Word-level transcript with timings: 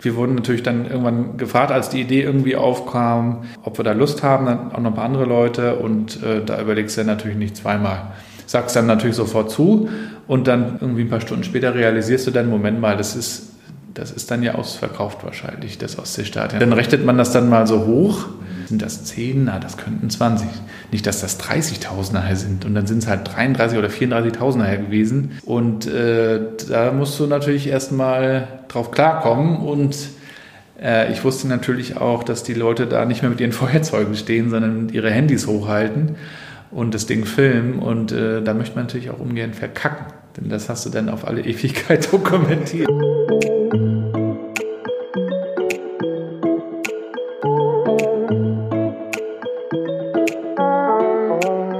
wir 0.00 0.16
wurden 0.16 0.36
natürlich 0.36 0.62
dann 0.62 0.86
irgendwann 0.86 1.36
gefragt, 1.36 1.72
als 1.72 1.88
die 1.88 2.00
Idee 2.00 2.22
irgendwie 2.22 2.56
aufkam, 2.56 3.44
ob 3.62 3.78
wir 3.78 3.84
da 3.84 3.92
Lust 3.92 4.22
haben, 4.22 4.46
dann 4.46 4.72
auch 4.72 4.78
noch 4.78 4.90
ein 4.90 4.94
paar 4.94 5.04
andere 5.04 5.24
Leute 5.24 5.76
und 5.76 6.22
äh, 6.22 6.44
da 6.44 6.60
überlegst 6.60 6.96
du 6.96 7.00
ja 7.00 7.06
natürlich 7.06 7.36
nicht 7.36 7.56
zweimal. 7.56 8.12
Sagst 8.46 8.76
dann 8.76 8.86
natürlich 8.86 9.16
sofort 9.16 9.50
zu 9.50 9.88
und 10.26 10.46
dann 10.46 10.78
irgendwie 10.80 11.02
ein 11.02 11.10
paar 11.10 11.20
Stunden 11.20 11.44
später 11.44 11.74
realisierst 11.74 12.26
du 12.26 12.30
dann, 12.30 12.48
Moment 12.48 12.80
mal, 12.80 12.96
das 12.96 13.16
ist, 13.16 13.54
das 13.92 14.10
ist 14.12 14.30
dann 14.30 14.42
ja 14.42 14.54
ausverkauft 14.54 15.24
wahrscheinlich, 15.24 15.78
das 15.78 15.98
Ostseestadion. 15.98 16.60
Dann 16.60 16.72
rechnet 16.72 17.04
man 17.04 17.18
das 17.18 17.32
dann 17.32 17.48
mal 17.48 17.66
so 17.66 17.84
hoch 17.84 18.26
sind 18.68 18.82
das 18.82 19.04
10? 19.04 19.44
Na, 19.44 19.58
das 19.58 19.76
könnten 19.76 20.08
20. 20.10 20.48
Nicht, 20.92 21.06
dass 21.06 21.20
das 21.20 21.40
30.000 21.40 22.12
nachher 22.12 22.36
sind. 22.36 22.64
Und 22.64 22.74
dann 22.74 22.86
sind 22.86 22.98
es 22.98 23.08
halt 23.08 23.34
33 23.34 23.78
oder 23.78 23.88
34.000 23.88 24.58
nachher 24.58 24.78
gewesen. 24.78 25.32
Und 25.44 25.86
äh, 25.86 26.40
da 26.68 26.92
musst 26.92 27.18
du 27.18 27.26
natürlich 27.26 27.66
erstmal 27.66 28.46
drauf 28.68 28.90
klarkommen. 28.90 29.56
Und 29.56 29.96
äh, 30.80 31.12
ich 31.12 31.24
wusste 31.24 31.48
natürlich 31.48 31.96
auch, 31.96 32.22
dass 32.22 32.42
die 32.42 32.54
Leute 32.54 32.86
da 32.86 33.04
nicht 33.04 33.22
mehr 33.22 33.30
mit 33.30 33.40
ihren 33.40 33.52
Feuerzeugen 33.52 34.14
stehen, 34.14 34.50
sondern 34.50 34.90
ihre 34.90 35.10
Handys 35.10 35.46
hochhalten 35.46 36.16
und 36.70 36.94
das 36.94 37.06
Ding 37.06 37.24
filmen. 37.24 37.78
Und 37.78 38.12
äh, 38.12 38.42
da 38.42 38.54
möchte 38.54 38.76
man 38.76 38.84
natürlich 38.84 39.10
auch 39.10 39.18
ungern 39.18 39.54
verkacken. 39.54 40.06
Denn 40.36 40.48
das 40.48 40.68
hast 40.68 40.86
du 40.86 40.90
dann 40.90 41.08
auf 41.08 41.26
alle 41.26 41.40
Ewigkeit 41.44 42.12
dokumentiert. 42.12 42.88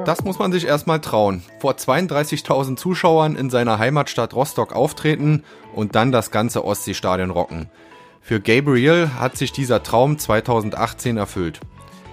Das 0.09 0.25
muss 0.25 0.39
man 0.39 0.53
sich 0.53 0.67
erstmal 0.67 1.03
trauen. 1.03 1.43
Vor 1.59 1.73
32.000 1.73 2.77
Zuschauern 2.77 3.37
in 3.37 3.51
seiner 3.51 3.79
Heimatstadt 3.79 4.33
Rostock 4.33 4.75
auftreten 4.75 5.45
und 5.75 5.97
dann 5.97 6.12
das 6.12 6.31
ganze 6.31 6.65
Ostseestadion 6.65 7.29
rocken. 7.29 7.69
Für 8.23 8.41
Gabriel 8.41 9.11
hat 9.21 9.37
sich 9.37 9.53
dieser 9.53 9.83
Traum 9.83 10.19
2018 10.19 11.19
erfüllt. 11.19 11.61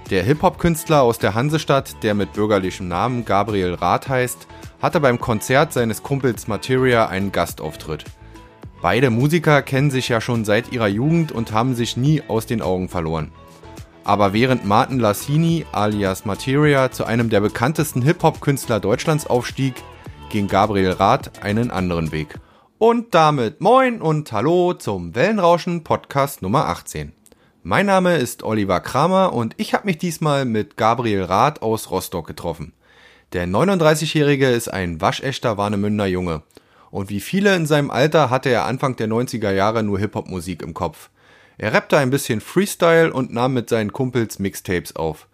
Der 0.10 0.24
Hip-Hop-Künstler 0.24 1.04
aus 1.04 1.20
der 1.20 1.36
Hansestadt, 1.36 2.04
der 2.04 2.16
mit 2.16 2.34
bürgerlichem 2.34 2.90
Namen 2.90 3.24
Gabriel 3.24 3.76
Rath 3.76 4.10
heißt, 4.10 4.46
hatte 4.82 5.00
beim 5.00 5.18
Konzert 5.18 5.72
seines 5.72 6.04
Kumpels 6.04 6.50
Materia 6.50 7.06
einen 7.08 7.32
Gastauftritt. 7.32 8.04
Beide 8.82 9.10
Musiker 9.10 9.62
kennen 9.62 9.90
sich 9.90 10.10
ja 10.10 10.20
schon 10.20 10.44
seit 10.44 10.74
ihrer 10.74 10.90
Jugend 10.90 11.32
und 11.32 11.54
haben 11.54 11.76
sich 11.76 11.96
nie 11.96 12.22
aus 12.28 12.46
den 12.46 12.62
Augen 12.62 12.90
verloren. 12.90 13.32
Aber 14.06 14.34
während 14.34 14.66
Martin 14.66 15.00
Lassini 15.00 15.66
alias 15.72 16.26
Materia 16.26 16.92
zu 16.92 17.06
einem 17.06 17.32
der 17.32 17.42
bekanntesten 17.42 18.04
Hip-Hop-Künstler 18.04 18.80
Deutschlands 18.80 19.26
aufstieg, 19.26 19.74
ging 20.30 20.48
Gabriel 20.48 20.92
Rath 20.92 21.44
einen 21.44 21.72
anderen 21.72 22.12
Weg. 22.12 22.40
Und 22.78 23.16
damit 23.16 23.62
moin 23.62 24.04
und 24.04 24.32
hallo 24.32 24.74
zum 24.76 25.16
Wellenrauschen 25.16 25.84
Podcast 25.84 26.44
Nummer 26.44 26.68
18. 26.68 27.14
Mein 27.64 27.88
Name 27.88 28.18
ist 28.18 28.44
Oliver 28.44 28.80
Kramer 28.80 29.34
und 29.34 29.56
ich 29.58 29.74
habe 29.74 29.88
mich 29.88 29.98
diesmal 29.98 30.46
mit 30.46 30.78
Gabriel 30.78 31.24
Rath 31.24 31.64
aus 31.64 31.90
Rostock 31.90 32.28
getroffen. 32.28 32.74
Der 33.34 33.48
39-Jährige 33.48 34.52
ist 34.52 34.72
ein 34.72 35.02
waschechter 35.02 35.58
Warnemünder 35.58 36.06
Junge. 36.06 36.44
Und 36.92 37.10
wie 37.10 37.22
viele 37.22 37.56
in 37.56 37.66
seinem 37.66 37.90
Alter 37.90 38.30
hatte 38.30 38.50
er 38.50 38.66
Anfang 38.66 38.96
der 38.98 39.08
90er 39.08 39.50
Jahre 39.50 39.82
nur 39.82 39.98
Hip-Hop-Musik 39.98 40.62
im 40.62 40.76
Kopf. 40.76 41.10
Er 41.58 41.74
rappte 41.74 41.98
ein 41.98 42.10
bisschen 42.10 42.42
Freestyle 42.42 43.14
und 43.14 43.34
nahm 43.34 43.54
mit 43.54 43.70
seinen 43.70 43.94
Kumpels 43.94 44.40
Mixtapes 44.40 44.96
auf. 44.96 45.28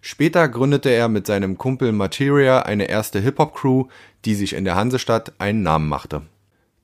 Später 0.00 0.48
gründete 0.48 0.90
er 0.90 1.08
mit 1.08 1.26
seinem 1.26 1.56
Kumpel 1.58 1.92
Materia 1.92 2.60
eine 2.60 2.88
erste 2.88 3.20
Hip-Hop-Crew, 3.20 3.86
die 4.24 4.34
sich 4.34 4.52
in 4.52 4.64
der 4.64 4.76
Hansestadt 4.76 5.32
einen 5.38 5.62
Namen 5.62 5.88
machte. 5.88 6.22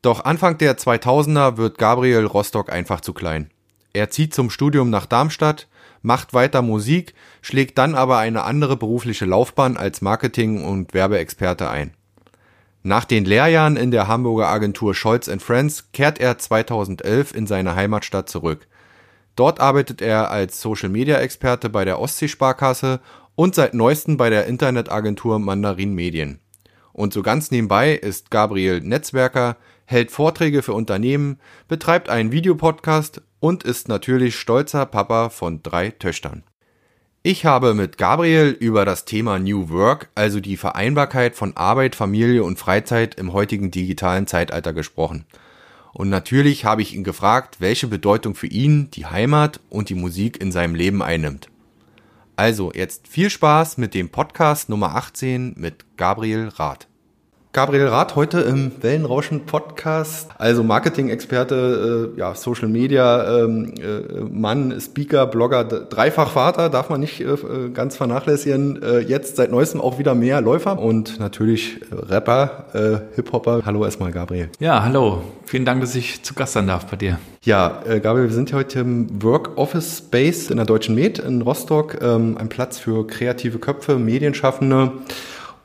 Doch 0.02 0.24
Anfang 0.24 0.56
der 0.56 0.78
2000er 0.78 1.58
wird 1.58 1.76
Gabriel 1.76 2.24
Rostock 2.24 2.72
einfach 2.72 3.02
zu 3.02 3.12
klein. 3.12 3.50
Er 3.92 4.08
zieht 4.08 4.32
zum 4.32 4.50
Studium 4.50 4.88
nach 4.88 5.04
Darmstadt, 5.04 5.68
macht 6.02 6.32
weiter 6.32 6.62
Musik, 6.62 7.14
schlägt 7.42 7.76
dann 7.76 7.94
aber 7.94 8.18
eine 8.18 8.44
andere 8.44 8.76
berufliche 8.76 9.26
Laufbahn 9.26 9.76
als 9.76 10.00
Marketing- 10.00 10.64
und 10.64 10.94
Werbeexperte 10.94 11.68
ein. 11.68 11.92
Nach 12.82 13.04
den 13.04 13.26
Lehrjahren 13.26 13.76
in 13.76 13.90
der 13.90 14.08
Hamburger 14.08 14.48
Agentur 14.48 14.94
Scholz 14.94 15.30
Friends 15.38 15.92
kehrt 15.92 16.18
er 16.18 16.38
2011 16.38 17.34
in 17.34 17.46
seine 17.46 17.74
Heimatstadt 17.74 18.30
zurück. 18.30 18.66
Dort 19.40 19.58
arbeitet 19.58 20.02
er 20.02 20.30
als 20.30 20.60
Social-Media-Experte 20.60 21.70
bei 21.70 21.86
der 21.86 21.98
Ostseesparkasse 21.98 23.00
und 23.36 23.54
seit 23.54 23.72
neuestem 23.72 24.18
bei 24.18 24.28
der 24.28 24.44
Internetagentur 24.44 25.38
Mandarin 25.38 25.94
Medien. 25.94 26.40
Und 26.92 27.14
so 27.14 27.22
ganz 27.22 27.50
nebenbei 27.50 27.94
ist 27.94 28.30
Gabriel 28.30 28.82
Netzwerker, 28.82 29.56
hält 29.86 30.10
Vorträge 30.10 30.60
für 30.60 30.74
Unternehmen, 30.74 31.40
betreibt 31.68 32.10
einen 32.10 32.32
Videopodcast 32.32 33.22
und 33.38 33.64
ist 33.64 33.88
natürlich 33.88 34.38
stolzer 34.38 34.84
Papa 34.84 35.30
von 35.30 35.62
drei 35.62 35.88
Töchtern. 35.88 36.42
Ich 37.22 37.46
habe 37.46 37.72
mit 37.72 37.96
Gabriel 37.96 38.50
über 38.50 38.84
das 38.84 39.06
Thema 39.06 39.38
New 39.38 39.70
Work, 39.70 40.10
also 40.14 40.40
die 40.40 40.58
Vereinbarkeit 40.58 41.34
von 41.34 41.56
Arbeit, 41.56 41.94
Familie 41.94 42.44
und 42.44 42.58
Freizeit 42.58 43.14
im 43.14 43.32
heutigen 43.32 43.70
digitalen 43.70 44.26
Zeitalter 44.26 44.74
gesprochen. 44.74 45.24
Und 45.92 46.08
natürlich 46.08 46.64
habe 46.64 46.82
ich 46.82 46.94
ihn 46.94 47.04
gefragt, 47.04 47.56
welche 47.60 47.86
Bedeutung 47.86 48.34
für 48.34 48.46
ihn 48.46 48.90
die 48.92 49.06
Heimat 49.06 49.60
und 49.68 49.88
die 49.88 49.94
Musik 49.94 50.40
in 50.40 50.52
seinem 50.52 50.74
Leben 50.74 51.02
einnimmt. 51.02 51.48
Also 52.36 52.72
jetzt 52.72 53.08
viel 53.08 53.28
Spaß 53.28 53.76
mit 53.76 53.94
dem 53.94 54.08
Podcast 54.08 54.68
Nummer 54.68 54.94
18 54.94 55.54
mit 55.56 55.84
Gabriel 55.96 56.48
Rath. 56.48 56.89
Gabriel 57.52 57.88
Rath 57.88 58.14
heute 58.14 58.42
im 58.42 58.70
Wellenrauschen 58.80 59.44
Podcast, 59.44 60.30
also 60.38 60.62
Marketing-Experte, 60.62 62.12
äh, 62.14 62.20
ja, 62.20 62.36
Social 62.36 62.68
Media, 62.68 63.42
ähm, 63.42 63.74
äh, 63.76 64.20
Mann, 64.20 64.80
Speaker, 64.80 65.26
Blogger, 65.26 65.64
dreifach 65.64 66.30
Vater, 66.30 66.68
darf 66.68 66.90
man 66.90 67.00
nicht 67.00 67.20
äh, 67.20 67.34
ganz 67.74 67.96
vernachlässigen. 67.96 68.80
Äh, 68.80 69.00
jetzt 69.00 69.34
seit 69.34 69.50
neuestem 69.50 69.80
auch 69.80 69.98
wieder 69.98 70.14
mehr 70.14 70.40
Läufer 70.40 70.78
und 70.78 71.18
natürlich 71.18 71.80
Rapper, 71.90 72.66
äh, 72.72 73.16
Hip-Hopper. 73.16 73.62
Hallo 73.66 73.84
erstmal, 73.84 74.12
Gabriel. 74.12 74.48
Ja, 74.60 74.84
hallo. 74.84 75.24
Vielen 75.44 75.64
Dank, 75.64 75.80
dass 75.80 75.96
ich 75.96 76.22
zu 76.22 76.34
Gast 76.34 76.52
sein 76.52 76.68
darf 76.68 76.86
bei 76.86 76.98
dir. 76.98 77.18
Ja, 77.42 77.82
äh, 77.84 77.98
Gabriel, 77.98 78.28
wir 78.28 78.34
sind 78.34 78.52
heute 78.52 78.78
im 78.78 79.24
Work 79.24 79.58
Office 79.58 79.98
Space 79.98 80.50
in 80.50 80.58
der 80.58 80.66
Deutschen 80.66 80.94
Med 80.94 81.18
in 81.18 81.42
Rostock, 81.42 81.98
ähm, 82.00 82.38
ein 82.38 82.48
Platz 82.48 82.78
für 82.78 83.04
kreative 83.08 83.58
Köpfe, 83.58 83.98
Medienschaffende 83.98 84.92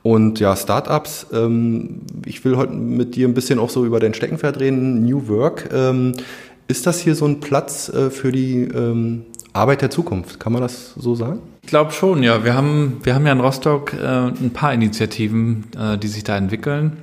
und 0.06 0.38
ja, 0.38 0.54
Startups. 0.54 1.26
Ähm, 1.32 2.02
ich 2.24 2.44
will 2.44 2.56
heute 2.56 2.72
mit 2.72 3.16
dir 3.16 3.26
ein 3.26 3.34
bisschen 3.34 3.58
auch 3.58 3.70
so 3.70 3.84
über 3.84 3.98
dein 3.98 4.14
Steckenpferd 4.14 4.60
reden, 4.60 5.04
New 5.04 5.26
Work. 5.26 5.68
Ähm, 5.72 6.12
ist 6.68 6.86
das 6.86 7.00
hier 7.00 7.16
so 7.16 7.26
ein 7.26 7.40
Platz 7.40 7.88
äh, 7.88 8.10
für 8.10 8.30
die 8.30 8.62
ähm, 8.62 9.24
Arbeit 9.52 9.82
der 9.82 9.90
Zukunft? 9.90 10.38
Kann 10.38 10.52
man 10.52 10.62
das 10.62 10.94
so 10.94 11.16
sagen? 11.16 11.40
Ich 11.62 11.70
glaube 11.70 11.90
schon, 11.90 12.22
ja. 12.22 12.44
Wir 12.44 12.54
haben, 12.54 13.00
wir 13.02 13.16
haben 13.16 13.26
ja 13.26 13.32
in 13.32 13.40
Rostock 13.40 13.94
äh, 13.94 14.28
ein 14.28 14.52
paar 14.52 14.72
Initiativen, 14.72 15.64
äh, 15.76 15.98
die 15.98 16.06
sich 16.06 16.22
da 16.22 16.36
entwickeln. 16.36 16.98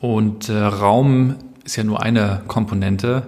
Und 0.00 0.48
äh, 0.48 0.56
Raum 0.56 1.34
ist 1.64 1.74
ja 1.74 1.82
nur 1.82 2.00
eine 2.00 2.42
Komponente 2.46 3.24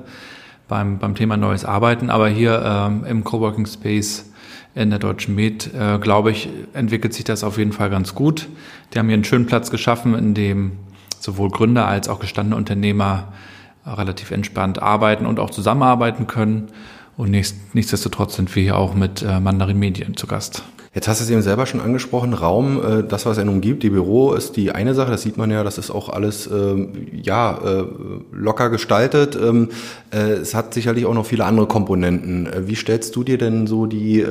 beim, 0.68 1.00
beim 1.00 1.16
Thema 1.16 1.36
neues 1.36 1.64
Arbeiten, 1.64 2.08
aber 2.08 2.28
hier 2.28 2.62
ähm, 2.64 3.04
im 3.04 3.24
Coworking 3.24 3.66
Space 3.66 4.29
in 4.74 4.90
der 4.90 4.98
Deutschen 4.98 5.34
Med, 5.34 5.72
äh, 5.74 5.98
glaube 5.98 6.30
ich, 6.30 6.48
entwickelt 6.72 7.12
sich 7.12 7.24
das 7.24 7.44
auf 7.44 7.58
jeden 7.58 7.72
Fall 7.72 7.90
ganz 7.90 8.14
gut. 8.14 8.48
Die 8.92 8.98
haben 8.98 9.06
hier 9.06 9.14
einen 9.14 9.24
schönen 9.24 9.46
Platz 9.46 9.70
geschaffen, 9.70 10.14
in 10.14 10.34
dem 10.34 10.72
sowohl 11.18 11.50
Gründer 11.50 11.86
als 11.86 12.08
auch 12.08 12.20
gestandene 12.20 12.56
Unternehmer 12.56 13.32
relativ 13.84 14.30
entspannt 14.30 14.80
arbeiten 14.80 15.26
und 15.26 15.40
auch 15.40 15.50
zusammenarbeiten 15.50 16.26
können. 16.26 16.68
Und 17.16 17.30
nichtsdestotrotz 17.30 18.36
sind 18.36 18.54
wir 18.54 18.62
hier 18.62 18.76
auch 18.78 18.94
mit 18.94 19.22
äh, 19.22 19.40
Mandarin 19.40 19.78
Medien 19.78 20.16
zu 20.16 20.26
Gast. 20.26 20.62
Jetzt 20.92 21.06
hast 21.06 21.20
du 21.20 21.24
es 21.24 21.30
eben 21.30 21.42
selber 21.42 21.66
schon 21.66 21.80
angesprochen, 21.80 22.34
Raum, 22.34 22.82
äh, 22.82 23.04
das, 23.04 23.24
was 23.24 23.38
er 23.38 23.44
nun 23.44 23.60
gibt, 23.60 23.84
die 23.84 23.90
Büro 23.90 24.32
ist 24.32 24.56
die 24.56 24.72
eine 24.72 24.92
Sache, 24.92 25.12
das 25.12 25.22
sieht 25.22 25.36
man 25.36 25.48
ja, 25.48 25.62
das 25.62 25.78
ist 25.78 25.92
auch 25.92 26.08
alles 26.08 26.48
ähm, 26.52 27.06
ja, 27.12 27.56
äh, 27.64 27.84
locker 28.32 28.70
gestaltet. 28.70 29.38
Ähm, 29.40 29.68
äh, 30.12 30.32
es 30.32 30.52
hat 30.52 30.74
sicherlich 30.74 31.06
auch 31.06 31.14
noch 31.14 31.26
viele 31.26 31.44
andere 31.44 31.68
Komponenten. 31.68 32.48
Wie 32.66 32.74
stellst 32.74 33.14
du 33.14 33.22
dir 33.22 33.38
denn 33.38 33.68
so 33.68 33.86
die 33.86 34.24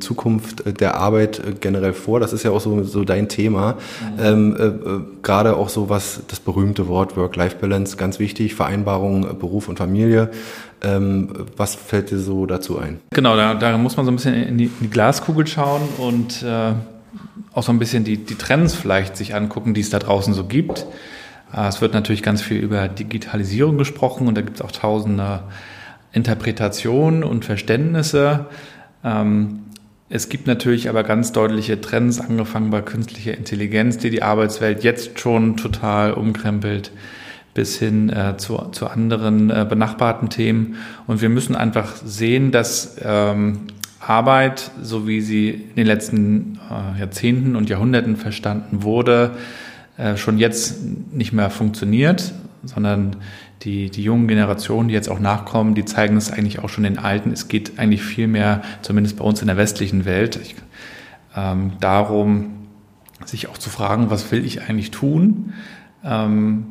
Zukunft 0.00 0.80
der 0.80 0.96
Arbeit 0.96 1.60
generell 1.60 1.94
vor? 1.94 2.20
Das 2.20 2.32
ist 2.34 2.42
ja 2.42 2.50
auch 2.50 2.60
so, 2.60 2.82
so 2.82 3.04
dein 3.04 3.28
Thema. 3.28 3.76
Mhm. 4.18 4.24
Ähm, 4.24 5.06
Gerade 5.22 5.56
auch 5.56 5.70
so 5.70 5.88
was, 5.88 6.20
das 6.28 6.40
berühmte 6.40 6.88
Wort 6.88 7.16
Work-Life-Balance, 7.16 7.96
ganz 7.96 8.18
wichtig, 8.18 8.54
Vereinbarung 8.54 9.38
Beruf 9.38 9.68
und 9.68 9.78
Familie. 9.78 10.30
Ähm, 10.84 11.46
was 11.56 11.74
fällt 11.74 12.10
dir 12.10 12.18
so 12.18 12.46
dazu 12.46 12.78
ein? 12.78 13.00
Genau, 13.10 13.36
da, 13.36 13.54
da 13.54 13.76
muss 13.78 13.96
man 13.96 14.06
so 14.06 14.12
ein 14.12 14.16
bisschen 14.16 14.34
in 14.34 14.58
die, 14.58 14.64
in 14.64 14.72
die 14.82 14.90
Glaskugel 14.90 15.46
schauen 15.46 15.82
und 15.98 16.42
äh, 16.42 16.72
auch 17.52 17.62
so 17.62 17.72
ein 17.72 17.78
bisschen 17.78 18.04
die, 18.04 18.18
die 18.18 18.34
Trends 18.34 18.74
vielleicht 18.74 19.16
sich 19.16 19.34
angucken, 19.34 19.74
die 19.74 19.80
es 19.80 19.90
da 19.90 19.98
draußen 19.98 20.34
so 20.34 20.44
gibt. 20.44 20.86
Äh, 21.54 21.68
es 21.68 21.80
wird 21.80 21.94
natürlich 21.94 22.22
ganz 22.22 22.42
viel 22.42 22.58
über 22.58 22.88
Digitalisierung 22.88 23.78
gesprochen 23.78 24.28
und 24.28 24.36
da 24.36 24.42
gibt 24.42 24.56
es 24.56 24.62
auch 24.62 24.72
tausende 24.72 25.44
Interpretationen 26.12 27.24
und 27.24 27.44
Verständnisse. 27.44 28.46
Ähm, 29.02 29.60
es 30.10 30.28
gibt 30.28 30.46
natürlich 30.46 30.88
aber 30.88 31.02
ganz 31.02 31.32
deutliche 31.32 31.80
Trends, 31.80 32.20
angefangen 32.20 32.70
bei 32.70 32.82
künstlicher 32.82 33.36
Intelligenz, 33.36 33.98
die 33.98 34.10
die 34.10 34.22
Arbeitswelt 34.22 34.84
jetzt 34.84 35.18
schon 35.18 35.56
total 35.56 36.12
umkrempelt 36.12 36.92
bis 37.54 37.78
hin 37.78 38.10
äh, 38.10 38.36
zu, 38.36 38.56
zu 38.72 38.88
anderen 38.88 39.48
äh, 39.48 39.64
benachbarten 39.68 40.28
Themen. 40.28 40.76
Und 41.06 41.22
wir 41.22 41.28
müssen 41.28 41.54
einfach 41.54 41.94
sehen, 42.04 42.50
dass 42.50 42.96
ähm, 43.02 43.60
Arbeit, 44.00 44.72
so 44.82 45.06
wie 45.06 45.20
sie 45.20 45.50
in 45.50 45.76
den 45.76 45.86
letzten 45.86 46.58
äh, 46.70 46.98
Jahrzehnten 46.98 47.56
und 47.56 47.70
Jahrhunderten 47.70 48.16
verstanden 48.16 48.82
wurde, 48.82 49.32
äh, 49.96 50.16
schon 50.16 50.38
jetzt 50.38 50.80
nicht 51.12 51.32
mehr 51.32 51.48
funktioniert, 51.48 52.34
sondern 52.64 53.16
die, 53.62 53.88
die 53.88 54.02
jungen 54.02 54.28
Generationen, 54.28 54.88
die 54.88 54.94
jetzt 54.94 55.08
auch 55.08 55.20
nachkommen, 55.20 55.74
die 55.74 55.84
zeigen 55.84 56.16
es 56.16 56.30
eigentlich 56.30 56.58
auch 56.58 56.68
schon 56.68 56.84
den 56.84 56.98
Alten. 56.98 57.32
Es 57.32 57.48
geht 57.48 57.78
eigentlich 57.78 58.02
viel 58.02 58.26
mehr, 58.26 58.62
zumindest 58.82 59.16
bei 59.16 59.24
uns 59.24 59.40
in 59.40 59.46
der 59.46 59.56
westlichen 59.56 60.04
Welt, 60.04 60.38
ich, 60.42 60.56
ähm, 61.36 61.72
darum, 61.80 62.50
sich 63.24 63.48
auch 63.48 63.56
zu 63.56 63.70
fragen, 63.70 64.10
was 64.10 64.30
will 64.32 64.44
ich 64.44 64.62
eigentlich 64.62 64.90
tun? 64.90 65.54
Ähm, 66.04 66.66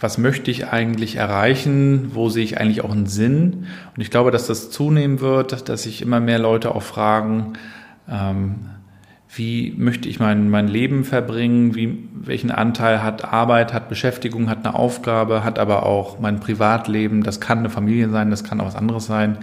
was 0.00 0.18
möchte 0.18 0.50
ich 0.50 0.68
eigentlich 0.68 1.16
erreichen? 1.16 2.10
Wo 2.14 2.28
sehe 2.28 2.44
ich 2.44 2.60
eigentlich 2.60 2.82
auch 2.84 2.92
einen 2.92 3.06
Sinn? 3.06 3.66
Und 3.94 4.00
ich 4.00 4.10
glaube, 4.10 4.30
dass 4.30 4.46
das 4.46 4.70
zunehmen 4.70 5.20
wird, 5.20 5.68
dass 5.68 5.82
sich 5.82 6.02
immer 6.02 6.20
mehr 6.20 6.38
Leute 6.38 6.74
auch 6.74 6.82
fragen, 6.82 7.54
ähm, 8.08 8.56
wie 9.34 9.74
möchte 9.76 10.08
ich 10.08 10.20
mein, 10.20 10.48
mein 10.48 10.68
Leben 10.68 11.04
verbringen, 11.04 11.74
wie, 11.74 12.08
welchen 12.14 12.50
Anteil 12.50 13.02
hat 13.02 13.24
Arbeit, 13.24 13.74
hat 13.74 13.88
Beschäftigung, 13.88 14.48
hat 14.48 14.64
eine 14.64 14.74
Aufgabe, 14.74 15.44
hat 15.44 15.58
aber 15.58 15.84
auch 15.84 16.18
mein 16.18 16.40
Privatleben, 16.40 17.22
das 17.22 17.40
kann 17.40 17.58
eine 17.58 17.70
Familie 17.70 18.08
sein, 18.08 18.30
das 18.30 18.42
kann 18.42 18.60
auch 18.60 18.66
was 18.66 18.76
anderes 18.76 19.06
sein. 19.06 19.38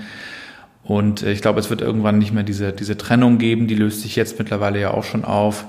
Und 0.84 1.24
äh, 1.24 1.32
ich 1.32 1.42
glaube, 1.42 1.60
es 1.60 1.70
wird 1.70 1.82
irgendwann 1.82 2.18
nicht 2.18 2.34
mehr 2.34 2.44
diese, 2.44 2.72
diese 2.72 2.98
Trennung 2.98 3.38
geben, 3.38 3.68
die 3.68 3.76
löst 3.76 4.02
sich 4.02 4.16
jetzt 4.16 4.40
mittlerweile 4.40 4.80
ja 4.80 4.92
auch 4.92 5.04
schon 5.04 5.24
auf. 5.24 5.66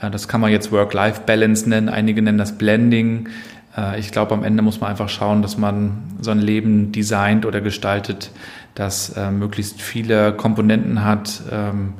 Äh, 0.00 0.10
das 0.10 0.28
kann 0.28 0.40
man 0.40 0.50
jetzt 0.50 0.72
Work-Life-Balance 0.72 1.68
nennen, 1.68 1.88
einige 1.88 2.22
nennen 2.22 2.38
das 2.38 2.56
Blending. 2.56 3.28
Äh, 3.78 4.00
ich 4.00 4.10
glaube, 4.10 4.34
am 4.34 4.42
Ende 4.44 4.62
muss 4.62 4.80
man 4.80 4.90
einfach 4.90 5.08
schauen, 5.08 5.42
dass 5.42 5.56
man 5.56 6.02
so 6.20 6.30
ein 6.30 6.40
Leben 6.40 6.92
designt 6.92 7.46
oder 7.46 7.60
gestaltet, 7.60 8.30
das 8.74 9.16
möglichst 9.32 9.82
viele 9.82 10.32
Komponenten 10.32 11.04
hat, 11.04 11.42
ähm, 11.50 11.94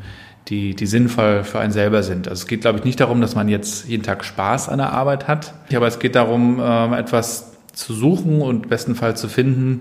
die, 0.48 0.75
die 0.75 0.86
sinnvoll 0.86 1.44
für 1.44 1.58
einen 1.58 1.72
selber 1.72 2.02
sind. 2.02 2.28
Also 2.28 2.42
es 2.42 2.46
geht, 2.46 2.62
glaube 2.62 2.78
ich, 2.78 2.84
nicht 2.84 3.00
darum, 3.00 3.20
dass 3.20 3.34
man 3.34 3.48
jetzt 3.48 3.88
jeden 3.88 4.02
Tag 4.02 4.25
Spaß 4.25 4.69
an 4.69 4.78
der 4.78 4.92
Arbeit 4.92 5.28
hat, 5.28 5.54
aber 5.75 5.86
es 5.86 5.98
geht 5.98 6.14
darum, 6.14 6.60
ähm, 6.62 6.92
etwas 6.92 7.52
zu 7.72 7.94
suchen 7.94 8.40
und 8.40 8.69
bestenfalls 8.69 9.20
zu 9.20 9.28
finden, 9.28 9.80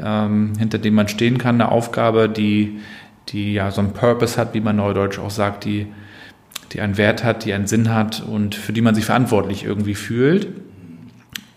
ähm, 0.00 0.54
hinter 0.58 0.78
dem 0.78 0.94
man 0.94 1.08
stehen 1.08 1.38
kann, 1.38 1.56
eine 1.56 1.70
Aufgabe, 1.70 2.28
die, 2.28 2.80
die 3.28 3.52
ja 3.52 3.70
so 3.70 3.80
einen 3.80 3.92
Purpose 3.92 4.38
hat, 4.40 4.54
wie 4.54 4.60
man 4.60 4.76
neudeutsch 4.76 5.18
auch 5.18 5.30
sagt, 5.30 5.64
die, 5.64 5.86
die 6.72 6.80
einen 6.80 6.96
Wert 6.96 7.22
hat, 7.24 7.44
die 7.44 7.52
einen 7.52 7.66
Sinn 7.66 7.92
hat 7.92 8.22
und 8.26 8.54
für 8.54 8.72
die 8.72 8.80
man 8.80 8.94
sich 8.94 9.04
verantwortlich 9.04 9.64
irgendwie 9.64 9.94
fühlt. 9.94 10.48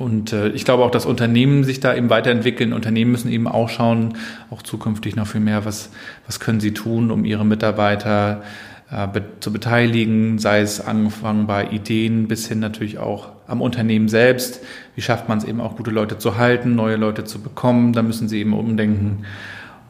Und 0.03 0.33
äh, 0.33 0.49
ich 0.49 0.65
glaube 0.65 0.83
auch, 0.83 0.91
dass 0.91 1.05
Unternehmen 1.05 1.63
sich 1.63 1.79
da 1.79 1.95
eben 1.95 2.09
weiterentwickeln. 2.09 2.73
Unternehmen 2.73 3.11
müssen 3.11 3.31
eben 3.31 3.47
auch 3.47 3.69
schauen, 3.69 4.15
auch 4.49 4.61
zukünftig 4.61 5.15
noch 5.15 5.27
viel 5.27 5.39
mehr, 5.39 5.63
was, 5.63 5.91
was 6.25 6.41
können 6.41 6.59
sie 6.59 6.73
tun, 6.73 7.09
um 7.09 7.23
ihre 7.23 7.45
Mitarbeiter 7.45 8.43
äh, 8.91 9.07
be 9.07 9.23
zu 9.39 9.53
beteiligen, 9.53 10.39
sei 10.39 10.59
es 10.59 10.85
angefangen 10.85 11.47
bei 11.47 11.69
Ideen 11.69 12.27
bis 12.27 12.49
hin 12.49 12.59
natürlich 12.59 12.99
auch 12.99 13.29
am 13.47 13.61
Unternehmen 13.61 14.09
selbst. 14.09 14.59
Wie 14.93 15.01
schafft 15.01 15.29
man 15.29 15.37
es 15.37 15.45
eben 15.45 15.61
auch, 15.61 15.77
gute 15.77 15.91
Leute 15.91 16.17
zu 16.17 16.37
halten, 16.37 16.75
neue 16.75 16.97
Leute 16.97 17.23
zu 17.23 17.41
bekommen? 17.41 17.93
Da 17.93 18.03
müssen 18.03 18.27
sie 18.27 18.41
eben 18.41 18.53
umdenken. 18.53 19.23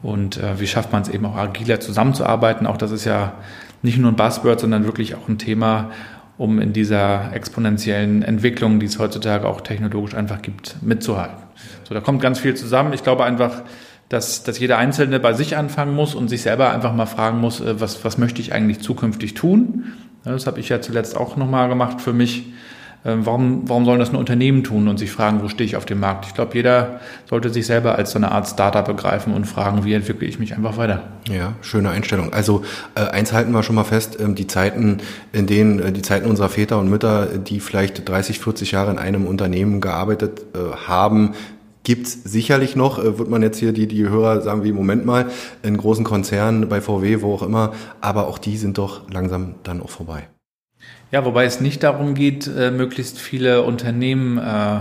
Und 0.04 0.38
äh, 0.38 0.60
wie 0.60 0.68
schafft 0.68 0.92
man 0.92 1.02
es 1.02 1.10
eben 1.10 1.26
auch 1.26 1.38
agiler 1.38 1.80
zusammenzuarbeiten? 1.80 2.68
Auch 2.68 2.78
das 2.78 2.92
ist 2.92 3.06
ja 3.06 3.34
nicht 3.82 3.98
nur 3.98 4.12
ein 4.12 4.16
Buzzword, 4.16 4.60
sondern 4.60 4.86
wirklich 4.86 5.16
auch 5.16 5.28
ein 5.28 5.40
Thema, 5.40 5.90
um 6.38 6.60
in 6.60 6.74
dieser 6.74 7.34
exponentiellen 7.34 8.24
Entwicklung, 8.24 8.80
die 8.80 8.88
es 8.88 9.00
heutzutage 9.00 9.48
auch 9.48 9.62
technologisch 9.62 10.16
einfach 10.16 10.42
gibt, 10.42 10.78
mitzuhalten. 10.82 11.38
So, 11.84 11.94
da 11.94 12.02
kommt 12.02 12.22
ganz 12.22 12.40
viel 12.40 12.56
zusammen. 12.56 12.94
Ich 12.94 13.04
glaube 13.04 13.24
einfach, 13.24 13.62
dass, 14.10 14.44
dass 14.44 14.60
jeder 14.60 14.78
Einzelne 14.78 15.20
bei 15.20 15.34
sich 15.34 15.58
anfangen 15.58 15.96
muss 15.96 16.16
und 16.16 16.28
sich 16.28 16.42
selber 16.42 16.72
einfach 16.72 16.94
mal 16.94 17.06
fragen 17.06 17.40
muss, 17.40 17.62
äh, 17.62 17.80
was, 17.80 18.04
was 18.04 18.18
möchte 18.18 18.42
ich 18.42 18.54
eigentlich 18.54 18.80
zukünftig 18.80 19.34
tun? 19.34 19.94
Das 20.24 20.48
habe 20.48 20.60
ich 20.60 20.70
ja 20.70 20.82
zuletzt 20.82 21.18
auch 21.18 21.36
nochmal 21.36 21.68
gemacht 21.68 22.00
für 22.00 22.14
mich 22.14 22.46
warum, 23.04 23.68
warum 23.68 23.86
sollen 23.86 24.00
das 24.00 24.12
nur 24.12 24.20
Unternehmen 24.20 24.64
tun 24.64 24.88
und 24.88 24.98
sich 24.98 25.12
fragen, 25.12 25.42
wo 25.42 25.50
stehe 25.50 25.66
ich 25.66 25.76
auf 25.76 25.86
dem 25.86 26.00
Markt? 26.00 26.26
Ich 26.26 26.34
glaube, 26.34 26.56
jeder 26.56 27.02
sollte 27.30 27.50
sich 27.50 27.66
selber 27.66 27.96
als 27.96 28.12
so 28.12 28.18
eine 28.18 28.32
Art 28.32 28.48
Startup 28.48 28.86
begreifen 28.86 29.34
und 29.34 29.46
fragen, 29.46 29.84
wie 29.84 29.94
entwickle 29.94 30.28
ich 30.28 30.40
mich 30.40 30.56
einfach 30.56 30.78
weiter. 30.78 31.04
Ja, 31.30 31.56
schöne 31.62 31.90
Einstellung. 31.90 32.32
Also 32.32 32.64
äh, 32.96 33.02
eins 33.02 33.34
halten 33.34 33.52
wir 33.52 33.64
schon 33.64 33.76
mal 33.76 33.84
fest, 33.84 34.18
ähm, 34.20 34.36
die 34.36 34.48
Zeiten, 34.48 35.00
in 35.34 35.48
denen 35.48 35.80
äh, 35.80 35.92
die 35.92 36.02
Zeiten 36.02 36.30
unserer 36.30 36.50
Väter 36.50 36.80
und 36.80 36.90
Mütter, 36.90 37.26
die 37.38 37.60
vielleicht 37.60 38.08
30, 38.08 38.40
40 38.40 38.72
Jahre 38.72 38.92
in 38.92 39.00
einem 39.00 39.28
Unternehmen 39.28 39.82
gearbeitet 39.82 40.46
äh, 40.54 40.88
haben, 40.88 41.34
gibt's 41.84 42.18
sicherlich 42.24 42.78
noch, 42.78 43.04
wird 43.04 43.30
man 43.30 43.42
jetzt 43.42 43.58
hier 43.58 43.74
die, 43.74 43.88
die 43.88 44.08
Hörer 44.08 44.40
sagen, 44.40 44.64
wie 44.64 44.72
Moment 44.72 45.06
mal, 45.06 45.26
in 45.64 45.76
großen 45.76 46.06
Konzernen, 46.06 46.70
bei 46.70 46.80
VW, 46.80 47.22
wo 47.22 47.34
auch 47.34 47.44
immer, 47.44 47.74
aber 48.00 48.28
auch 48.28 48.38
die 48.38 48.56
sind 48.56 48.78
doch 48.78 49.10
langsam 49.12 49.56
dann 49.64 49.82
auch 49.82 49.90
vorbei. 49.90 50.30
Ja, 51.14 51.24
wobei 51.26 51.46
es 51.46 51.62
nicht 51.62 51.84
darum 51.84 52.16
geht, 52.16 52.48
äh, 52.48 52.72
möglichst 52.72 53.20
viele 53.20 53.62
Unternehmen 53.62 54.40
äh, 54.40 54.80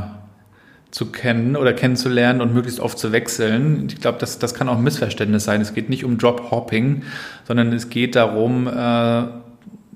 zu 0.90 1.12
kennen 1.12 1.56
oder 1.56 1.74
kennenzulernen 1.74 2.40
und 2.40 2.54
möglichst 2.54 2.80
oft 2.80 2.98
zu 2.98 3.12
wechseln. 3.12 3.88
Ich 3.88 4.00
glaube, 4.00 4.16
das, 4.18 4.38
das 4.38 4.54
kann 4.54 4.70
auch 4.70 4.78
ein 4.78 4.82
Missverständnis 4.82 5.44
sein. 5.44 5.60
Es 5.60 5.74
geht 5.74 5.90
nicht 5.90 6.06
um 6.06 6.16
Job-Hopping, 6.16 7.02
sondern 7.44 7.70
es 7.74 7.90
geht 7.90 8.16
darum, 8.16 8.66
äh, 8.66 9.24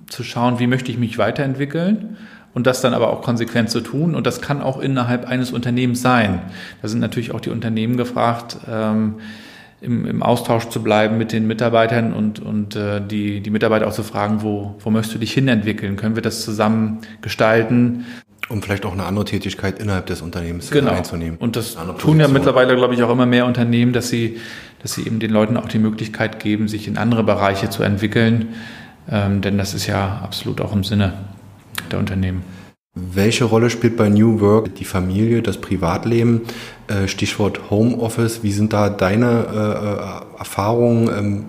zu 0.09 0.23
schauen, 0.25 0.59
wie 0.59 0.67
möchte 0.67 0.91
ich 0.91 0.99
mich 0.99 1.17
weiterentwickeln 1.17 2.19
und 2.53 2.67
das 2.67 2.83
dann 2.83 2.93
aber 2.93 3.09
auch 3.15 3.23
konsequent 3.23 3.71
zu 3.71 3.81
tun. 3.81 4.15
Und 4.15 4.27
das 4.27 4.43
kann 4.43 4.61
auch 4.61 4.79
innerhalb 4.79 5.27
eines 5.27 5.53
Unternehmens 5.53 6.03
sein. 6.03 6.43
Da 6.83 6.89
sind 6.89 7.01
natürlich 7.01 7.33
auch 7.33 7.41
die 7.41 7.49
Unternehmen 7.49 7.97
gefragt, 7.97 8.59
ähm, 8.71 9.15
im, 9.81 10.07
im 10.07 10.23
Austausch 10.23 10.69
zu 10.69 10.83
bleiben 10.83 11.19
mit 11.19 11.33
den 11.33 11.47
Mitarbeitern 11.47 12.13
und, 12.13 12.41
und 12.41 12.77
äh, 12.77 13.01
die, 13.01 13.41
die 13.41 13.51
Mitarbeiter 13.51 13.87
auch 13.87 13.93
zu 13.93 14.03
fragen, 14.03 14.43
wo, 14.43 14.75
wo 14.81 14.91
möchtest 14.91 15.15
du 15.15 15.19
dich 15.19 15.33
hinentwickeln? 15.33 15.97
Können 15.97 16.15
wir 16.15 16.23
das 16.23 16.43
zusammen 16.45 17.01
gestalten? 17.21 18.07
Um 18.49 18.63
vielleicht 18.63 18.87
auch 18.87 18.93
eine 18.93 19.05
andere 19.05 19.25
Tätigkeit 19.25 19.79
innerhalb 19.81 20.07
des 20.07 20.23
Unternehmens 20.23 20.71
genau. 20.71 20.93
einzunehmen. 20.93 21.37
Und 21.39 21.57
das 21.57 21.77
tun 21.99 22.21
ja 22.21 22.29
mittlerweile, 22.29 22.77
glaube 22.77 22.95
ich, 22.95 23.03
auch 23.03 23.11
immer 23.11 23.27
mehr 23.27 23.45
Unternehmen, 23.45 23.93
dass 23.93 24.09
sie, 24.09 24.39
dass 24.83 24.95
sie 24.95 25.05
eben 25.05 25.19
den 25.19 25.33
Leuten 25.33 25.57
auch 25.57 25.69
die 25.69 25.81
Möglichkeit 25.81 26.39
geben, 26.39 26.69
sich 26.69 26.87
in 26.87 26.97
andere 26.97 27.25
Bereiche 27.25 27.71
zu 27.71 27.83
entwickeln. 27.83 28.55
Ähm, 29.11 29.41
denn 29.41 29.59
das 29.59 29.75
ist 29.75 29.87
ja 29.87 30.21
absolut 30.23 30.61
auch 30.61 30.73
im 30.73 30.85
Sinne 30.85 31.15
der 31.91 31.99
Unternehmen. 31.99 32.45
Welche 32.99 33.45
Rolle 33.45 33.69
spielt 33.69 33.99
bei 33.99 34.09
New 34.09 34.41
Work 34.41 34.75
die 34.77 34.87
Familie, 34.87 35.43
das 35.43 35.59
Privatleben? 35.59 36.41
Äh, 36.89 37.09
Stichwort 37.09 37.69
Homeoffice. 37.69 38.43
Wie 38.43 38.53
sind 38.53 38.73
da 38.73 38.89
deine 38.89 40.25
äh, 40.35 40.39
Erfahrungen? 40.39 41.11
Ähm, 41.15 41.45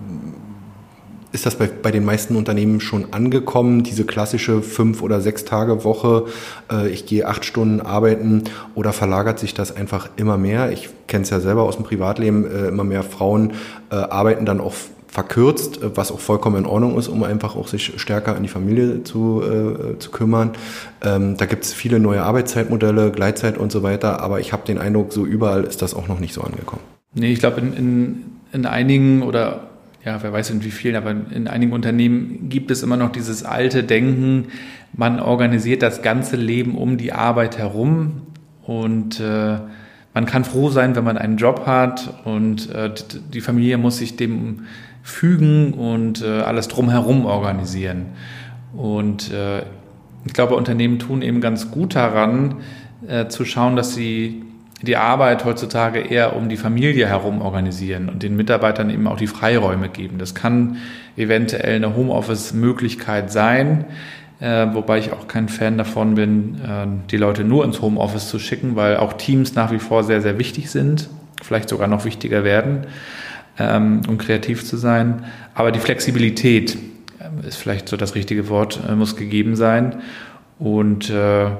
ist 1.32 1.46
das 1.46 1.54
bei, 1.54 1.66
bei 1.66 1.90
den 1.90 2.04
meisten 2.04 2.36
Unternehmen 2.36 2.82
schon 2.82 3.14
angekommen, 3.14 3.82
diese 3.82 4.04
klassische 4.04 4.60
fünf 4.60 5.00
oder 5.00 5.22
sechs 5.22 5.46
Tage 5.46 5.84
Woche? 5.84 6.26
Äh, 6.70 6.90
ich 6.90 7.06
gehe 7.06 7.26
acht 7.26 7.46
Stunden 7.46 7.80
arbeiten 7.80 8.44
oder 8.74 8.92
verlagert 8.92 9.38
sich 9.38 9.54
das 9.54 9.74
einfach 9.74 10.10
immer 10.16 10.36
mehr? 10.36 10.70
Ich 10.70 10.90
kenne 11.06 11.22
es 11.22 11.30
ja 11.30 11.40
selber 11.40 11.62
aus 11.62 11.76
dem 11.76 11.84
Privatleben, 11.86 12.44
äh, 12.44 12.68
immer 12.68 12.84
mehr 12.84 13.02
Frauen 13.02 13.54
äh, 13.90 13.94
arbeiten 13.94 14.44
dann 14.44 14.60
auch 14.60 14.74
verkürzt, 15.08 15.80
was 15.82 16.12
auch 16.12 16.20
vollkommen 16.20 16.58
in 16.58 16.66
Ordnung 16.66 16.96
ist, 16.98 17.08
um 17.08 17.24
einfach 17.24 17.56
auch 17.56 17.66
sich 17.66 18.00
stärker 18.00 18.36
an 18.36 18.42
die 18.42 18.48
Familie 18.48 19.02
zu, 19.04 19.42
äh, 19.42 19.98
zu 19.98 20.10
kümmern. 20.10 20.52
Ähm, 21.02 21.36
da 21.36 21.46
gibt 21.46 21.64
es 21.64 21.72
viele 21.72 21.98
neue 21.98 22.22
Arbeitszeitmodelle, 22.22 23.10
Gleitzeit 23.10 23.58
und 23.58 23.72
so 23.72 23.82
weiter, 23.82 24.20
aber 24.20 24.40
ich 24.40 24.52
habe 24.52 24.66
den 24.66 24.78
Eindruck, 24.78 25.12
so 25.12 25.24
überall 25.24 25.64
ist 25.64 25.82
das 25.82 25.94
auch 25.94 26.08
noch 26.08 26.20
nicht 26.20 26.34
so 26.34 26.42
angekommen. 26.42 26.82
Nee, 27.14 27.32
ich 27.32 27.40
glaube, 27.40 27.60
in, 27.60 27.72
in, 27.72 28.24
in 28.52 28.66
einigen 28.66 29.22
oder 29.22 29.68
ja, 30.04 30.22
wer 30.22 30.32
weiß 30.32 30.50
in 30.50 30.62
wie 30.62 30.70
vielen, 30.70 30.96
aber 30.96 31.10
in 31.10 31.48
einigen 31.48 31.72
Unternehmen 31.72 32.48
gibt 32.48 32.70
es 32.70 32.82
immer 32.82 32.96
noch 32.96 33.10
dieses 33.10 33.44
alte 33.44 33.82
Denken, 33.82 34.46
man 34.92 35.20
organisiert 35.20 35.82
das 35.82 36.02
ganze 36.02 36.36
Leben 36.36 36.76
um 36.76 36.96
die 36.96 37.12
Arbeit 37.12 37.58
herum 37.58 38.22
und 38.62 39.20
äh, 39.20 39.58
man 40.14 40.26
kann 40.26 40.44
froh 40.44 40.70
sein, 40.70 40.96
wenn 40.96 41.04
man 41.04 41.18
einen 41.18 41.36
Job 41.36 41.66
hat 41.66 42.22
und 42.24 42.70
äh, 42.70 42.92
die 43.32 43.40
Familie 43.40 43.78
muss 43.78 43.98
sich 43.98 44.16
dem 44.16 44.64
fügen 45.08 45.72
und 45.72 46.22
äh, 46.22 46.40
alles 46.40 46.68
drumherum 46.68 47.26
organisieren. 47.26 48.06
Und 48.76 49.32
äh, 49.32 49.62
ich 50.24 50.32
glaube, 50.34 50.54
Unternehmen 50.54 50.98
tun 50.98 51.22
eben 51.22 51.40
ganz 51.40 51.70
gut 51.70 51.94
daran, 51.94 52.56
äh, 53.06 53.28
zu 53.28 53.44
schauen, 53.44 53.76
dass 53.76 53.94
sie 53.94 54.42
die 54.82 54.96
Arbeit 54.96 55.44
heutzutage 55.44 55.98
eher 55.98 56.36
um 56.36 56.48
die 56.48 56.56
Familie 56.56 57.08
herum 57.08 57.40
organisieren 57.40 58.08
und 58.08 58.22
den 58.22 58.36
Mitarbeitern 58.36 58.90
eben 58.90 59.08
auch 59.08 59.16
die 59.16 59.26
Freiräume 59.26 59.88
geben. 59.88 60.18
Das 60.18 60.34
kann 60.34 60.76
eventuell 61.16 61.76
eine 61.76 61.96
Homeoffice-Möglichkeit 61.96 63.32
sein, 63.32 63.86
äh, 64.40 64.66
wobei 64.72 64.98
ich 64.98 65.12
auch 65.12 65.26
kein 65.26 65.48
Fan 65.48 65.78
davon 65.78 66.14
bin, 66.14 66.56
äh, 66.56 66.86
die 67.10 67.16
Leute 67.16 67.42
nur 67.42 67.64
ins 67.64 67.80
Homeoffice 67.80 68.28
zu 68.28 68.38
schicken, 68.38 68.76
weil 68.76 68.98
auch 68.98 69.14
Teams 69.14 69.54
nach 69.54 69.72
wie 69.72 69.80
vor 69.80 70.04
sehr, 70.04 70.20
sehr 70.20 70.38
wichtig 70.38 70.70
sind, 70.70 71.08
vielleicht 71.42 71.70
sogar 71.70 71.88
noch 71.88 72.04
wichtiger 72.04 72.44
werden 72.44 72.86
ähm, 73.58 74.02
um 74.08 74.18
kreativ 74.18 74.64
zu 74.64 74.76
sein. 74.76 75.24
Aber 75.54 75.72
die 75.72 75.80
Flexibilität 75.80 76.76
äh, 77.18 77.46
ist 77.46 77.56
vielleicht 77.56 77.88
so 77.88 77.96
das 77.96 78.14
richtige 78.14 78.48
Wort, 78.48 78.80
äh, 78.88 78.94
muss 78.94 79.16
gegeben 79.16 79.56
sein. 79.56 80.02
Und 80.58 81.10
äh, 81.10 81.50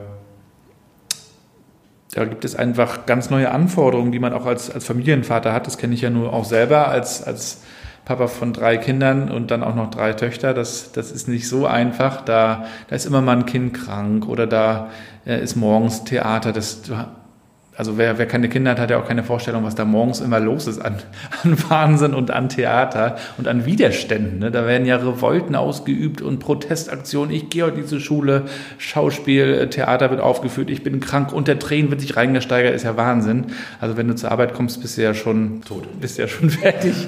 da 2.14 2.24
gibt 2.24 2.44
es 2.44 2.56
einfach 2.56 3.06
ganz 3.06 3.30
neue 3.30 3.50
Anforderungen, 3.50 4.12
die 4.12 4.18
man 4.18 4.32
auch 4.32 4.46
als, 4.46 4.70
als 4.70 4.84
Familienvater 4.84 5.52
hat. 5.52 5.66
Das 5.66 5.78
kenne 5.78 5.94
ich 5.94 6.00
ja 6.00 6.10
nur 6.10 6.32
auch 6.32 6.44
selber 6.44 6.88
als, 6.88 7.22
als 7.22 7.62
Papa 8.04 8.26
von 8.26 8.54
drei 8.54 8.78
Kindern 8.78 9.30
und 9.30 9.50
dann 9.50 9.62
auch 9.62 9.74
noch 9.74 9.90
drei 9.90 10.14
Töchter. 10.14 10.54
Das, 10.54 10.92
das 10.92 11.10
ist 11.12 11.28
nicht 11.28 11.46
so 11.48 11.66
einfach. 11.66 12.22
Da, 12.22 12.64
da 12.88 12.96
ist 12.96 13.04
immer 13.04 13.20
mal 13.20 13.36
ein 13.36 13.46
Kind 13.46 13.74
krank 13.74 14.26
oder 14.26 14.46
da 14.46 14.90
äh, 15.26 15.42
ist 15.42 15.56
morgens 15.56 16.04
Theater. 16.04 16.52
Das, 16.52 16.82
also 17.78 17.96
wer, 17.96 18.18
wer 18.18 18.26
keine 18.26 18.48
Kinder 18.48 18.72
hat, 18.72 18.80
hat 18.80 18.90
ja 18.90 19.00
auch 19.00 19.06
keine 19.06 19.22
Vorstellung, 19.22 19.62
was 19.62 19.76
da 19.76 19.84
morgens 19.84 20.18
immer 20.20 20.40
los 20.40 20.66
ist 20.66 20.80
an, 20.80 20.96
an 21.44 21.56
Wahnsinn 21.70 22.12
und 22.12 22.32
an 22.32 22.48
Theater 22.48 23.16
und 23.38 23.46
an 23.46 23.66
Widerständen. 23.66 24.40
Ne? 24.40 24.50
Da 24.50 24.66
werden 24.66 24.84
ja 24.84 24.96
Revolten 24.96 25.54
ausgeübt 25.54 26.20
und 26.20 26.40
Protestaktionen. 26.40 27.32
Ich 27.32 27.50
gehe 27.50 27.62
heute 27.62 27.76
nicht 27.76 27.88
zur 27.88 28.00
Schule, 28.00 28.46
Schauspiel, 28.78 29.68
Theater 29.70 30.10
wird 30.10 30.20
aufgeführt, 30.20 30.70
ich 30.70 30.82
bin 30.82 30.98
krank 30.98 31.32
und 31.32 31.46
der 31.46 31.60
Tränen 31.60 31.92
wird 31.92 32.00
sich 32.00 32.16
reingesteigert, 32.16 32.74
ist 32.74 32.82
ja 32.82 32.96
Wahnsinn. 32.96 33.46
Also 33.80 33.96
wenn 33.96 34.08
du 34.08 34.16
zur 34.16 34.32
Arbeit 34.32 34.54
kommst, 34.54 34.82
bist 34.82 34.98
du 34.98 35.02
ja 35.02 35.14
schon 35.14 35.62
tot, 35.62 36.00
bist 36.00 36.18
ja 36.18 36.26
schon 36.26 36.50
fertig. 36.50 37.06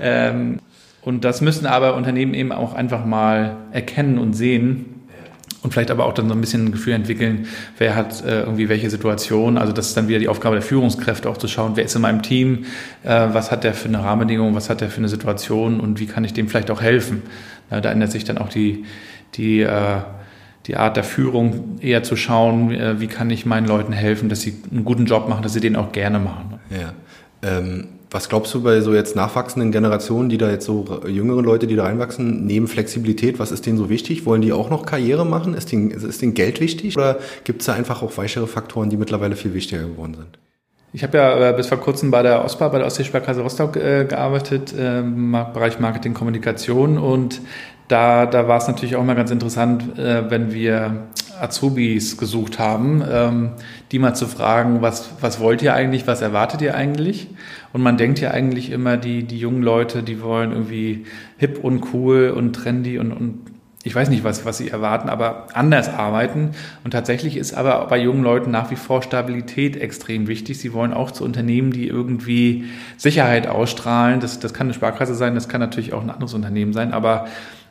ähm, 0.00 0.58
und 1.02 1.26
das 1.26 1.42
müssen 1.42 1.66
aber 1.66 1.96
Unternehmen 1.96 2.32
eben 2.32 2.52
auch 2.52 2.72
einfach 2.72 3.04
mal 3.04 3.56
erkennen 3.72 4.16
und 4.16 4.32
sehen 4.32 4.97
und 5.62 5.72
vielleicht 5.72 5.90
aber 5.90 6.06
auch 6.06 6.14
dann 6.14 6.28
so 6.28 6.34
ein 6.34 6.40
bisschen 6.40 6.66
ein 6.66 6.72
Gefühl 6.72 6.92
entwickeln, 6.92 7.46
wer 7.78 7.96
hat 7.96 8.24
äh, 8.24 8.40
irgendwie 8.40 8.68
welche 8.68 8.90
Situation. 8.90 9.58
Also 9.58 9.72
das 9.72 9.88
ist 9.88 9.96
dann 9.96 10.06
wieder 10.08 10.20
die 10.20 10.28
Aufgabe 10.28 10.54
der 10.54 10.62
Führungskräfte, 10.62 11.28
auch 11.28 11.36
zu 11.36 11.48
schauen, 11.48 11.72
wer 11.74 11.84
ist 11.84 11.96
in 11.96 12.02
meinem 12.02 12.22
Team, 12.22 12.64
äh, 13.02 13.28
was 13.32 13.50
hat 13.50 13.64
der 13.64 13.74
für 13.74 13.88
eine 13.88 13.98
Rahmenbedingung, 13.98 14.54
was 14.54 14.70
hat 14.70 14.80
der 14.80 14.88
für 14.88 14.98
eine 14.98 15.08
Situation 15.08 15.80
und 15.80 15.98
wie 15.98 16.06
kann 16.06 16.22
ich 16.24 16.32
dem 16.32 16.48
vielleicht 16.48 16.70
auch 16.70 16.80
helfen. 16.80 17.22
Ja, 17.70 17.80
da 17.80 17.90
ändert 17.90 18.12
sich 18.12 18.24
dann 18.24 18.38
auch 18.38 18.48
die, 18.48 18.84
die, 19.34 19.60
äh, 19.60 20.00
die 20.66 20.76
Art 20.76 20.96
der 20.96 21.04
Führung, 21.04 21.78
eher 21.80 22.04
zu 22.04 22.14
schauen, 22.14 22.70
äh, 22.70 23.00
wie 23.00 23.08
kann 23.08 23.28
ich 23.30 23.44
meinen 23.44 23.66
Leuten 23.66 23.92
helfen, 23.92 24.28
dass 24.28 24.42
sie 24.42 24.56
einen 24.70 24.84
guten 24.84 25.06
Job 25.06 25.28
machen, 25.28 25.42
dass 25.42 25.54
sie 25.54 25.60
den 25.60 25.74
auch 25.74 25.90
gerne 25.90 26.20
machen. 26.20 26.60
Ja. 26.70 26.92
Ähm 27.42 27.88
was 28.10 28.28
glaubst 28.28 28.54
du 28.54 28.62
bei 28.62 28.80
so 28.80 28.94
jetzt 28.94 29.16
nachwachsenden 29.16 29.70
Generationen, 29.70 30.28
die 30.28 30.38
da 30.38 30.50
jetzt 30.50 30.64
so 30.64 31.00
jüngere 31.06 31.42
Leute, 31.42 31.66
die 31.66 31.76
da 31.76 31.84
reinwachsen, 31.84 32.46
neben 32.46 32.66
Flexibilität, 32.66 33.38
was 33.38 33.52
ist 33.52 33.66
denen 33.66 33.76
so 33.76 33.90
wichtig? 33.90 34.24
Wollen 34.24 34.40
die 34.40 34.52
auch 34.52 34.70
noch 34.70 34.86
Karriere 34.86 35.26
machen? 35.26 35.54
Ist 35.54 35.72
denen, 35.72 35.90
ist 35.90 36.22
denen 36.22 36.34
Geld 36.34 36.60
wichtig? 36.60 36.96
Oder 36.96 37.18
gibt 37.44 37.60
es 37.60 37.66
da 37.66 37.74
einfach 37.74 38.02
auch 38.02 38.16
weichere 38.16 38.46
Faktoren, 38.46 38.88
die 38.88 38.96
mittlerweile 38.96 39.36
viel 39.36 39.52
wichtiger 39.52 39.82
geworden 39.82 40.14
sind? 40.14 40.38
Ich 40.94 41.02
habe 41.02 41.18
ja 41.18 41.50
äh, 41.50 41.52
bis 41.52 41.66
vor 41.66 41.78
kurzem 41.78 42.10
bei 42.10 42.22
der 42.22 42.42
OSPA, 42.44 42.68
bei 42.68 42.78
der 42.78 42.86
Ostseesparkasse 42.86 43.42
Rostock 43.42 43.76
äh, 43.76 44.06
gearbeitet, 44.06 44.72
äh, 44.72 45.00
im 45.00 45.32
Bereich 45.32 45.78
Marketing, 45.78 46.14
Kommunikation 46.14 46.96
und 46.96 47.42
da, 47.88 48.26
da 48.26 48.48
war 48.48 48.58
es 48.58 48.68
natürlich 48.68 48.96
auch 48.96 49.04
mal 49.04 49.14
ganz 49.14 49.30
interessant, 49.30 49.98
äh, 49.98 50.30
wenn 50.30 50.52
wir 50.52 51.08
Azubis 51.40 52.16
gesucht 52.16 52.58
haben, 52.58 53.02
ähm, 53.10 53.50
die 53.92 53.98
mal 53.98 54.14
zu 54.14 54.26
fragen, 54.26 54.82
was, 54.82 55.10
was 55.20 55.40
wollt 55.40 55.62
ihr 55.62 55.74
eigentlich, 55.74 56.06
was 56.06 56.20
erwartet 56.20 56.60
ihr 56.60 56.74
eigentlich? 56.74 57.28
Und 57.72 57.82
man 57.82 57.96
denkt 57.96 58.20
ja 58.20 58.30
eigentlich 58.30 58.70
immer, 58.70 58.96
die, 58.96 59.24
die 59.24 59.38
jungen 59.38 59.62
Leute, 59.62 60.02
die 60.02 60.20
wollen 60.22 60.52
irgendwie 60.52 61.06
hip 61.38 61.62
und 61.62 61.92
cool 61.92 62.32
und 62.36 62.52
trendy 62.52 62.98
und, 62.98 63.12
und 63.12 63.40
ich 63.84 63.94
weiß 63.94 64.10
nicht, 64.10 64.24
was, 64.24 64.44
was 64.44 64.58
sie 64.58 64.68
erwarten, 64.68 65.08
aber 65.08 65.46
anders 65.54 65.88
arbeiten. 65.88 66.50
Und 66.84 66.90
tatsächlich 66.90 67.36
ist 67.36 67.54
aber 67.54 67.86
bei 67.86 67.96
jungen 67.98 68.22
Leuten 68.22 68.50
nach 68.50 68.70
wie 68.70 68.76
vor 68.76 69.02
Stabilität 69.02 69.76
extrem 69.76 70.26
wichtig. 70.26 70.58
Sie 70.58 70.72
wollen 70.74 70.92
auch 70.92 71.10
zu 71.12 71.24
Unternehmen, 71.24 71.72
die 71.72 71.86
irgendwie 71.86 72.64
Sicherheit 72.96 73.46
ausstrahlen. 73.46 74.20
Das, 74.20 74.40
das 74.40 74.52
kann 74.52 74.66
eine 74.66 74.74
Sparkasse 74.74 75.14
sein, 75.14 75.34
das 75.34 75.48
kann 75.48 75.60
natürlich 75.60 75.92
auch 75.92 76.02
ein 76.02 76.10
anderes 76.10 76.34
Unternehmen 76.34 76.72
sein, 76.72 76.92
aber 76.92 77.28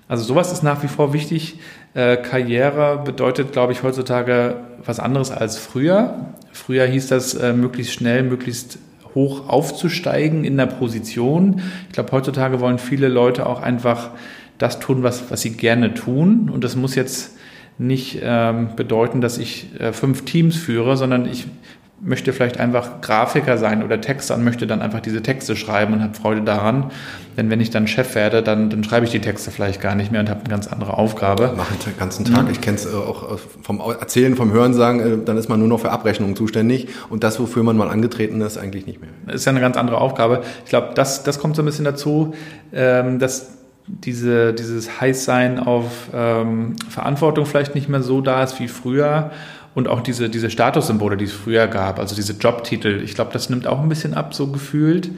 also 0.10 0.24
sowas 0.24 0.54
ist 0.54 0.64
nach 0.64 0.84
wie 0.84 0.88
vor 0.88 1.12
wichtig. 1.14 1.60
Äh, 1.98 2.18
Karriere 2.18 3.02
bedeutet, 3.04 3.54
glaube 3.54 3.74
ich, 3.74 3.82
heutzutage 3.82 4.58
was 4.86 5.00
anderes 5.00 5.32
als 5.32 5.58
früher. 5.58 6.28
Früher 6.52 6.86
hieß 6.86 7.08
das, 7.08 7.34
äh, 7.34 7.54
möglichst 7.54 7.94
schnell, 7.94 8.22
möglichst 8.22 8.78
hoch 9.16 9.50
aufzusteigen 9.50 10.44
in 10.44 10.58
der 10.58 10.68
Position. 10.68 11.64
Ich 11.88 11.94
glaube, 11.94 12.12
heutzutage 12.12 12.60
wollen 12.60 12.78
viele 12.78 13.08
Leute 13.08 13.48
auch 13.48 13.64
einfach 13.64 14.12
das 14.60 14.80
tun, 14.80 15.02
was, 15.02 15.32
was 15.32 15.42
sie 15.42 15.58
gerne 15.58 15.96
tun. 15.96 16.52
Und 16.54 16.64
das 16.64 16.76
muss 16.76 16.94
jetzt 16.94 17.36
nicht 17.80 18.20
ähm, 18.22 18.76
bedeuten, 18.76 19.20
dass 19.20 19.40
ich 19.40 19.66
äh, 19.80 19.92
fünf 19.92 20.24
Teams 20.24 20.56
führe, 20.56 20.98
sondern 20.98 21.28
ich 21.28 21.48
möchte 22.00 22.32
vielleicht 22.32 22.60
einfach 22.60 23.02
Grafiker 23.02 23.58
sein 23.58 23.84
oder 23.84 24.00
Texter 24.00 24.36
und 24.36 24.44
möchte 24.44 24.68
dann 24.68 24.82
einfach 24.82 25.00
diese 25.00 25.24
Texte 25.24 25.56
schreiben 25.56 25.94
und 25.94 26.04
habe 26.04 26.14
Freude 26.14 26.42
daran. 26.42 26.92
Denn 27.38 27.50
wenn 27.50 27.60
ich 27.60 27.72
dann 27.72 27.88
Chef 27.88 28.14
werde, 28.14 28.44
dann, 28.44 28.70
dann 28.70 28.84
schreibe 28.84 29.06
ich 29.06 29.12
die 29.12 29.20
Texte 29.20 29.50
vielleicht 29.50 29.82
gar 29.82 29.96
nicht 29.96 30.12
mehr 30.12 30.22
und 30.22 30.30
habe 30.30 30.42
eine 30.42 30.50
ganz 30.50 30.68
andere 30.68 30.98
Aufgabe. 30.98 31.54
Mache 31.58 31.74
ich 31.78 31.86
den 31.86 31.98
ganzen 31.98 32.26
Tag. 32.26 32.46
Mhm. 32.46 32.52
Ich 32.52 32.62
kenne 32.62 32.78
es 32.78 32.86
äh, 32.86 32.96
auch 32.96 33.34
äh, 33.34 33.38
vom 33.64 33.80
Erzählen, 33.80 34.36
vom 34.36 34.52
Hörensagen, 34.52 35.00
äh, 35.00 35.26
dann 35.26 35.38
ist 35.38 35.50
man 35.50 35.60
nur 35.60 35.68
noch 35.68 35.80
für 35.80 35.92
Abrechnungen 35.92 36.36
zuständig 36.36 36.88
und 37.10 37.24
das, 37.24 37.40
wofür 37.40 37.64
man 37.64 37.78
mal 37.78 37.90
angetreten 37.90 38.42
ist, 38.42 38.58
eigentlich 38.58 38.86
nicht 38.86 39.02
mehr. 39.02 39.10
Das 39.26 39.36
ist 39.36 39.46
ja 39.46 39.52
eine 39.52 39.62
ganz 39.62 39.76
andere 39.76 40.00
Aufgabe. 40.00 40.42
Ich 40.66 40.70
glaube, 40.70 40.90
das, 40.94 41.24
das 41.24 41.40
kommt 41.40 41.56
so 41.56 41.64
ein 41.64 41.66
bisschen 41.66 41.86
dazu, 41.86 42.36
ähm, 42.74 43.18
dass 43.18 43.58
diese, 43.88 44.54
dieses 44.54 45.00
Heißsein 45.00 45.60
auf 45.60 46.10
ähm, 46.14 46.76
Verantwortung 46.90 47.46
vielleicht 47.46 47.74
nicht 47.74 47.90
mehr 47.90 48.02
so 48.02 48.22
da 48.22 48.44
ist 48.44 48.60
wie 48.60 48.68
früher 48.68 49.32
und 49.78 49.88
auch 49.88 50.02
diese, 50.02 50.28
diese 50.28 50.50
Statussymbole, 50.50 51.18
die 51.18 51.26
es 51.26 51.34
früher 51.34 51.68
gab, 51.68 52.00
also 52.00 52.16
diese 52.16 52.34
Jobtitel, 52.34 53.00
ich 53.04 53.14
glaube, 53.14 53.30
das 53.32 53.52
nimmt 53.52 53.68
auch 53.68 53.80
ein 53.80 53.88
bisschen 53.88 54.16
ab, 54.16 54.34
so 54.34 54.48
gefühlt. 54.48 55.12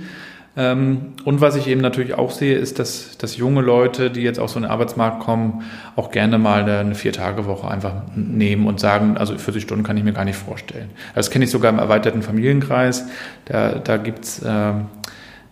Ähm, 0.58 1.14
und 1.24 1.40
was 1.40 1.56
ich 1.56 1.68
eben 1.68 1.80
natürlich 1.80 2.16
auch 2.16 2.30
sehe, 2.30 2.58
ist, 2.58 2.78
dass, 2.78 3.18
dass 3.18 3.38
junge 3.38 3.62
Leute, 3.62 4.12
die 4.12 4.20
jetzt 4.20 4.38
auf 4.38 4.50
so 4.50 4.60
einen 4.60 4.70
Arbeitsmarkt 4.70 5.22
kommen, 5.22 5.62
auch 5.96 6.12
gerne 6.12 6.38
mal 6.38 6.64
eine, 6.64 6.80
eine 6.80 6.96
Vier-Tage-Woche 6.96 7.70
einfach 7.70 8.02
nehmen 8.18 8.68
und 8.68 8.82
sagen, 8.82 9.16
also 9.18 9.38
40 9.38 9.64
Stunden 9.64 9.86
kann 9.86 9.96
ich 9.96 10.04
mir 10.04 10.12
gar 10.12 10.26
nicht 10.26 10.36
vorstellen. 10.36 10.90
Das 11.16 11.32
kenne 11.32 11.46
ich 11.46 11.52
sogar 11.52 11.72
im 11.72 11.80
erweiterten 11.80 12.22
Familienkreis. 12.22 13.06
Da, 13.46 13.76
da 13.76 13.96
gibt 13.96 14.26
es 14.26 14.46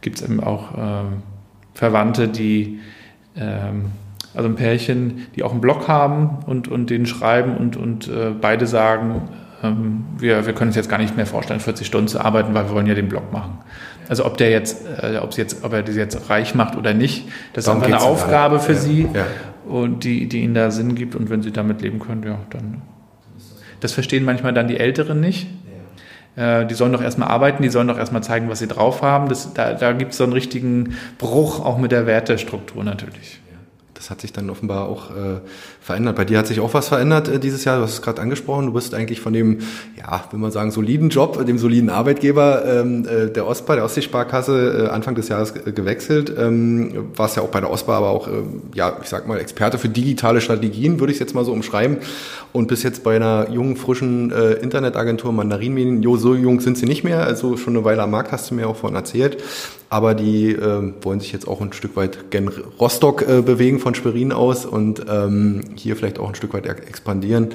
gibt's 0.01 0.21
eben 0.21 0.43
auch 0.43 0.73
ähm, 0.77 1.23
Verwandte, 1.73 2.27
die 2.27 2.81
ähm, 3.37 3.85
also 4.37 4.49
ein 4.49 4.55
Pärchen, 4.55 5.25
die 5.35 5.41
auch 5.41 5.51
einen 5.51 5.61
Blog 5.61 5.87
haben 5.87 6.39
und, 6.45 6.67
und 6.67 6.91
den 6.91 7.07
schreiben 7.07 7.57
und, 7.57 7.75
und 7.75 8.07
äh, 8.07 8.29
beide 8.39 8.67
sagen, 8.67 9.23
ähm, 9.63 10.05
wir, 10.19 10.45
wir 10.45 10.53
können 10.53 10.69
uns 10.69 10.75
jetzt 10.75 10.89
gar 10.89 10.99
nicht 10.99 11.17
mehr 11.17 11.25
vorstellen, 11.25 11.59
40 11.59 11.87
Stunden 11.87 12.07
zu 12.07 12.23
arbeiten, 12.23 12.53
weil 12.53 12.65
wir 12.65 12.71
wollen 12.71 12.85
ja 12.85 12.93
den 12.93 13.09
Blog 13.09 13.33
machen. 13.33 13.57
Also 14.07 14.25
ob 14.25 14.37
der 14.37 14.51
jetzt, 14.51 14.85
äh, 14.85 15.17
ob 15.17 15.33
jetzt, 15.33 15.63
ob 15.63 15.73
er 15.73 15.81
das 15.81 15.95
jetzt 15.95 16.29
reich 16.29 16.53
macht 16.53 16.77
oder 16.77 16.93
nicht, 16.93 17.27
das 17.53 17.65
Darum 17.65 17.81
ist 17.81 17.87
einfach 17.87 18.01
eine 18.01 18.07
Aufgabe 18.07 18.59
für 18.59 18.73
ja, 18.73 18.77
sie 18.77 19.09
ja. 19.11 19.25
und 19.67 20.03
die, 20.03 20.29
die 20.29 20.43
ihnen 20.43 20.53
da 20.53 20.69
Sinn 20.69 20.93
gibt 20.93 21.15
und 21.15 21.31
wenn 21.31 21.41
sie 21.41 21.51
damit 21.51 21.81
leben 21.81 21.97
können, 21.97 22.21
ja, 22.23 22.37
dann. 22.51 22.83
Das 23.79 23.93
verstehen 23.93 24.23
manchmal 24.23 24.53
dann 24.53 24.67
die 24.67 24.79
Älteren 24.79 25.19
nicht. 25.19 25.47
Äh, 26.35 26.67
die 26.67 26.75
sollen 26.75 26.91
doch 26.91 27.01
erstmal 27.01 27.29
arbeiten, 27.29 27.63
die 27.63 27.69
sollen 27.69 27.87
doch 27.87 27.97
erstmal 27.97 28.21
zeigen, 28.21 28.49
was 28.49 28.59
sie 28.59 28.67
drauf 28.67 29.01
haben. 29.01 29.29
Das, 29.29 29.51
da 29.55 29.73
da 29.73 29.93
gibt 29.93 30.11
es 30.11 30.17
so 30.17 30.25
einen 30.25 30.33
richtigen 30.33 30.93
Bruch 31.17 31.65
auch 31.65 31.79
mit 31.79 31.91
der 31.91 32.05
Wertestruktur 32.05 32.83
natürlich 32.83 33.39
das 33.97 34.11
hat 34.11 34.21
sich 34.21 34.31
dann 34.31 34.49
offenbar 34.49 34.87
auch 34.87 35.09
äh, 35.09 35.39
verändert. 35.81 36.15
Bei 36.15 36.25
dir 36.25 36.37
hat 36.37 36.47
sich 36.47 36.59
auch 36.59 36.73
was 36.73 36.87
verändert 36.87 37.27
äh, 37.27 37.39
dieses 37.39 37.65
Jahr. 37.65 37.77
Du 37.77 37.83
hast 37.83 37.93
es 37.93 38.01
gerade 38.01 38.21
angesprochen. 38.21 38.67
Du 38.67 38.73
bist 38.73 38.93
eigentlich 38.93 39.19
von 39.19 39.33
dem, 39.33 39.59
ja, 39.97 40.23
will 40.31 40.39
man 40.39 40.51
sagen, 40.51 40.69
soliden 40.71 41.09
Job, 41.09 41.43
dem 41.45 41.57
soliden 41.57 41.89
Arbeitgeber 41.89 42.63
ähm, 42.65 43.07
äh, 43.07 43.31
der 43.31 43.47
OSPA, 43.47 43.75
der 43.75 43.85
Ostseesparkasse, 43.85 44.85
äh, 44.85 44.89
Anfang 44.89 45.15
des 45.15 45.29
Jahres 45.29 45.53
gewechselt. 45.53 46.31
Ähm, 46.37 47.07
warst 47.15 47.37
ja 47.37 47.43
auch 47.43 47.49
bei 47.49 47.59
der 47.59 47.71
OSPA, 47.71 47.97
aber 47.97 48.09
auch, 48.09 48.27
äh, 48.27 48.31
ja, 48.75 48.97
ich 49.01 49.09
sag 49.09 49.27
mal, 49.27 49.39
Experte 49.39 49.79
für 49.79 49.89
digitale 49.89 50.41
Strategien, 50.41 50.99
würde 50.99 51.11
ich 51.11 51.19
jetzt 51.19 51.33
mal 51.33 51.43
so 51.43 51.51
umschreiben. 51.51 51.97
Und 52.53 52.67
bis 52.67 52.83
jetzt 52.83 53.03
bei 53.03 53.15
einer 53.15 53.49
jungen, 53.49 53.77
frischen 53.77 54.31
äh, 54.31 54.53
Internetagentur 54.53 55.31
Mandarinmedien. 55.31 56.03
Jo, 56.03 56.17
so 56.17 56.35
jung 56.35 56.59
sind 56.59 56.77
sie 56.77 56.85
nicht 56.85 57.03
mehr. 57.03 57.23
Also 57.23 57.57
schon 57.57 57.75
eine 57.75 57.83
Weile 57.83 58.03
am 58.03 58.11
Markt, 58.11 58.31
hast 58.31 58.51
du 58.51 58.55
mir 58.55 58.67
auch 58.67 58.75
von 58.75 58.95
erzählt 58.95 59.37
aber 59.89 60.15
die 60.15 60.51
äh, 60.51 60.93
wollen 61.01 61.19
sich 61.19 61.31
jetzt 61.31 61.47
auch 61.47 61.61
ein 61.61 61.73
Stück 61.73 61.95
weit 61.95 62.31
gen 62.31 62.49
Rostock 62.79 63.27
äh, 63.27 63.41
bewegen 63.41 63.79
von 63.79 63.95
Schwerin 63.95 64.31
aus 64.31 64.65
und 64.65 65.05
ähm, 65.09 65.61
hier 65.75 65.95
vielleicht 65.95 66.19
auch 66.19 66.29
ein 66.29 66.35
Stück 66.35 66.53
weit 66.53 66.65
expandieren. 66.65 67.49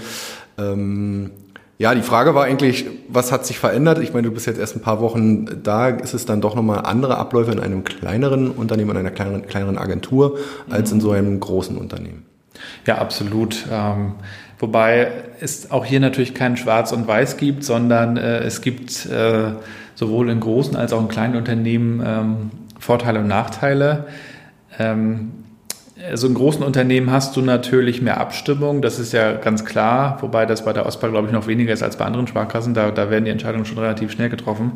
Ähm, 0.59 1.31
ja, 1.79 1.95
die 1.95 2.03
Frage 2.03 2.35
war 2.35 2.45
eigentlich, 2.45 2.87
was 3.09 3.33
hat 3.33 3.45
sich 3.45 3.59
verändert? 3.59 3.99
Ich 3.99 4.13
meine, 4.13 4.29
du 4.29 4.33
bist 4.33 4.47
jetzt 4.47 4.61
erst 4.61 4.77
ein 4.77 4.83
paar 4.83 5.01
Wochen 5.01 5.63
da. 5.63 5.89
Ist 5.89 6.15
es 6.15 6.27
dann 6.27 6.41
doch 6.41 6.55
nochmal 6.55 6.81
andere 6.85 7.19
Abläufe 7.19 7.51
in 7.51 7.59
einem 7.59 7.83
kleineren 7.83 8.51
Unternehmen, 8.53 8.91
in 8.91 8.99
einer 8.99 9.11
kleineren, 9.11 9.47
kleineren 9.47 9.79
Agentur, 9.79 10.39
als 10.71 10.93
in 10.93 11.01
so 11.01 11.11
einem 11.11 11.41
großen 11.41 11.77
Unternehmen? 11.77 12.25
Ja, 12.87 12.99
absolut. 12.99 13.67
Ähm, 13.71 14.15
wobei 14.61 15.11
es 15.41 15.73
auch 15.73 15.85
hier 15.85 15.99
natürlich 15.99 16.35
kein 16.35 16.57
Schwarz 16.57 16.93
und 16.93 17.09
Weiß 17.09 17.37
gibt, 17.37 17.65
sondern 17.65 18.17
äh, 18.17 18.39
es 18.41 18.61
gibt 18.61 19.07
äh, 19.07 19.53
sowohl 20.03 20.31
in 20.31 20.41
großen 20.41 20.75
als 20.75 20.93
auch 20.93 21.01
in 21.01 21.07
kleinen 21.07 21.37
Unternehmen 21.37 22.03
ähm, 22.05 22.51
Vorteile 22.81 23.21
und 23.21 23.29
Nachteile. 23.29 24.07
Ähm, 24.79 25.31
also 26.11 26.27
in 26.27 26.35
großen 26.35 26.65
Unternehmen 26.65 27.13
hast 27.13 27.37
du 27.37 27.43
natürlich 27.43 28.03
mehr 28.03 28.21
Abstimmung, 28.21 28.83
das 28.83 28.99
ist 28.99 29.13
ja 29.13 29.35
ganz 29.35 29.65
klar, 29.65 30.19
wobei 30.21 30.47
das 30.47 30.65
bei 30.65 30.73
der 30.73 30.85
OSPA, 30.87 31.07
glaube 31.07 31.29
ich, 31.29 31.33
noch 31.33 31.47
weniger 31.47 31.73
ist 31.73 31.85
als 31.85 31.97
bei 31.97 32.05
anderen 32.05 32.27
Sparkassen. 32.27 32.75
Da, 32.75 32.91
da 32.91 33.11
werden 33.11 33.25
die 33.25 33.31
Entscheidungen 33.31 33.65
schon 33.65 33.79
relativ 33.79 34.11
schnell 34.11 34.29
getroffen. 34.29 34.73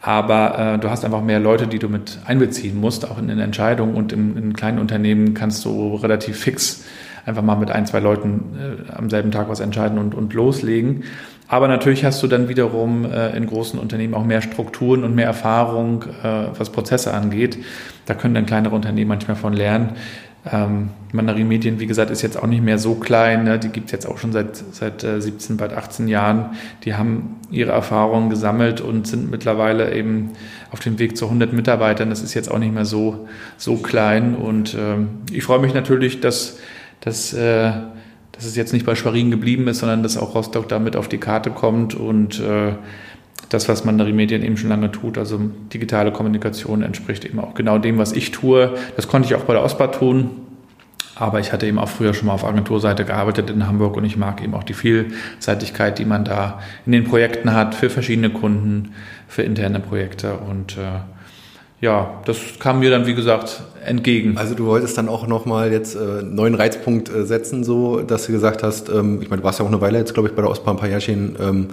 Aber 0.00 0.58
äh, 0.58 0.78
du 0.78 0.88
hast 0.88 1.04
einfach 1.04 1.22
mehr 1.22 1.40
Leute, 1.40 1.66
die 1.66 1.78
du 1.78 1.88
mit 1.90 2.18
einbeziehen 2.24 2.80
musst, 2.80 3.10
auch 3.10 3.18
in 3.18 3.28
den 3.28 3.40
Entscheidungen. 3.40 3.94
Und 3.94 4.12
im, 4.12 4.38
in 4.38 4.52
kleinen 4.54 4.78
Unternehmen 4.78 5.34
kannst 5.34 5.64
du 5.66 5.96
relativ 5.96 6.38
fix 6.38 6.84
einfach 7.26 7.42
mal 7.42 7.56
mit 7.56 7.70
ein, 7.70 7.86
zwei 7.86 8.00
Leuten 8.00 8.86
äh, 8.88 8.92
am 8.92 9.10
selben 9.10 9.30
Tag 9.30 9.48
was 9.48 9.60
entscheiden 9.60 9.98
und, 9.98 10.14
und 10.14 10.32
loslegen. 10.32 11.04
Aber 11.46 11.68
natürlich 11.68 12.04
hast 12.04 12.22
du 12.22 12.26
dann 12.26 12.48
wiederum 12.48 13.04
äh, 13.04 13.36
in 13.36 13.46
großen 13.46 13.78
Unternehmen 13.78 14.14
auch 14.14 14.24
mehr 14.24 14.40
Strukturen 14.40 15.04
und 15.04 15.14
mehr 15.14 15.26
Erfahrung, 15.26 16.02
äh, 16.22 16.46
was 16.56 16.70
Prozesse 16.70 17.12
angeht. 17.12 17.58
Da 18.06 18.14
können 18.14 18.34
dann 18.34 18.46
kleinere 18.46 18.74
Unternehmen 18.74 19.08
manchmal 19.08 19.36
von 19.36 19.52
lernen. 19.52 19.90
Ähm, 20.50 20.90
Mandarin 21.12 21.48
Medien, 21.48 21.80
wie 21.80 21.86
gesagt, 21.86 22.10
ist 22.10 22.20
jetzt 22.20 22.36
auch 22.36 22.46
nicht 22.46 22.62
mehr 22.62 22.78
so 22.78 22.94
klein. 22.96 23.44
Ne? 23.44 23.58
Die 23.58 23.68
gibt 23.68 23.86
es 23.86 23.92
jetzt 23.92 24.06
auch 24.06 24.18
schon 24.18 24.32
seit, 24.32 24.56
seit 24.56 25.02
äh, 25.02 25.20
17, 25.20 25.56
bald 25.56 25.72
18 25.72 26.08
Jahren. 26.08 26.56
Die 26.84 26.94
haben 26.94 27.36
ihre 27.50 27.72
Erfahrungen 27.72 28.30
gesammelt 28.30 28.80
und 28.80 29.06
sind 29.06 29.30
mittlerweile 29.30 29.94
eben 29.94 30.32
auf 30.70 30.80
dem 30.80 30.98
Weg 30.98 31.16
zu 31.16 31.26
100 31.26 31.52
Mitarbeitern. 31.52 32.10
Das 32.10 32.22
ist 32.22 32.34
jetzt 32.34 32.50
auch 32.50 32.58
nicht 32.58 32.74
mehr 32.74 32.84
so, 32.84 33.26
so 33.56 33.76
klein. 33.76 34.34
Und 34.34 34.74
ähm, 34.78 35.08
ich 35.30 35.44
freue 35.44 35.60
mich 35.60 35.72
natürlich, 35.72 36.20
dass, 36.20 36.58
dass, 37.00 37.32
äh, 37.32 37.72
dass 38.34 38.44
es 38.44 38.56
jetzt 38.56 38.72
nicht 38.72 38.86
bei 38.86 38.94
Schwerin 38.94 39.30
geblieben 39.30 39.68
ist, 39.68 39.78
sondern 39.78 40.02
dass 40.02 40.16
auch 40.16 40.34
Rostock 40.34 40.68
damit 40.68 40.96
auf 40.96 41.08
die 41.08 41.18
Karte 41.18 41.50
kommt 41.50 41.94
und 41.94 42.40
äh, 42.40 42.72
das, 43.48 43.68
was 43.68 43.84
Mandarin 43.84 44.16
Medien 44.16 44.42
eben 44.42 44.56
schon 44.56 44.70
lange 44.70 44.90
tut, 44.90 45.18
also 45.18 45.38
digitale 45.72 46.12
Kommunikation, 46.12 46.82
entspricht 46.82 47.24
eben 47.24 47.38
auch 47.40 47.54
genau 47.54 47.78
dem, 47.78 47.98
was 47.98 48.12
ich 48.12 48.32
tue. 48.32 48.74
Das 48.96 49.06
konnte 49.06 49.28
ich 49.28 49.34
auch 49.34 49.44
bei 49.44 49.52
der 49.52 49.64
OSPA 49.64 49.88
tun. 49.88 50.30
Aber 51.16 51.38
ich 51.38 51.52
hatte 51.52 51.66
eben 51.66 51.78
auch 51.78 51.88
früher 51.88 52.12
schon 52.12 52.26
mal 52.26 52.32
auf 52.32 52.44
Agenturseite 52.44 53.04
gearbeitet 53.04 53.48
in 53.48 53.68
Hamburg 53.68 53.96
und 53.96 54.04
ich 54.04 54.16
mag 54.16 54.42
eben 54.42 54.54
auch 54.54 54.64
die 54.64 54.74
Vielseitigkeit, 54.74 56.00
die 56.00 56.04
man 56.04 56.24
da 56.24 56.60
in 56.86 56.92
den 56.92 57.04
Projekten 57.04 57.52
hat, 57.52 57.76
für 57.76 57.88
verschiedene 57.88 58.30
Kunden, 58.30 58.94
für 59.28 59.42
interne 59.42 59.78
Projekte. 59.78 60.34
Und 60.34 60.76
äh, 60.76 60.80
ja, 61.84 62.22
das 62.24 62.38
kam 62.58 62.78
mir 62.78 62.90
dann, 62.90 63.06
wie 63.06 63.14
gesagt, 63.14 63.62
entgegen. 63.84 64.38
Also 64.38 64.54
du 64.54 64.64
wolltest 64.64 64.96
dann 64.96 65.06
auch 65.06 65.26
nochmal 65.26 65.70
jetzt 65.70 65.94
äh, 65.94 65.98
einen 65.98 66.34
neuen 66.34 66.54
Reizpunkt 66.54 67.10
äh, 67.10 67.26
setzen, 67.26 67.62
so 67.62 68.00
dass 68.00 68.24
du 68.24 68.32
gesagt 68.32 68.62
hast, 68.62 68.88
ähm, 68.88 69.20
ich 69.20 69.28
meine, 69.28 69.42
du 69.42 69.44
warst 69.44 69.58
ja 69.58 69.66
auch 69.66 69.70
eine 69.70 69.82
Weile 69.82 69.98
jetzt, 69.98 70.14
glaube 70.14 70.30
ich, 70.30 70.34
bei 70.34 70.40
der 70.40 70.50
OSPA 70.50 70.70
ein 70.70 70.76
paar 70.78 70.88
Jahrchen, 70.88 71.36
ähm, 71.38 71.68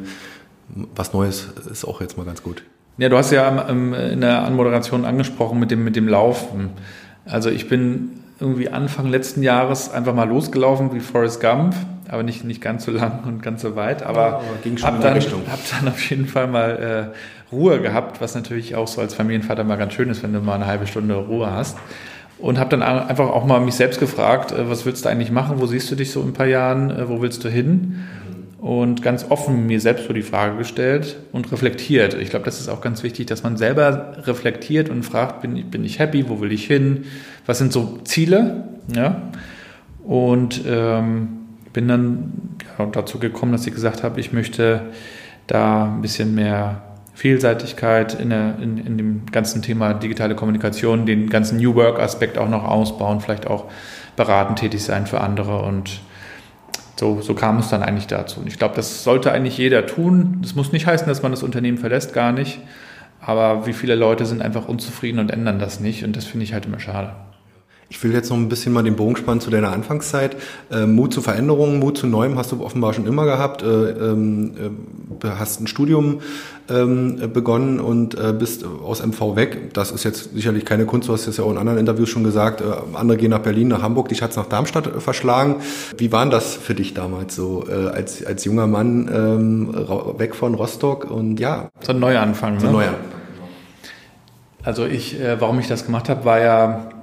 was 0.93 1.13
Neues 1.13 1.47
ist 1.71 1.85
auch 1.85 2.01
jetzt 2.01 2.17
mal 2.17 2.25
ganz 2.25 2.43
gut. 2.43 2.61
Ja, 2.97 3.07
du 3.07 3.15
hast 3.15 3.31
ja 3.31 3.47
in 3.69 4.19
der 4.19 4.43
Anmoderation 4.43 5.05
angesprochen 5.05 5.59
mit 5.59 5.71
dem, 5.71 5.85
mit 5.85 5.95
dem 5.95 6.09
Laufen. 6.09 6.71
Also 7.25 7.49
ich 7.49 7.69
bin 7.69 8.11
irgendwie 8.39 8.69
Anfang 8.69 9.07
letzten 9.07 9.43
Jahres 9.43 9.91
einfach 9.91 10.13
mal 10.13 10.27
losgelaufen 10.27 10.93
wie 10.93 10.99
Forrest 10.99 11.39
Gump, 11.39 11.73
aber 12.09 12.23
nicht, 12.23 12.43
nicht 12.43 12.61
ganz 12.61 12.83
so 12.83 12.91
lang 12.91 13.23
und 13.25 13.41
ganz 13.41 13.61
so 13.61 13.77
weit. 13.77 14.03
Aber, 14.03 14.21
ja, 14.21 14.27
aber 14.35 14.43
ging 14.61 14.77
schon 14.77 14.91
hab, 14.91 15.01
dann, 15.01 15.15
hab 15.15 15.59
dann 15.79 15.87
auf 15.87 16.09
jeden 16.09 16.27
Fall 16.27 16.47
mal 16.47 17.11
äh, 17.13 17.17
Ruhe 17.51 17.81
gehabt, 17.81 18.21
was 18.21 18.35
natürlich 18.35 18.75
auch 18.75 18.87
so 18.87 19.01
als 19.01 19.13
Familienvater 19.13 19.63
mal 19.63 19.77
ganz 19.77 19.93
schön 19.93 20.09
ist, 20.09 20.23
wenn 20.23 20.33
du 20.33 20.39
mal 20.39 20.55
eine 20.55 20.67
halbe 20.67 20.87
Stunde 20.87 21.15
Ruhe 21.15 21.51
hast. 21.51 21.77
Und 22.37 22.57
habe 22.57 22.71
dann 22.71 22.81
einfach 22.81 23.29
auch 23.29 23.45
mal 23.45 23.59
mich 23.59 23.75
selbst 23.75 23.99
gefragt, 23.99 24.51
äh, 24.51 24.69
was 24.69 24.85
willst 24.85 25.05
du 25.05 25.09
eigentlich 25.09 25.31
machen? 25.31 25.59
Wo 25.59 25.67
siehst 25.67 25.91
du 25.91 25.95
dich 25.95 26.11
so 26.11 26.21
in 26.21 26.29
ein 26.29 26.33
paar 26.33 26.47
Jahren? 26.47 26.89
Äh, 26.89 27.07
wo 27.07 27.21
willst 27.21 27.43
du 27.43 27.49
hin? 27.49 28.03
und 28.61 29.01
ganz 29.01 29.25
offen 29.27 29.65
mir 29.65 29.81
selbst 29.81 30.05
so 30.05 30.13
die 30.13 30.21
Frage 30.21 30.55
gestellt 30.55 31.17
und 31.31 31.51
reflektiert. 31.51 32.13
Ich 32.13 32.29
glaube, 32.29 32.45
das 32.45 32.59
ist 32.59 32.69
auch 32.69 32.79
ganz 32.79 33.01
wichtig, 33.01 33.25
dass 33.25 33.41
man 33.41 33.57
selber 33.57 34.17
reflektiert 34.27 34.89
und 34.89 35.01
fragt, 35.01 35.41
bin, 35.41 35.71
bin 35.71 35.83
ich 35.83 35.97
happy, 35.97 36.29
wo 36.29 36.41
will 36.41 36.51
ich 36.51 36.67
hin, 36.67 37.05
was 37.47 37.57
sind 37.57 37.73
so 37.73 37.97
Ziele, 38.03 38.65
ja, 38.95 39.19
und 40.03 40.61
ähm, 40.67 41.39
bin 41.73 41.87
dann 41.87 42.33
ja, 42.77 42.85
dazu 42.85 43.17
gekommen, 43.17 43.51
dass 43.51 43.65
ich 43.65 43.73
gesagt 43.73 44.03
habe, 44.03 44.19
ich 44.19 44.31
möchte 44.31 44.81
da 45.47 45.85
ein 45.85 46.03
bisschen 46.03 46.35
mehr 46.35 46.83
Vielseitigkeit 47.13 48.19
in, 48.19 48.29
der, 48.29 48.55
in, 48.61 48.77
in 48.77 48.97
dem 48.97 49.25
ganzen 49.31 49.61
Thema 49.61 49.93
digitale 49.93 50.35
Kommunikation, 50.35 51.05
den 51.05 51.29
ganzen 51.29 51.57
New 51.57 51.75
Work-Aspekt 51.75 52.37
auch 52.37 52.49
noch 52.49 52.63
ausbauen, 52.63 53.19
vielleicht 53.19 53.47
auch 53.47 53.65
beratend 54.15 54.59
tätig 54.59 54.83
sein 54.83 55.07
für 55.07 55.21
andere 55.21 55.61
und 55.61 56.01
so, 57.01 57.19
so 57.19 57.33
kam 57.33 57.57
es 57.57 57.69
dann 57.69 57.81
eigentlich 57.81 58.05
dazu. 58.05 58.41
Und 58.41 58.47
ich 58.47 58.59
glaube, 58.59 58.75
das 58.75 59.03
sollte 59.03 59.31
eigentlich 59.31 59.57
jeder 59.57 59.87
tun. 59.87 60.37
Das 60.43 60.53
muss 60.53 60.71
nicht 60.71 60.85
heißen, 60.85 61.07
dass 61.07 61.23
man 61.23 61.31
das 61.31 61.41
Unternehmen 61.41 61.79
verlässt, 61.79 62.13
gar 62.13 62.31
nicht. 62.31 62.59
Aber 63.19 63.65
wie 63.65 63.73
viele 63.73 63.95
Leute 63.95 64.27
sind 64.27 64.39
einfach 64.39 64.67
unzufrieden 64.67 65.17
und 65.17 65.31
ändern 65.31 65.57
das 65.57 65.79
nicht. 65.79 66.03
Und 66.03 66.15
das 66.15 66.25
finde 66.25 66.43
ich 66.43 66.53
halt 66.53 66.67
immer 66.67 66.79
schade. 66.79 67.15
Ich 67.91 68.01
will 68.05 68.13
jetzt 68.13 68.29
noch 68.29 68.37
ein 68.37 68.47
bisschen 68.47 68.71
mal 68.71 68.83
den 68.83 68.95
Bogen 68.95 69.17
spannen 69.17 69.41
zu 69.41 69.49
deiner 69.49 69.73
Anfangszeit. 69.73 70.37
Äh, 70.71 70.85
Mut 70.85 71.13
zu 71.13 71.21
Veränderungen, 71.21 71.77
Mut 71.77 71.97
zu 71.97 72.07
Neuem 72.07 72.37
hast 72.37 72.53
du 72.53 72.63
offenbar 72.63 72.93
schon 72.93 73.05
immer 73.05 73.25
gehabt. 73.25 73.63
Äh, 73.63 73.65
ähm, 73.65 74.53
äh, 75.21 75.27
hast 75.27 75.59
ein 75.59 75.67
Studium 75.67 76.21
ähm, 76.69 77.17
begonnen 77.33 77.81
und 77.81 78.17
äh, 78.17 78.31
bist 78.31 78.63
aus 78.63 79.05
MV 79.05 79.35
weg. 79.35 79.73
Das 79.73 79.91
ist 79.91 80.05
jetzt 80.05 80.33
sicherlich 80.33 80.63
keine 80.63 80.85
Kunst, 80.85 81.09
du 81.09 81.13
hast 81.13 81.27
es 81.27 81.35
ja 81.35 81.43
auch 81.43 81.51
in 81.51 81.57
anderen 81.57 81.79
Interviews 81.79 82.07
schon 82.07 82.23
gesagt. 82.23 82.61
Äh, 82.61 82.63
andere 82.93 83.17
gehen 83.17 83.31
nach 83.31 83.39
Berlin, 83.39 83.67
nach 83.67 83.81
Hamburg, 83.81 84.07
dich 84.07 84.21
hat 84.21 84.29
es 84.29 84.37
nach 84.37 84.47
Darmstadt 84.47 84.87
äh, 84.87 85.01
verschlagen. 85.01 85.57
Wie 85.97 86.13
war 86.13 86.25
das 86.27 86.55
für 86.55 86.73
dich 86.73 86.93
damals 86.93 87.35
so, 87.35 87.65
als, 87.93 88.25
als 88.25 88.45
junger 88.45 88.67
Mann 88.67 89.09
ähm, 89.13 89.73
weg 90.17 90.35
von 90.35 90.53
Rostock 90.53 91.11
und 91.11 91.41
ja? 91.41 91.69
So 91.81 91.91
ein 91.91 91.99
Neuanfang, 91.99 92.57
so 92.57 92.67
ein 92.67 92.71
ne? 92.71 92.77
Neuanfang. 92.77 92.99
Also 94.63 94.85
ich, 94.85 95.17
warum 95.39 95.59
ich 95.59 95.67
das 95.67 95.85
gemacht 95.85 96.07
habe, 96.07 96.23
war 96.23 96.39
ja 96.39 97.00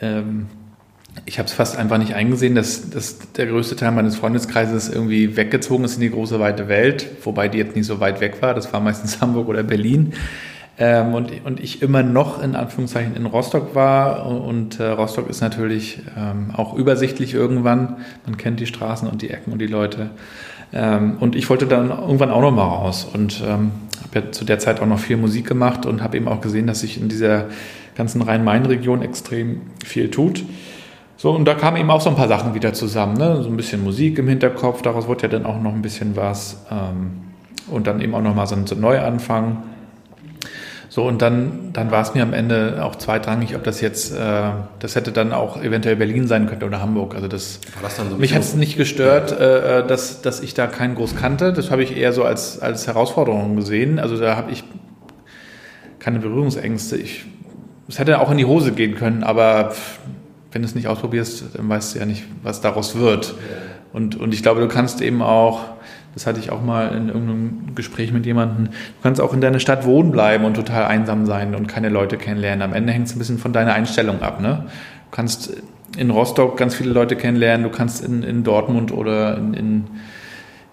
ähm, 0.00 0.46
ich 1.24 1.38
habe 1.38 1.46
es 1.46 1.54
fast 1.54 1.78
einfach 1.78 1.98
nicht 1.98 2.14
eingesehen, 2.14 2.54
dass, 2.54 2.90
dass 2.90 3.18
der 3.32 3.46
größte 3.46 3.76
Teil 3.76 3.92
meines 3.92 4.16
Freundeskreises 4.16 4.88
irgendwie 4.88 5.36
weggezogen 5.36 5.84
ist 5.84 5.94
in 5.94 6.02
die 6.02 6.10
große 6.10 6.38
weite 6.38 6.68
Welt, 6.68 7.08
wobei 7.24 7.48
die 7.48 7.58
jetzt 7.58 7.74
nicht 7.74 7.86
so 7.86 8.00
weit 8.00 8.20
weg 8.20 8.42
war. 8.42 8.52
Das 8.52 8.72
war 8.72 8.80
meistens 8.80 9.20
Hamburg 9.20 9.48
oder 9.48 9.62
Berlin. 9.62 10.12
Ähm, 10.78 11.14
und, 11.14 11.32
und 11.46 11.58
ich 11.58 11.80
immer 11.80 12.02
noch 12.02 12.42
in 12.42 12.54
Anführungszeichen 12.54 13.16
in 13.16 13.24
Rostock 13.24 13.74
war. 13.74 14.26
Und 14.26 14.78
äh, 14.78 14.88
Rostock 14.88 15.30
ist 15.30 15.40
natürlich 15.40 16.00
ähm, 16.16 16.50
auch 16.54 16.74
übersichtlich 16.74 17.32
irgendwann. 17.32 17.96
Man 18.26 18.36
kennt 18.36 18.60
die 18.60 18.66
Straßen 18.66 19.08
und 19.08 19.22
die 19.22 19.30
Ecken 19.30 19.52
und 19.52 19.58
die 19.60 19.66
Leute. 19.66 20.10
Ähm, 20.72 21.16
und 21.18 21.34
ich 21.34 21.48
wollte 21.48 21.66
dann 21.66 21.88
irgendwann 21.88 22.30
auch 22.30 22.42
noch 22.42 22.50
mal 22.50 22.64
raus 22.64 23.06
und 23.10 23.42
ähm, 23.46 23.70
habe 24.02 24.26
ja 24.26 24.32
zu 24.32 24.44
der 24.44 24.58
Zeit 24.58 24.80
auch 24.80 24.86
noch 24.86 24.98
viel 24.98 25.16
Musik 25.16 25.46
gemacht 25.46 25.86
und 25.86 26.02
habe 26.02 26.16
eben 26.16 26.28
auch 26.28 26.40
gesehen, 26.40 26.66
dass 26.66 26.80
sich 26.80 27.00
in 27.00 27.08
dieser 27.08 27.46
ganzen 27.96 28.22
Rhein-Main-Region 28.22 29.02
extrem 29.02 29.62
viel 29.84 30.10
tut. 30.10 30.44
So, 31.18 31.30
und 31.30 31.46
da 31.46 31.54
kamen 31.54 31.78
eben 31.78 31.90
auch 31.90 32.02
so 32.02 32.10
ein 32.10 32.16
paar 32.16 32.28
Sachen 32.28 32.54
wieder 32.54 32.74
zusammen, 32.74 33.16
ne? 33.16 33.42
so 33.42 33.48
ein 33.48 33.56
bisschen 33.56 33.82
Musik 33.82 34.18
im 34.18 34.28
Hinterkopf, 34.28 34.82
daraus 34.82 35.08
wurde 35.08 35.22
ja 35.22 35.28
dann 35.28 35.46
auch 35.46 35.60
noch 35.60 35.72
ein 35.72 35.80
bisschen 35.80 36.14
was 36.14 36.58
ähm, 36.70 37.22
und 37.70 37.86
dann 37.86 38.02
eben 38.02 38.14
auch 38.14 38.20
nochmal 38.20 38.46
so 38.46 38.54
ein, 38.54 38.66
Neuanfang. 38.78 39.62
So, 40.90 41.04
und 41.06 41.20
dann, 41.20 41.70
dann 41.72 41.90
war 41.90 42.02
es 42.02 42.14
mir 42.14 42.22
am 42.22 42.32
Ende 42.32 42.82
auch 42.82 42.96
zweitrangig, 42.96 43.56
ob 43.56 43.64
das 43.64 43.80
jetzt, 43.80 44.14
äh, 44.14 44.50
das 44.78 44.94
hätte 44.94 45.10
dann 45.10 45.32
auch 45.32 45.62
eventuell 45.62 45.96
Berlin 45.96 46.26
sein 46.26 46.46
könnte 46.46 46.66
oder 46.66 46.80
Hamburg. 46.80 47.14
Also 47.14 47.28
das, 47.28 47.60
das 47.82 47.96
so 47.96 48.16
mich 48.16 48.34
hat 48.34 48.42
es 48.42 48.54
nicht 48.54 48.76
gestört, 48.76 49.32
äh, 49.32 49.80
äh, 49.80 49.86
dass, 49.86 50.22
dass 50.22 50.40
ich 50.40 50.54
da 50.54 50.66
keinen 50.66 50.94
groß 50.94 51.16
kannte. 51.16 51.52
Das 51.52 51.70
habe 51.70 51.82
ich 51.82 51.96
eher 51.96 52.12
so 52.12 52.24
als, 52.24 52.60
als 52.60 52.86
Herausforderung 52.86 53.56
gesehen. 53.56 53.98
Also 53.98 54.18
da 54.18 54.36
habe 54.36 54.52
ich 54.52 54.64
keine 55.98 56.18
Berührungsängste. 56.20 56.96
Ich 56.96 57.24
es 57.88 57.98
hätte 57.98 58.20
auch 58.20 58.30
in 58.30 58.38
die 58.38 58.44
Hose 58.44 58.72
gehen 58.72 58.94
können, 58.94 59.22
aber 59.22 59.72
wenn 60.52 60.62
du 60.62 60.68
es 60.68 60.74
nicht 60.74 60.88
ausprobierst, 60.88 61.56
dann 61.56 61.68
weißt 61.68 61.94
du 61.94 61.98
ja 61.98 62.06
nicht, 62.06 62.24
was 62.42 62.60
daraus 62.60 62.96
wird. 62.96 63.34
Und, 63.92 64.16
und 64.16 64.34
ich 64.34 64.42
glaube, 64.42 64.60
du 64.60 64.68
kannst 64.68 65.00
eben 65.00 65.22
auch, 65.22 65.60
das 66.14 66.26
hatte 66.26 66.40
ich 66.40 66.50
auch 66.50 66.62
mal 66.62 66.94
in 66.94 67.08
irgendeinem 67.08 67.74
Gespräch 67.74 68.12
mit 68.12 68.26
jemandem, 68.26 68.66
du 68.66 69.02
kannst 69.02 69.20
auch 69.20 69.34
in 69.34 69.40
deiner 69.40 69.60
Stadt 69.60 69.84
wohnen 69.84 70.10
bleiben 70.12 70.44
und 70.44 70.54
total 70.54 70.86
einsam 70.86 71.26
sein 71.26 71.54
und 71.54 71.66
keine 71.66 71.88
Leute 71.88 72.16
kennenlernen. 72.16 72.62
Am 72.62 72.72
Ende 72.72 72.92
hängt 72.92 73.06
es 73.06 73.14
ein 73.14 73.18
bisschen 73.18 73.38
von 73.38 73.52
deiner 73.52 73.74
Einstellung 73.74 74.22
ab. 74.22 74.40
Ne? 74.40 74.64
Du 75.10 75.16
kannst 75.16 75.52
in 75.96 76.10
Rostock 76.10 76.56
ganz 76.56 76.74
viele 76.74 76.90
Leute 76.90 77.16
kennenlernen, 77.16 77.64
du 77.64 77.70
kannst 77.70 78.04
in, 78.04 78.22
in 78.22 78.42
Dortmund 78.42 78.92
oder 78.92 79.36
in, 79.36 79.54
in, 79.54 79.84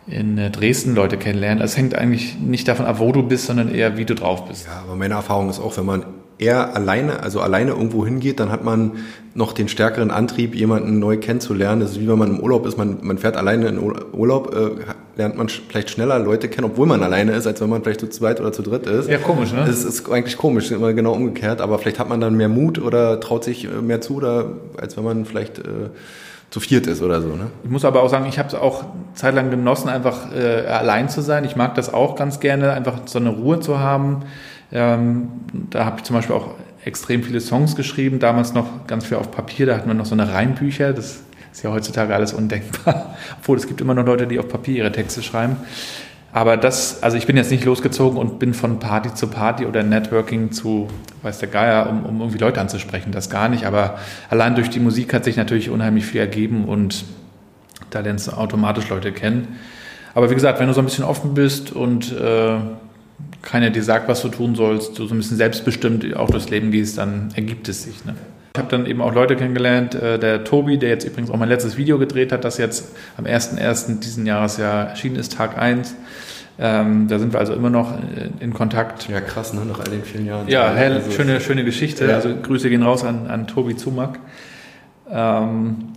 in 0.08 0.52
Dresden 0.52 0.95
Leute 0.95 1.17
kennenlernen. 1.17 1.63
Es 1.63 1.78
hängt 1.78 1.95
eigentlich 1.95 2.39
nicht 2.39 2.67
davon 2.67 2.86
ab, 2.86 2.99
wo 2.99 3.12
du 3.12 3.23
bist, 3.23 3.45
sondern 3.45 3.73
eher, 3.73 3.97
wie 3.97 4.06
du 4.06 4.15
drauf 4.15 4.47
bist. 4.47 4.65
Ja, 4.65 4.82
aber 4.86 4.95
meine 4.95 5.13
Erfahrung 5.13 5.49
ist 5.49 5.60
auch, 5.60 5.78
wenn 5.78 5.86
man 5.86 6.06
er 6.38 6.76
alleine, 6.76 7.22
also 7.22 7.41
alleine 7.41 7.72
irgendwo 7.72 8.06
hingeht, 8.06 8.39
dann 8.39 8.52
hat 8.52 8.63
man 8.63 8.93
noch 9.36 9.54
den 9.54 9.67
stärkeren 9.67 10.12
Antrieb, 10.12 10.54
jemanden 10.56 11.00
neu 11.00 11.17
kennenzulernen. 11.17 11.82
Das 11.82 11.91
ist 11.91 12.00
wie 12.00 12.08
wenn 12.08 12.19
man 12.19 12.30
im 12.30 12.39
Urlaub 12.39 12.65
ist, 12.65 12.78
man, 12.78 13.00
man 13.02 13.17
fährt 13.17 13.36
alleine 13.36 13.67
in 13.67 13.80
Urlaub, 13.80 14.56
äh, 14.56 14.82
lernt 15.15 15.38
man 15.38 15.50
vielleicht 15.50 15.89
schneller 15.89 16.19
Leute 16.19 16.50
kennen, 16.50 16.65
obwohl 16.65 16.86
man 16.86 17.02
alleine 17.02 17.32
ist, 17.32 17.48
als 17.48 17.62
wenn 17.62 17.69
man 17.69 17.84
vielleicht 17.84 18.02
zu 18.02 18.10
zweit 18.10 18.39
oder 18.39 18.52
zu 18.52 18.62
dritt 18.62 18.86
ist. 18.86 19.10
Ja, 19.10 19.17
komisch, 19.17 19.52
ne? 19.52 19.65
Es 19.67 19.84
ist 19.84 20.10
eigentlich 20.12 20.38
komisch, 20.38 20.72
immer 20.72 20.93
genau 20.93 21.13
umgekehrt, 21.13 21.62
aber 21.62 21.80
vielleicht 21.80 22.00
hat 22.00 22.10
man 22.10 22.22
dann 22.22 22.36
mehr 22.36 22.50
Mut 22.50 22.80
oder 22.80 23.19
traut 23.19 23.43
sich 23.43 23.65
äh, 23.65 23.82
mehr 23.82 24.02
zu, 24.02 24.15
oder, 24.15 24.46
als 24.78 24.98
wenn 24.98 25.04
man 25.04 25.26
vielleicht 25.26 25.60
äh, 25.60 25.89
zu 26.52 26.60
viert 26.60 26.86
ist 26.86 27.02
oder 27.02 27.19
so. 27.19 27.30
Ne? 27.30 27.48
Ich 27.63 27.69
muss 27.72 27.84
aber 27.84 28.04
auch 28.04 28.10
sagen, 28.10 28.28
ich 28.28 28.38
habe 28.38 28.48
es 28.48 28.54
auch 28.54 28.86
zeitlang 29.15 29.50
genossen, 29.50 29.89
einfach 29.89 30.32
äh, 30.36 30.67
allein 30.67 31.10
zu 31.10 31.22
sein. 31.22 31.46
Ich 31.46 31.56
mag 31.56 31.74
das 31.74 31.91
auch 31.91 32.15
ganz 32.15 32.39
gerne, 32.39 32.74
einfach 32.74 33.00
so 33.06 33.17
eine 33.17 33.30
Ruhe 33.30 33.60
zu 33.60 33.80
haben 33.80 34.24
ähm, 34.73 35.29
da 35.69 35.86
habe 35.86 35.97
ich 35.97 36.03
zum 36.03 36.15
Beispiel 36.15 36.36
auch 36.36 36.55
extrem 36.83 37.23
viele 37.23 37.39
Songs 37.39 37.75
geschrieben, 37.75 38.19
damals 38.19 38.53
noch 38.53 38.88
ganz 38.88 39.05
viel 39.05 39.17
auf 39.17 39.31
Papier, 39.31 39.65
da 39.65 39.75
hatten 39.75 39.88
wir 39.88 39.93
noch 39.93 40.05
so 40.05 40.15
eine 40.15 40.33
Reimbücher, 40.33 40.93
das 40.93 41.21
ist 41.51 41.63
ja 41.63 41.71
heutzutage 41.71 42.13
alles 42.13 42.33
undenkbar, 42.33 43.15
obwohl 43.39 43.57
es 43.57 43.67
gibt 43.67 43.79
immer 43.81 43.93
noch 43.93 44.05
Leute, 44.05 44.27
die 44.27 44.39
auf 44.39 44.47
Papier 44.47 44.77
ihre 44.77 44.91
Texte 44.91 45.21
schreiben. 45.21 45.57
Aber 46.33 46.57
das, 46.57 47.03
also 47.03 47.15
ich 47.15 47.27
bin 47.27 47.38
jetzt 47.38 47.51
nicht 47.51 47.63
losgezogen 47.63 48.17
und 48.17 48.39
bin 48.39 48.55
von 48.55 48.79
Party 48.79 49.13
zu 49.13 49.27
Party 49.27 49.67
oder 49.67 49.83
Networking 49.83 50.51
zu, 50.51 50.88
weiß 51.21 51.38
der 51.38 51.49
Geier, 51.49 51.88
um, 51.88 52.05
um 52.07 52.19
irgendwie 52.21 52.39
Leute 52.39 52.59
anzusprechen, 52.59 53.12
das 53.12 53.29
gar 53.29 53.49
nicht. 53.49 53.65
Aber 53.65 53.99
allein 54.31 54.55
durch 54.55 54.71
die 54.71 54.79
Musik 54.79 55.13
hat 55.13 55.25
sich 55.25 55.38
natürlich 55.38 55.69
unheimlich 55.69 56.07
viel 56.07 56.19
ergeben 56.19 56.65
und 56.65 57.05
da 57.91 57.99
lernst 57.99 58.27
du 58.27 58.31
automatisch 58.31 58.89
Leute 58.89 59.12
kennen. 59.12 59.59
Aber 60.15 60.31
wie 60.31 60.33
gesagt, 60.33 60.59
wenn 60.59 60.67
du 60.67 60.73
so 60.73 60.81
ein 60.81 60.86
bisschen 60.86 61.03
offen 61.03 61.36
bist 61.36 61.71
und 61.71 62.12
äh, 62.12 62.57
keiner 63.43 63.69
dir 63.69 63.84
sagt, 63.84 64.08
was 64.08 64.21
du 64.21 64.29
tun 64.29 64.56
sollst, 64.56 64.97
du 64.97 65.06
so 65.06 65.13
ein 65.13 65.17
bisschen 65.17 65.38
selbstbestimmt 65.38 66.15
auch 66.15 66.29
durchs 66.29 66.49
Leben 66.49 66.71
gehst, 66.71 66.97
dann 66.97 67.29
ergibt 67.36 67.69
es 67.69 67.84
sich. 67.84 68.03
Ne? 68.06 68.15
Ich 68.56 68.60
habe 68.60 68.69
dann 68.69 68.86
eben 68.86 69.01
auch 69.01 69.13
Leute 69.13 69.36
kennengelernt, 69.36 69.95
äh, 69.95 70.17
der 70.17 70.43
Tobi, 70.43 70.77
der 70.77 70.89
jetzt 70.89 71.06
übrigens 71.06 71.29
auch 71.29 71.38
mein 71.38 71.49
letztes 71.49 71.77
Video 71.77 71.99
gedreht 71.99 72.32
hat, 72.32 72.43
das 72.43 72.58
jetzt 72.58 72.95
am 73.17 73.25
1.1. 73.25 73.99
diesen 73.99 74.25
Jahres 74.25 74.58
ja 74.58 74.84
erschienen 74.84 75.17
ist, 75.17 75.34
Tag 75.34 75.58
1. 75.58 75.95
Ähm, 76.60 77.08
da 77.08 77.17
sind 77.17 77.34
wir 77.34 77.39
also 77.39 77.53
immer 77.53 77.71
noch 77.71 77.93
in 78.39 78.53
Kontakt. 78.53 79.10
Ja, 79.10 79.21
krass, 79.21 79.53
ne? 79.53 79.65
nach 79.65 79.79
all 79.79 79.89
den 79.89 80.03
vielen 80.03 80.27
Jahren. 80.27 80.47
Ja, 80.47 80.71
hell, 80.71 80.93
also, 80.93 81.12
schöne, 81.12 81.41
schöne 81.41 81.63
Geschichte. 81.63 82.06
Ja. 82.06 82.15
Also 82.15 82.36
Grüße 82.36 82.69
gehen 82.69 82.84
raus 82.84 83.03
an, 83.03 83.27
an 83.27 83.47
Tobi 83.47 83.75
Zumack. 83.75 84.19
Ähm, 85.10 85.89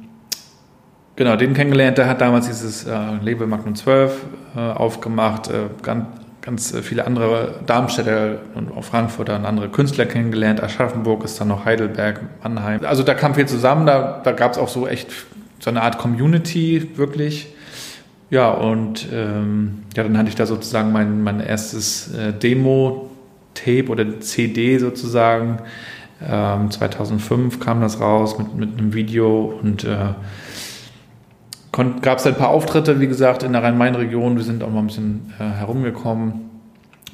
genau, 1.15 1.37
den 1.37 1.53
kennengelernt, 1.53 1.99
der 1.99 2.09
hat 2.09 2.23
damals 2.23 2.47
dieses 2.47 2.87
äh, 2.87 2.97
Label 3.23 3.47
Magnum 3.47 3.75
12 3.75 4.25
äh, 4.57 4.61
aufgemacht, 4.61 5.49
äh, 5.49 5.69
ganz, 5.83 6.07
ganz 6.47 6.73
viele 6.81 7.05
andere 7.05 7.57
Darmstädter 7.67 8.39
und 8.55 8.71
auch 8.71 8.85
Frankfurter 8.85 9.35
und 9.35 9.45
andere 9.45 9.69
Künstler 9.69 10.07
kennengelernt. 10.07 10.63
Aschaffenburg 10.63 11.25
ist 11.25 11.41
dann 11.41 11.49
noch 11.49 11.65
Heidelberg, 11.65 12.21
Mannheim. 12.45 12.81
Also 12.85 13.03
da 13.03 13.15
kam 13.15 13.35
viel 13.35 13.47
zusammen, 13.47 13.85
da, 13.85 14.21
da 14.23 14.31
gab 14.31 14.53
es 14.53 14.59
auch 14.59 14.69
so 14.69 14.87
echt 14.87 15.09
so 15.59 15.71
eine 15.71 15.83
Art 15.83 15.99
Community 15.99 16.91
wirklich. 16.95 17.49
Ja, 18.31 18.51
und 18.51 19.09
ähm, 19.13 19.83
ja, 19.97 20.05
dann 20.05 20.17
hatte 20.17 20.29
ich 20.29 20.37
da 20.37 20.47
sozusagen 20.47 20.93
mein, 20.93 21.23
mein 21.25 21.41
erstes 21.41 22.15
äh, 22.15 22.33
Demo-Tape 22.33 23.89
oder 23.89 24.21
CD 24.21 24.79
sozusagen. 24.79 25.59
Ähm, 26.25 26.71
2005 26.71 27.59
kam 27.59 27.81
das 27.81 28.01
raus 28.01 28.39
mit, 28.39 28.55
mit 28.55 28.79
einem 28.79 28.95
Video 28.95 29.59
und 29.61 29.83
äh, 29.83 29.97
gab 32.03 32.19
es 32.19 32.27
ein 32.27 32.35
paar 32.35 32.49
Auftritte, 32.49 33.01
wie 33.01 33.07
gesagt, 33.07 33.43
in 33.43 33.53
der 33.53 33.63
Rhein-Main-Region. 33.63 34.37
Wir 34.37 34.45
sind 34.45 34.63
auch 34.65 34.71
mal 34.71 34.81
ein 34.81 34.87
bisschen 34.87 35.33
äh, 35.39 35.43
herumgekommen. 35.43 36.47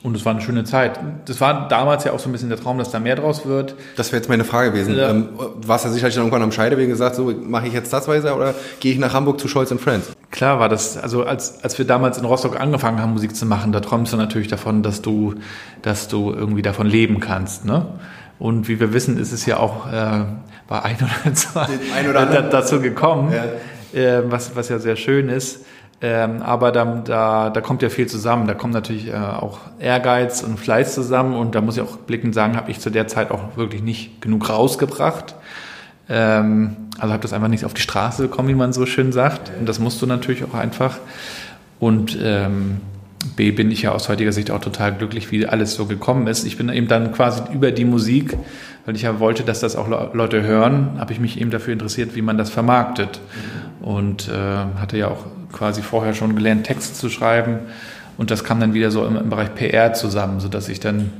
Und 0.02 0.16
es 0.16 0.24
war 0.24 0.32
eine 0.32 0.40
schöne 0.40 0.64
Zeit. 0.64 0.98
Das 1.26 1.40
war 1.40 1.68
damals 1.68 2.02
ja 2.02 2.12
auch 2.12 2.18
so 2.18 2.28
ein 2.28 2.32
bisschen 2.32 2.48
der 2.48 2.58
Traum, 2.58 2.76
dass 2.76 2.90
da 2.90 2.98
mehr 2.98 3.14
draus 3.14 3.46
wird. 3.46 3.76
Das 3.96 4.10
wäre 4.10 4.20
jetzt 4.20 4.28
meine 4.28 4.42
Frage 4.42 4.72
gewesen. 4.72 4.96
Ja. 4.96 5.10
Ähm, 5.10 5.28
warst 5.64 5.84
du 5.84 5.90
sicherlich 5.90 6.16
dann 6.16 6.24
irgendwann 6.24 6.42
am 6.42 6.50
Scheideweg 6.50 6.88
gesagt, 6.88 7.14
so 7.14 7.32
mache 7.40 7.68
ich 7.68 7.72
jetzt 7.72 7.92
das 7.92 8.08
weiter 8.08 8.36
oder 8.36 8.54
gehe 8.80 8.92
ich 8.92 8.98
nach 8.98 9.14
Hamburg 9.14 9.38
zu 9.38 9.46
Scholz 9.46 9.72
Friends? 9.78 10.10
Klar 10.32 10.58
war 10.58 10.68
das, 10.68 10.96
also 10.96 11.24
als, 11.24 11.62
als 11.62 11.78
wir 11.78 11.84
damals 11.84 12.18
in 12.18 12.24
Rostock 12.24 12.60
angefangen 12.60 13.00
haben, 13.00 13.12
Musik 13.12 13.36
zu 13.36 13.46
machen, 13.46 13.70
da 13.70 13.78
träumst 13.78 14.12
du 14.12 14.16
natürlich 14.16 14.48
davon, 14.48 14.82
dass 14.82 15.02
du, 15.02 15.34
dass 15.82 16.08
du 16.08 16.32
irgendwie 16.32 16.62
davon 16.62 16.88
leben 16.88 17.20
kannst. 17.20 17.64
Ne? 17.64 17.86
Und 18.40 18.66
wie 18.66 18.80
wir 18.80 18.92
wissen, 18.92 19.18
ist 19.18 19.30
es 19.30 19.46
ja 19.46 19.58
auch 19.58 19.86
äh, 19.86 20.24
bei 20.66 20.82
ein 20.82 20.96
oder 20.96 21.34
zwei 21.34 21.68
ein 21.96 22.10
oder 22.10 22.26
dazu 22.50 22.80
gekommen, 22.80 23.30
ja. 23.32 23.44
Äh, 23.94 24.22
was, 24.24 24.56
was 24.56 24.68
ja 24.68 24.78
sehr 24.78 24.96
schön 24.96 25.28
ist. 25.28 25.64
Ähm, 26.00 26.42
aber 26.42 26.72
da, 26.72 26.84
da, 27.04 27.50
da 27.50 27.60
kommt 27.60 27.80
ja 27.82 27.88
viel 27.88 28.08
zusammen. 28.08 28.48
Da 28.48 28.54
kommt 28.54 28.74
natürlich 28.74 29.08
äh, 29.08 29.14
auch 29.14 29.60
Ehrgeiz 29.78 30.42
und 30.42 30.58
Fleiß 30.58 30.94
zusammen. 30.94 31.36
Und 31.36 31.54
da 31.54 31.60
muss 31.60 31.76
ich 31.76 31.82
auch 31.82 31.96
blickend 31.96 32.34
sagen, 32.34 32.56
habe 32.56 32.70
ich 32.70 32.80
zu 32.80 32.90
der 32.90 33.06
Zeit 33.06 33.30
auch 33.30 33.56
wirklich 33.56 33.82
nicht 33.82 34.20
genug 34.20 34.50
rausgebracht. 34.50 35.36
Ähm, 36.08 36.76
also 36.98 37.12
habe 37.12 37.22
das 37.22 37.32
einfach 37.32 37.48
nicht 37.48 37.64
auf 37.64 37.74
die 37.74 37.82
Straße 37.82 38.22
bekommen, 38.22 38.48
wie 38.48 38.54
man 38.54 38.72
so 38.72 38.84
schön 38.84 39.12
sagt. 39.12 39.52
Und 39.58 39.68
das 39.68 39.78
musst 39.78 40.02
du 40.02 40.06
natürlich 40.06 40.42
auch 40.42 40.54
einfach. 40.54 40.98
Und 41.78 42.18
ähm, 42.20 42.80
B 43.36 43.50
bin 43.50 43.70
ich 43.70 43.82
ja 43.82 43.92
aus 43.92 44.08
heutiger 44.08 44.32
Sicht 44.32 44.50
auch 44.50 44.60
total 44.60 44.94
glücklich, 44.94 45.30
wie 45.30 45.46
alles 45.46 45.74
so 45.74 45.86
gekommen 45.86 46.26
ist. 46.26 46.44
Ich 46.44 46.56
bin 46.56 46.68
eben 46.68 46.88
dann 46.88 47.12
quasi 47.12 47.42
über 47.52 47.70
die 47.70 47.84
Musik, 47.84 48.36
weil 48.84 48.96
ich 48.96 49.02
ja 49.02 49.20
wollte, 49.20 49.42
dass 49.44 49.60
das 49.60 49.76
auch 49.76 50.14
Leute 50.14 50.42
hören, 50.42 50.98
habe 50.98 51.12
ich 51.12 51.20
mich 51.20 51.40
eben 51.40 51.50
dafür 51.50 51.72
interessiert, 51.72 52.14
wie 52.14 52.22
man 52.22 52.38
das 52.38 52.50
vermarktet. 52.50 53.20
Und 53.80 54.28
äh, 54.28 54.80
hatte 54.80 54.96
ja 54.96 55.08
auch 55.08 55.26
quasi 55.52 55.82
vorher 55.82 56.14
schon 56.14 56.34
gelernt, 56.34 56.66
Texte 56.66 56.94
zu 56.94 57.08
schreiben. 57.08 57.60
Und 58.18 58.30
das 58.30 58.44
kam 58.44 58.60
dann 58.60 58.74
wieder 58.74 58.90
so 58.90 59.06
im, 59.06 59.16
im 59.16 59.30
Bereich 59.30 59.54
PR 59.54 59.92
zusammen, 59.94 60.40
sodass 60.40 60.68
ich 60.68 60.80
dann 60.80 61.10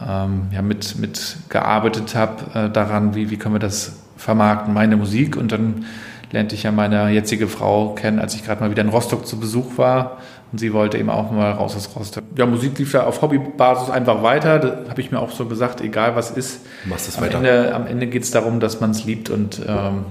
ähm, 0.00 0.48
ja, 0.52 0.62
mit, 0.62 0.98
mit 0.98 1.36
gearbeitet 1.48 2.14
habe 2.14 2.66
äh, 2.66 2.70
daran, 2.70 3.14
wie, 3.14 3.30
wie 3.30 3.36
können 3.36 3.54
wir 3.54 3.60
das 3.60 3.96
vermarkten, 4.16 4.74
meine 4.74 4.96
Musik. 4.96 5.36
Und 5.36 5.52
dann 5.52 5.86
lernte 6.30 6.54
ich 6.54 6.64
ja 6.64 6.72
meine 6.72 7.10
jetzige 7.10 7.48
Frau 7.48 7.94
kennen, 7.94 8.18
als 8.18 8.34
ich 8.34 8.44
gerade 8.44 8.60
mal 8.60 8.70
wieder 8.70 8.82
in 8.82 8.88
Rostock 8.88 9.26
zu 9.26 9.38
Besuch 9.38 9.78
war. 9.78 10.18
Und 10.52 10.58
sie 10.58 10.72
wollte 10.72 10.96
eben 10.96 11.10
auch 11.10 11.32
mal 11.32 11.52
raus 11.52 11.76
aus 11.76 11.90
Rostock. 11.96 12.24
Ja, 12.36 12.46
Musik 12.46 12.78
lief 12.78 12.92
ja 12.92 13.04
auf 13.04 13.20
Hobbybasis 13.20 13.90
einfach 13.90 14.22
weiter. 14.22 14.58
Da 14.58 14.90
habe 14.90 15.00
ich 15.00 15.10
mir 15.10 15.18
auch 15.18 15.32
so 15.32 15.46
gesagt, 15.46 15.80
egal 15.80 16.14
was 16.14 16.30
ist. 16.30 16.60
Machst 16.84 17.08
es 17.08 17.20
weiter. 17.20 17.38
Ende, 17.38 17.74
am 17.74 17.86
Ende 17.86 18.06
geht 18.06 18.22
es 18.22 18.30
darum, 18.30 18.60
dass 18.60 18.80
man 18.80 18.92
es 18.92 19.04
liebt 19.04 19.28
und 19.28 19.60
ähm, 19.66 20.04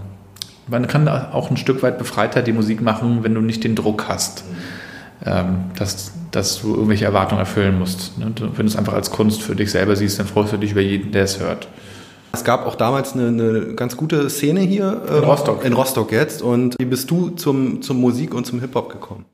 man 0.67 0.87
kann 0.87 1.07
auch 1.07 1.51
ein 1.51 1.57
Stück 1.57 1.83
weit 1.83 1.97
befreiter 1.97 2.41
die 2.41 2.53
Musik 2.53 2.81
machen, 2.81 3.23
wenn 3.23 3.33
du 3.33 3.41
nicht 3.41 3.63
den 3.63 3.75
Druck 3.75 4.07
hast, 4.07 4.43
ähm, 5.25 5.65
dass, 5.77 6.13
dass 6.31 6.61
du 6.61 6.73
irgendwelche 6.73 7.05
Erwartungen 7.05 7.39
erfüllen 7.39 7.77
musst. 7.77 8.17
Ne? 8.17 8.31
Wenn 8.35 8.53
du 8.53 8.63
es 8.65 8.75
einfach 8.75 8.93
als 8.93 9.11
Kunst 9.11 9.41
für 9.41 9.55
dich 9.55 9.71
selber 9.71 9.95
siehst, 9.95 10.19
dann 10.19 10.25
freust 10.25 10.53
du 10.53 10.57
dich 10.57 10.71
über 10.71 10.81
jeden, 10.81 11.11
der 11.11 11.23
es 11.23 11.39
hört. 11.39 11.67
Es 12.35 12.43
gab 12.43 12.67
auch 12.67 12.75
damals 12.75 13.13
eine, 13.13 13.27
eine 13.27 13.75
ganz 13.75 13.95
gute 13.95 14.29
Szene 14.29 14.59
hier. 14.59 15.01
In 15.07 15.13
äh, 15.13 15.17
Rostock. 15.25 15.63
In 15.63 15.73
Rostock 15.73 16.11
jetzt. 16.11 16.41
Und 16.41 16.75
wie 16.77 16.85
bist 16.85 17.09
du 17.09 17.29
zum, 17.29 17.81
zum 17.81 17.99
Musik 17.99 18.33
und 18.33 18.45
zum 18.45 18.59
Hip-Hop 18.59 18.91
gekommen? 18.91 19.25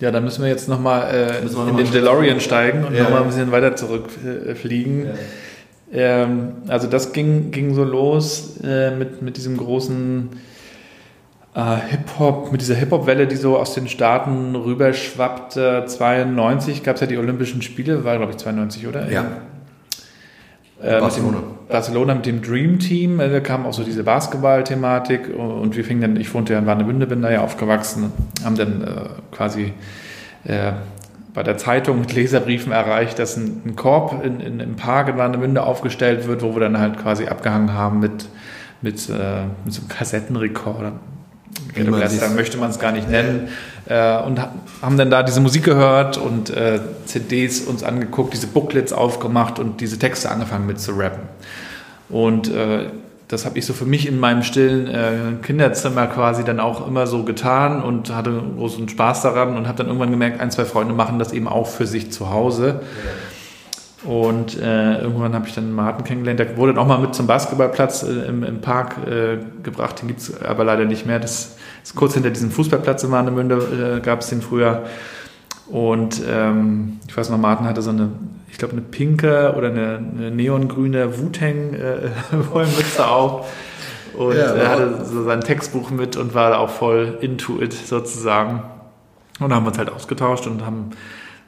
Ja, 0.00 0.10
da 0.10 0.20
müssen 0.20 0.42
wir 0.42 0.50
jetzt 0.50 0.68
nochmal 0.68 1.14
äh, 1.14 1.38
in 1.38 1.52
noch 1.52 1.76
den 1.76 1.92
DeLorean 1.92 2.40
steigen 2.40 2.84
und 2.84 2.94
ja. 2.94 3.04
nochmal 3.04 3.22
ein 3.22 3.28
bisschen 3.28 3.52
weiter 3.52 3.76
zurückfliegen. 3.76 5.06
Äh, 5.92 5.96
ja. 5.96 6.22
ähm, 6.24 6.52
also 6.66 6.88
das 6.88 7.12
ging, 7.12 7.52
ging 7.52 7.72
so 7.74 7.84
los 7.84 8.58
äh, 8.64 8.90
mit, 8.90 9.22
mit 9.22 9.36
diesem 9.36 9.56
großen 9.56 10.30
äh, 11.54 11.76
Hip-Hop, 11.88 12.50
mit 12.50 12.60
dieser 12.60 12.74
Hip-Hop-Welle, 12.74 13.28
die 13.28 13.36
so 13.36 13.56
aus 13.56 13.74
den 13.74 13.86
Staaten 13.86 14.56
rüberschwappte. 14.56 15.84
92 15.86 16.82
gab 16.82 16.96
es 16.96 17.00
ja 17.00 17.06
die 17.06 17.16
Olympischen 17.16 17.62
Spiele, 17.62 18.04
war 18.04 18.16
glaube 18.16 18.32
ich 18.32 18.38
92, 18.38 18.88
oder? 18.88 19.08
Ja. 19.08 19.24
Äh, 20.82 20.98
Barcelona. 20.98 21.53
Barcelona 21.68 22.14
mit 22.14 22.26
dem 22.26 22.42
Dream 22.42 22.78
Team, 22.78 23.18
da 23.18 23.40
kam 23.40 23.66
auch 23.66 23.72
so 23.72 23.84
diese 23.84 24.04
Basketball-Thematik 24.04 25.34
und 25.34 25.76
wir 25.76 25.84
fingen 25.84 26.00
dann, 26.00 26.16
ich 26.16 26.32
wohnte 26.34 26.52
ja 26.52 26.58
in 26.58 26.66
Warnemünde, 26.66 27.06
bin 27.06 27.22
da 27.22 27.30
ja 27.30 27.42
aufgewachsen, 27.42 28.12
haben 28.44 28.56
dann 28.56 28.82
äh, 28.82 29.34
quasi 29.34 29.72
äh, 30.44 30.72
bei 31.32 31.42
der 31.42 31.56
Zeitung 31.56 32.00
mit 32.00 32.12
Leserbriefen 32.14 32.72
erreicht, 32.72 33.18
dass 33.18 33.36
ein, 33.36 33.62
ein 33.64 33.76
Korb 33.76 34.24
in, 34.24 34.40
in, 34.40 34.60
im 34.60 34.76
Park 34.76 35.08
in 35.08 35.16
Warnemünde 35.16 35.62
aufgestellt 35.62 36.26
wird, 36.28 36.42
wo 36.42 36.54
wir 36.54 36.60
dann 36.60 36.78
halt 36.78 36.98
quasi 36.98 37.26
abgehangen 37.26 37.72
haben 37.72 37.98
mit, 37.98 38.28
mit, 38.82 39.08
äh, 39.08 39.46
mit 39.64 39.72
so 39.72 39.80
einem 39.80 39.88
Kassettenrekorder 39.88 40.92
Ghetto-Blaster 41.74 42.30
möchte 42.30 42.56
man 42.56 42.70
es 42.70 42.78
gar 42.78 42.92
nicht 42.92 43.08
nennen. 43.08 43.48
Äh, 43.86 44.18
und 44.22 44.40
haben 44.80 44.96
dann 44.96 45.10
da 45.10 45.22
diese 45.22 45.40
Musik 45.40 45.64
gehört 45.64 46.16
und 46.16 46.50
äh, 46.50 46.80
CDs 47.06 47.60
uns 47.62 47.82
angeguckt, 47.82 48.32
diese 48.32 48.46
Booklets 48.46 48.92
aufgemacht 48.92 49.58
und 49.58 49.80
diese 49.80 49.98
Texte 49.98 50.30
angefangen 50.30 50.66
mit 50.66 50.80
zu 50.80 50.92
rappen. 50.92 51.22
Und 52.08 52.50
äh, 52.50 52.86
das 53.28 53.44
habe 53.44 53.58
ich 53.58 53.66
so 53.66 53.72
für 53.72 53.86
mich 53.86 54.06
in 54.06 54.18
meinem 54.18 54.42
stillen 54.42 54.86
äh, 54.86 55.42
Kinderzimmer 55.42 56.06
quasi 56.06 56.44
dann 56.44 56.60
auch 56.60 56.86
immer 56.86 57.06
so 57.06 57.24
getan 57.24 57.82
und 57.82 58.14
hatte 58.14 58.42
großen 58.56 58.88
Spaß 58.88 59.22
daran 59.22 59.56
und 59.56 59.66
habe 59.66 59.78
dann 59.78 59.86
irgendwann 59.86 60.10
gemerkt, 60.10 60.40
ein, 60.40 60.50
zwei 60.50 60.64
Freunde 60.64 60.94
machen 60.94 61.18
das 61.18 61.32
eben 61.32 61.48
auch 61.48 61.66
für 61.66 61.86
sich 61.86 62.12
zu 62.12 62.30
Hause. 62.30 62.80
Ja. 62.82 63.10
Und 64.04 64.60
äh, 64.60 65.00
irgendwann 65.00 65.34
habe 65.34 65.48
ich 65.48 65.54
dann 65.54 65.72
Martin 65.72 66.04
kennengelernt. 66.04 66.38
Der 66.38 66.56
wurde 66.58 66.74
dann 66.74 66.82
auch 66.82 66.86
mal 66.86 66.98
mit 66.98 67.14
zum 67.14 67.26
Basketballplatz 67.26 68.02
äh, 68.02 68.28
im, 68.28 68.42
im, 68.42 68.60
Park 68.60 68.96
äh, 69.06 69.38
gebracht. 69.62 70.02
Den 70.02 70.08
gibt 70.08 70.20
es 70.20 70.42
aber 70.42 70.64
leider 70.64 70.84
nicht 70.84 71.06
mehr. 71.06 71.18
Das 71.18 71.56
ist 71.82 71.94
kurz 71.94 72.14
hinter 72.14 72.30
diesem 72.30 72.50
Fußballplatz 72.50 73.02
in 73.04 73.10
Warnemünde, 73.10 73.96
äh, 73.96 74.00
gab 74.00 74.20
es 74.20 74.28
den 74.28 74.42
früher. 74.42 74.84
Und 75.68 76.20
ähm, 76.28 76.98
ich 77.08 77.16
weiß 77.16 77.30
noch, 77.30 77.38
Martin 77.38 77.66
hatte 77.66 77.80
so 77.80 77.90
eine, 77.90 78.10
ich 78.50 78.58
glaube, 78.58 78.72
eine 78.72 78.82
pinke 78.82 79.54
oder 79.56 79.68
eine, 79.68 79.96
eine 79.96 80.30
neongrüne 80.30 81.18
Wu-Tang-Wollmütze 81.18 82.98
äh, 82.98 83.02
auch. 83.04 83.46
Und 84.16 84.36
ja, 84.36 84.54
er 84.54 84.70
hatte 84.70 85.04
so 85.06 85.24
sein 85.24 85.40
Textbuch 85.40 85.90
mit 85.90 86.16
und 86.16 86.34
war 86.34 86.50
da 86.50 86.58
auch 86.58 86.68
voll 86.68 87.18
into 87.22 87.60
it 87.60 87.72
sozusagen. 87.72 88.62
Und 89.40 89.48
da 89.48 89.56
haben 89.56 89.64
wir 89.64 89.68
uns 89.68 89.78
halt 89.78 89.90
ausgetauscht 89.90 90.46
und 90.46 90.64
haben 90.64 90.90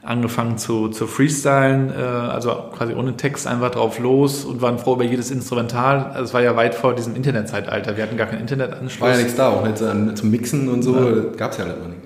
angefangen 0.07 0.57
zu, 0.57 0.87
zu 0.87 1.05
freestylen, 1.05 1.91
äh, 1.91 2.01
also 2.01 2.55
quasi 2.75 2.93
ohne 2.93 3.17
Text 3.17 3.45
einfach 3.45 3.71
drauf 3.71 3.99
los 3.99 4.45
und 4.45 4.61
waren 4.61 4.79
froh 4.79 4.93
über 4.93 5.03
jedes 5.03 5.31
Instrumental. 5.31 6.11
Also 6.13 6.23
es 6.23 6.33
war 6.33 6.41
ja 6.41 6.55
weit 6.55 6.75
vor 6.75 6.95
diesem 6.95 7.15
Internetzeitalter. 7.15 7.97
Wir 7.97 8.03
hatten 8.03 8.15
gar 8.15 8.27
keinen 8.27 8.41
Internetanschluss. 8.41 9.01
War 9.01 9.11
ja 9.11 9.17
nichts 9.17 9.35
da, 9.35 9.49
auch 9.49 9.65
nicht 9.65 9.77
zum 10.17 10.31
Mixen 10.31 10.69
und 10.69 10.81
so 10.81 10.95
ja. 10.97 11.23
gab 11.35 11.51
es 11.51 11.57
ja 11.57 11.65
nicht 11.65 11.79
mal 11.79 11.89
nicht. 11.89 11.99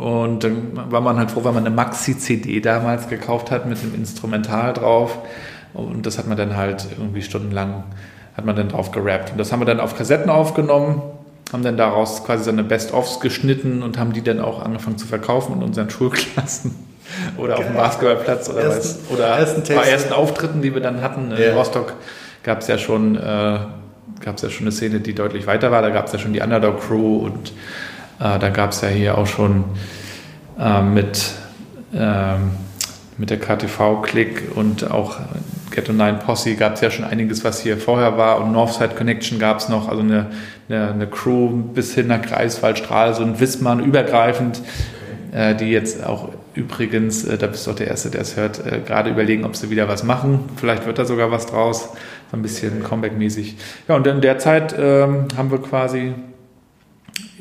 Und 0.00 0.42
dann 0.42 0.90
war 0.90 1.02
man 1.02 1.18
halt 1.18 1.30
froh, 1.30 1.44
weil 1.44 1.52
man 1.52 1.66
eine 1.66 1.74
Maxi-CD 1.74 2.60
damals 2.60 3.08
gekauft 3.08 3.50
hat 3.50 3.66
mit 3.66 3.80
dem 3.82 3.94
Instrumental 3.94 4.72
drauf. 4.72 5.18
Und 5.74 6.06
das 6.06 6.18
hat 6.18 6.26
man 6.26 6.38
dann 6.38 6.56
halt 6.56 6.86
irgendwie 6.96 7.22
stundenlang, 7.22 7.84
hat 8.36 8.46
man 8.46 8.56
dann 8.56 8.70
drauf 8.70 8.90
gerappt. 8.90 9.32
Und 9.32 9.38
das 9.38 9.52
haben 9.52 9.60
wir 9.60 9.66
dann 9.66 9.80
auf 9.80 9.96
Kassetten 9.96 10.30
aufgenommen, 10.30 11.02
haben 11.52 11.62
dann 11.62 11.76
daraus 11.76 12.24
quasi 12.24 12.44
so 12.44 12.50
eine 12.50 12.64
Best-ofs 12.64 13.20
geschnitten 13.20 13.82
und 13.82 13.98
haben 13.98 14.14
die 14.14 14.22
dann 14.22 14.40
auch 14.40 14.64
angefangen 14.64 14.96
zu 14.96 15.06
verkaufen 15.06 15.56
in 15.56 15.62
unseren 15.62 15.90
Schulklassen 15.90 16.93
oder 17.36 17.58
auf 17.58 17.66
dem 17.66 17.74
Basketballplatz 17.74 18.48
oder, 18.48 18.62
ersten, 18.62 18.98
was, 19.08 19.10
oder 19.10 19.26
ersten 19.26 19.74
bei 19.74 19.88
ersten 19.88 20.12
Auftritten, 20.12 20.62
die 20.62 20.74
wir 20.74 20.80
dann 20.80 21.02
hatten 21.02 21.32
in 21.32 21.42
ja. 21.42 21.54
Rostock, 21.54 21.94
gab 22.42 22.60
es 22.60 22.68
ja 22.68 22.78
schon 22.78 23.16
äh, 23.16 23.58
gab 24.20 24.36
es 24.36 24.42
ja 24.42 24.50
schon 24.50 24.64
eine 24.64 24.72
Szene, 24.72 25.00
die 25.00 25.14
deutlich 25.14 25.46
weiter 25.46 25.70
war. 25.70 25.82
Da 25.82 25.90
gab 25.90 26.06
es 26.06 26.12
ja 26.12 26.18
schon 26.18 26.32
die 26.32 26.40
Underdog 26.40 26.80
Crew 26.80 27.18
und 27.18 27.52
äh, 28.20 28.38
da 28.38 28.48
gab 28.48 28.70
es 28.70 28.80
ja 28.80 28.88
hier 28.88 29.18
auch 29.18 29.26
schon 29.26 29.64
äh, 30.58 30.82
mit, 30.82 31.32
äh, 31.92 32.34
mit 33.18 33.30
der 33.30 33.38
KTV-Click 33.38 34.52
und 34.54 34.90
auch 34.90 35.18
Ghetto 35.70 35.92
9 35.92 36.20
Posse 36.20 36.54
gab 36.54 36.74
es 36.74 36.80
ja 36.80 36.90
schon 36.90 37.04
einiges, 37.04 37.44
was 37.44 37.60
hier 37.60 37.76
vorher 37.76 38.16
war 38.16 38.40
und 38.40 38.52
Northside 38.52 38.94
Connection 38.94 39.38
gab 39.38 39.58
es 39.58 39.68
noch, 39.68 39.88
also 39.88 40.02
eine, 40.02 40.26
eine, 40.68 40.90
eine, 40.92 41.06
Crew 41.08 41.48
bis 41.50 41.94
hin 41.94 42.06
nach 42.06 42.22
Greifswald, 42.22 42.78
Stralsund, 42.78 43.40
Wissmann 43.40 43.80
übergreifend, 43.80 44.60
äh, 45.32 45.54
die 45.54 45.70
jetzt 45.70 46.04
auch 46.04 46.28
übrigens, 46.54 47.24
äh, 47.24 47.38
da 47.38 47.46
bist 47.46 47.66
du 47.66 47.72
auch 47.72 47.76
der 47.76 47.88
Erste, 47.88 48.10
der 48.10 48.22
es 48.22 48.36
hört, 48.36 48.64
äh, 48.66 48.80
gerade 48.80 49.10
überlegen, 49.10 49.44
ob 49.44 49.56
sie 49.56 49.70
wieder 49.70 49.88
was 49.88 50.02
machen. 50.02 50.40
Vielleicht 50.56 50.86
wird 50.86 50.98
da 50.98 51.04
sogar 51.04 51.30
was 51.30 51.46
draus, 51.46 51.90
so 52.30 52.36
ein 52.36 52.42
bisschen 52.42 52.82
Comeback-mäßig. 52.82 53.56
Ja, 53.88 53.96
und 53.96 54.06
in 54.06 54.20
der 54.20 54.38
Zeit 54.38 54.74
ähm, 54.78 55.28
haben 55.36 55.50
wir 55.50 55.60
quasi 55.60 56.14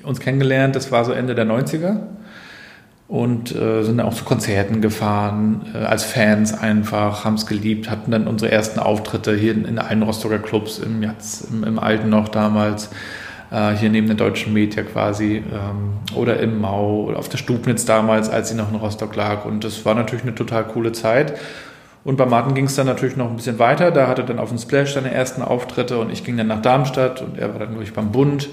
uns 0.04 0.19
kennengelernt, 0.19 0.76
das 0.76 0.91
war 0.91 1.06
so 1.06 1.13
Ende 1.13 1.36
der 1.36 1.45
90er 1.45 1.99
und 3.08 3.56
äh, 3.56 3.84
sind 3.84 3.97
dann 3.97 4.08
auch 4.08 4.13
zu 4.13 4.23
Konzerten 4.23 4.82
gefahren, 4.82 5.65
äh, 5.73 5.78
als 5.78 6.04
Fans 6.04 6.54
einfach, 6.54 7.26
haben 7.26 7.36
es 7.36 7.45
geliebt, 7.45 7.89
hatten 7.89 8.12
dann 8.12 8.28
unsere 8.28 8.52
ersten 8.52 8.80
Auftritte 8.80 9.36
hier 9.36 9.54
in, 9.54 9.65
in 9.65 9.80
allen 9.80 10.04
Rostocker 10.04 10.39
Clubs, 10.39 10.80
im, 10.80 11.04
jetzt, 11.04 11.49
im, 11.52 11.63
im 11.63 11.80
Alten 11.80 12.10
noch 12.10 12.30
damals, 12.30 12.89
äh, 13.54 13.76
hier 13.76 13.89
neben 13.89 14.08
der 14.08 14.16
Deutschen 14.16 14.52
Media 14.52 14.84
quasi, 14.84 15.38
ähm, 15.38 15.94
oder 16.16 16.39
im 16.39 16.60
Mau, 16.60 17.04
oder 17.04 17.20
auf 17.20 17.30
der 17.30 17.38
Stubnitz 17.38 17.86
damals, 17.86 18.30
als 18.30 18.50
sie 18.50 18.56
noch 18.56 18.70
in 18.70 18.76
Rostock 18.76 19.16
lag. 19.16 19.46
Und 19.46 19.63
das 19.63 19.86
war 19.86 19.96
natürlich 19.96 20.24
eine 20.24 20.36
total 20.36 20.66
coole 20.66 20.92
Zeit. 20.92 21.39
Und 22.04 22.18
bei 22.18 22.26
Martin 22.26 22.54
ging 22.54 22.66
es 22.66 22.76
dann 22.76 22.88
natürlich 22.88 23.16
noch 23.16 23.30
ein 23.30 23.36
bisschen 23.38 23.60
weiter. 23.60 23.92
Da 23.92 24.08
hatte 24.08 24.24
dann 24.24 24.39
auf 24.39 24.50
dem 24.50 24.58
Splash 24.58 24.94
seine 24.94 25.13
ersten 25.13 25.42
Auftritte 25.42 26.00
und 26.00 26.12
ich 26.12 26.24
ging 26.24 26.36
dann 26.36 26.48
nach 26.48 26.62
Darmstadt 26.62 27.22
und 27.22 27.38
er 27.38 27.54
war 27.54 27.60
dann, 27.60 27.70
glaube 27.70 27.84
ich, 27.84 27.94
beim 27.94 28.12
Bund. 28.12 28.50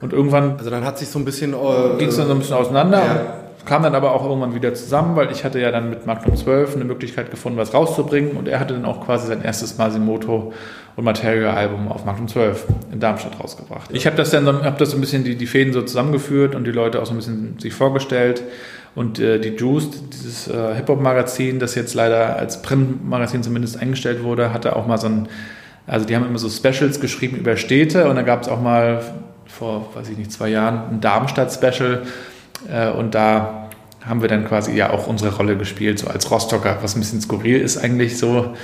Und 0.00 0.12
irgendwann. 0.12 0.56
Also 0.56 0.70
dann 0.70 0.84
hat 0.84 0.98
sich 0.98 1.08
so 1.08 1.18
ein 1.18 1.24
bisschen. 1.24 1.52
Äh, 1.52 1.98
ging 1.98 2.08
es 2.08 2.16
dann 2.16 2.26
so 2.26 2.32
ein 2.32 2.38
bisschen 2.38 2.56
auseinander. 2.56 2.98
Ja 2.98 3.49
kam 3.64 3.82
dann 3.82 3.94
aber 3.94 4.12
auch 4.12 4.24
irgendwann 4.24 4.54
wieder 4.54 4.74
zusammen, 4.74 5.16
weil 5.16 5.30
ich 5.30 5.44
hatte 5.44 5.60
ja 5.60 5.70
dann 5.70 5.90
mit 5.90 6.06
Magnum 6.06 6.36
12 6.36 6.76
eine 6.76 6.84
Möglichkeit 6.84 7.30
gefunden, 7.30 7.58
was 7.58 7.74
rauszubringen. 7.74 8.36
Und 8.36 8.48
er 8.48 8.60
hatte 8.60 8.74
dann 8.74 8.84
auch 8.84 9.04
quasi 9.04 9.26
sein 9.26 9.42
erstes 9.42 9.78
Masimoto 9.78 10.52
und 10.96 11.04
Material-Album 11.04 11.88
auf 11.88 12.04
Magnum 12.04 12.28
12 12.28 12.66
in 12.92 13.00
Darmstadt 13.00 13.40
rausgebracht. 13.40 13.90
Ich 13.92 14.06
habe 14.06 14.16
das 14.16 14.30
dann 14.30 14.46
hab 14.46 14.78
das 14.78 14.90
so 14.90 14.96
ein 14.96 15.00
bisschen 15.00 15.24
die, 15.24 15.36
die 15.36 15.46
Fäden 15.46 15.72
so 15.72 15.82
zusammengeführt 15.82 16.54
und 16.54 16.64
die 16.64 16.72
Leute 16.72 17.00
auch 17.00 17.06
so 17.06 17.12
ein 17.12 17.16
bisschen 17.16 17.58
sich 17.58 17.74
vorgestellt. 17.74 18.42
Und 18.94 19.18
äh, 19.18 19.38
die 19.38 19.50
Juiced, 19.50 20.12
dieses 20.12 20.48
äh, 20.48 20.74
Hip-Hop-Magazin, 20.74 21.58
das 21.60 21.74
jetzt 21.74 21.94
leider 21.94 22.36
als 22.36 22.62
Print-Magazin 22.62 23.42
zumindest 23.42 23.78
eingestellt 23.80 24.22
wurde, 24.22 24.52
hatte 24.52 24.74
auch 24.74 24.86
mal 24.86 24.98
so 24.98 25.06
ein, 25.06 25.28
also 25.86 26.06
die 26.06 26.16
haben 26.16 26.26
immer 26.26 26.38
so 26.38 26.48
Specials 26.48 27.00
geschrieben 27.00 27.36
über 27.36 27.56
Städte. 27.56 28.08
Und 28.08 28.16
da 28.16 28.22
gab 28.22 28.42
es 28.42 28.48
auch 28.48 28.60
mal 28.60 29.00
vor, 29.46 29.90
weiß 29.94 30.08
ich 30.08 30.18
nicht, 30.18 30.32
zwei 30.32 30.48
Jahren 30.48 30.90
ein 30.90 31.00
Darmstadt-Special, 31.00 32.02
und 32.90 33.14
da 33.14 33.60
haben 34.04 34.22
wir 34.22 34.28
dann 34.28 34.46
quasi 34.46 34.72
ja 34.72 34.90
auch 34.90 35.06
unsere 35.06 35.34
Rolle 35.36 35.56
gespielt, 35.56 35.98
so 35.98 36.08
als 36.08 36.30
Rostocker, 36.30 36.78
was 36.82 36.96
ein 36.96 37.00
bisschen 37.00 37.20
skurril 37.20 37.60
ist 37.60 37.76
eigentlich 37.76 38.18
so, 38.18 38.54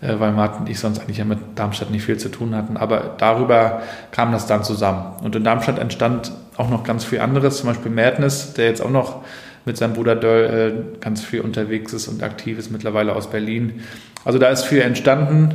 äh, 0.00 0.18
weil 0.18 0.32
Martin 0.32 0.62
und 0.62 0.70
ich 0.70 0.80
sonst 0.80 0.98
eigentlich 0.98 1.18
ja 1.18 1.24
mit 1.24 1.38
Darmstadt 1.54 1.90
nicht 1.90 2.04
viel 2.04 2.18
zu 2.18 2.28
tun 2.28 2.54
hatten. 2.54 2.76
Aber 2.76 3.14
darüber 3.18 3.82
kam 4.10 4.32
das 4.32 4.46
dann 4.46 4.64
zusammen. 4.64 5.14
Und 5.22 5.36
in 5.36 5.44
Darmstadt 5.44 5.78
entstand 5.78 6.32
auch 6.56 6.68
noch 6.68 6.84
ganz 6.84 7.04
viel 7.04 7.20
anderes, 7.20 7.58
zum 7.58 7.68
Beispiel 7.68 7.90
Madness, 7.90 8.54
der 8.54 8.66
jetzt 8.66 8.82
auch 8.82 8.90
noch 8.90 9.22
mit 9.64 9.76
seinem 9.76 9.92
Bruder 9.92 10.16
Döll 10.16 10.94
äh, 10.96 11.00
ganz 11.00 11.22
viel 11.22 11.40
unterwegs 11.42 11.92
ist 11.92 12.08
und 12.08 12.22
aktiv 12.22 12.58
ist, 12.58 12.70
mittlerweile 12.70 13.14
aus 13.14 13.30
Berlin. 13.30 13.82
Also 14.24 14.38
da 14.38 14.48
ist 14.48 14.64
viel 14.64 14.80
entstanden. 14.80 15.54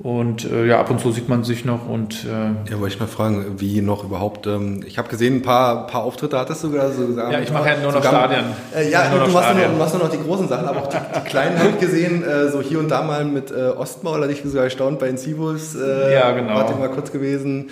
Und 0.00 0.48
äh, 0.48 0.64
ja, 0.64 0.78
ab 0.78 0.90
und 0.90 1.00
zu 1.00 1.10
sieht 1.10 1.28
man 1.28 1.42
sich 1.42 1.64
noch 1.64 1.88
und 1.88 2.24
äh, 2.24 2.70
ja, 2.70 2.78
wollte 2.78 2.94
ich 2.94 3.00
mal 3.00 3.08
fragen, 3.08 3.56
wie 3.58 3.80
noch 3.80 4.04
überhaupt. 4.04 4.46
Ähm, 4.46 4.84
ich 4.86 4.96
habe 4.96 5.08
gesehen, 5.08 5.36
ein 5.36 5.42
paar, 5.42 5.88
paar 5.88 6.04
Auftritte 6.04 6.38
hattest 6.38 6.62
du 6.62 6.70
gerade 6.70 6.92
so 6.92 7.04
gesagt. 7.04 7.32
Ja, 7.32 7.40
ich 7.40 7.52
mache 7.52 7.70
ja 7.70 7.76
nur 7.78 7.90
noch 7.90 8.04
Stadien. 8.04 8.44
Äh, 8.72 8.90
ja, 8.90 9.08
du, 9.08 9.32
machst 9.32 9.56
nur, 9.56 9.68
machst 9.76 9.94
nur 9.94 10.04
noch 10.04 10.10
die 10.10 10.22
großen 10.22 10.46
Sachen, 10.46 10.68
aber 10.68 10.82
auch 10.82 10.88
die, 10.88 10.98
die 11.16 11.28
kleinen 11.28 11.58
habe 11.58 11.70
ich 11.70 11.80
gesehen. 11.80 12.22
Äh, 12.22 12.48
so 12.48 12.62
hier 12.62 12.78
und 12.78 12.88
da 12.88 13.02
mal 13.02 13.24
mit 13.24 13.50
äh, 13.50 13.70
Ostmaul, 13.76 14.22
hatte 14.22 14.32
ich 14.32 14.42
sogar 14.44 14.64
erstaunt 14.64 15.00
bei 15.00 15.08
den 15.08 15.18
Cibus. 15.18 15.74
Äh, 15.74 16.14
ja, 16.14 16.30
genau. 16.30 16.54
Warte 16.54 16.74
mal 16.74 16.90
kurz 16.90 17.10
gewesen. 17.10 17.70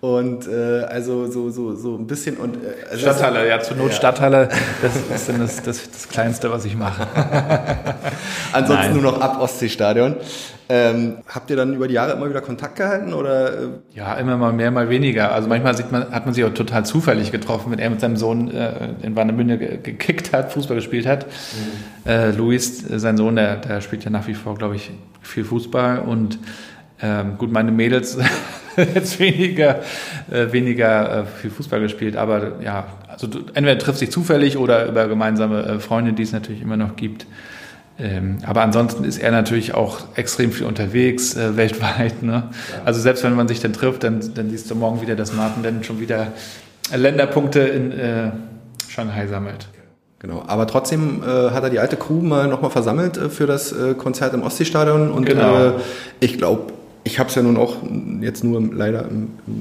Und 0.00 0.46
äh, 0.46 0.84
also 0.84 1.26
so, 1.26 1.50
so, 1.50 1.74
so 1.74 1.96
ein 1.96 2.06
bisschen 2.06 2.36
und 2.36 2.54
äh, 2.54 2.88
also 2.88 3.02
Stadthalle, 3.02 3.48
ja, 3.48 3.60
zur 3.60 3.76
Not 3.76 3.88
ja. 3.88 3.96
Stadthalle, 3.96 4.48
das 4.80 4.94
ist 4.96 5.28
dann 5.28 5.40
das, 5.40 5.60
das, 5.60 5.90
das 5.90 6.08
Kleinste, 6.08 6.52
was 6.52 6.64
ich 6.64 6.76
mache. 6.76 7.04
Ansonsten 8.52 8.92
Nein. 8.92 8.92
nur 8.92 9.02
noch 9.02 9.20
ab 9.20 9.40
Ostseestadion. 9.40 10.14
Ähm, 10.68 11.16
habt 11.26 11.50
ihr 11.50 11.56
dann 11.56 11.74
über 11.74 11.88
die 11.88 11.94
Jahre 11.94 12.12
immer 12.12 12.30
wieder 12.30 12.42
Kontakt 12.42 12.76
gehalten 12.76 13.12
oder? 13.12 13.54
Äh? 13.54 13.68
Ja, 13.94 14.14
immer 14.14 14.36
mal 14.36 14.52
mehr, 14.52 14.70
mal 14.70 14.88
weniger. 14.88 15.32
Also 15.32 15.48
manchmal 15.48 15.76
sieht 15.76 15.90
man, 15.90 16.12
hat 16.12 16.26
man 16.26 16.34
sich 16.34 16.44
auch 16.44 16.54
total 16.54 16.84
zufällig 16.84 17.32
getroffen, 17.32 17.72
wenn 17.72 17.80
er 17.80 17.90
mit 17.90 18.00
seinem 18.00 18.16
Sohn 18.16 18.52
äh, 18.54 18.90
in 19.02 19.16
Warnemünde 19.16 19.58
gekickt 19.58 20.32
hat, 20.32 20.52
Fußball 20.52 20.76
gespielt 20.76 21.06
hat. 21.06 21.26
Mhm. 21.26 22.08
Äh, 22.08 22.30
Luis, 22.30 22.84
sein 22.86 23.16
Sohn, 23.16 23.34
der, 23.34 23.56
der 23.56 23.80
spielt 23.80 24.04
ja 24.04 24.10
nach 24.10 24.28
wie 24.28 24.34
vor, 24.34 24.54
glaube 24.54 24.76
ich, 24.76 24.92
viel 25.22 25.44
Fußball 25.44 26.00
und 26.00 26.38
ähm, 27.00 27.36
gut, 27.38 27.50
meine 27.50 27.72
Mädels 27.72 28.18
jetzt 28.94 29.18
weniger, 29.18 29.80
äh, 30.30 30.52
weniger 30.52 31.20
äh, 31.20 31.26
viel 31.26 31.50
Fußball 31.50 31.80
gespielt, 31.80 32.16
aber 32.16 32.60
ja, 32.62 32.86
also 33.08 33.26
du, 33.26 33.38
entweder 33.54 33.78
triffst 33.78 34.00
dich 34.00 34.10
zufällig 34.10 34.56
oder 34.56 34.86
über 34.86 35.08
gemeinsame 35.08 35.64
äh, 35.64 35.78
Freunde, 35.80 36.12
die 36.12 36.22
es 36.22 36.32
natürlich 36.32 36.62
immer 36.62 36.76
noch 36.76 36.96
gibt. 36.96 37.26
Ähm, 38.00 38.38
aber 38.46 38.62
ansonsten 38.62 39.02
ist 39.02 39.18
er 39.18 39.32
natürlich 39.32 39.74
auch 39.74 39.98
extrem 40.14 40.52
viel 40.52 40.66
unterwegs, 40.66 41.34
äh, 41.36 41.56
weltweit. 41.56 42.22
Ne? 42.22 42.44
Ja. 42.72 42.82
Also 42.84 43.00
selbst 43.00 43.24
wenn 43.24 43.34
man 43.34 43.48
sich 43.48 43.60
dann 43.60 43.72
trifft, 43.72 44.04
dann, 44.04 44.20
dann 44.34 44.50
siehst 44.50 44.70
du 44.70 44.76
morgen 44.76 45.02
wieder, 45.02 45.16
dass 45.16 45.32
Martin 45.32 45.62
dann 45.62 45.82
schon 45.82 45.98
wieder 45.98 46.28
Länderpunkte 46.94 47.60
in 47.60 47.92
äh, 47.92 48.30
Shanghai 48.88 49.26
sammelt. 49.26 49.68
Genau, 50.20 50.42
aber 50.46 50.66
trotzdem 50.66 51.22
äh, 51.22 51.50
hat 51.50 51.62
er 51.62 51.70
die 51.70 51.78
alte 51.78 51.96
Crew 51.96 52.22
mal 52.22 52.48
nochmal 52.48 52.72
versammelt 52.72 53.16
äh, 53.16 53.28
für 53.28 53.46
das 53.46 53.70
äh, 53.70 53.94
Konzert 53.94 54.34
im 54.34 54.42
Ostseestadion 54.42 55.12
und 55.12 55.26
genau. 55.26 55.68
Äh, 55.68 55.72
ich 56.18 56.38
glaube, 56.38 56.72
ich 57.08 57.18
habe 57.18 57.30
es 57.30 57.34
ja 57.34 57.42
nun 57.42 57.56
auch 57.56 57.76
jetzt 58.20 58.44
nur 58.44 58.60
leider 58.60 59.08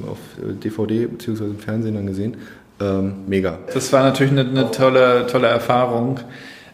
auf 0.06 0.18
DVD 0.62 1.04
äh, 1.04 1.08
bzw. 1.08 1.46
im 1.46 1.60
Fernsehen 1.60 1.96
dann 1.96 2.06
gesehen. 2.06 2.36
Ähm, 2.82 3.14
mega. 3.26 3.58
Das 3.74 3.92
war 3.94 4.04
natürlich 4.04 4.34
eine, 4.34 4.42
eine, 4.42 4.70
tolle, 4.70 5.28
tolle 5.28 5.48
Erfahrung 5.48 6.20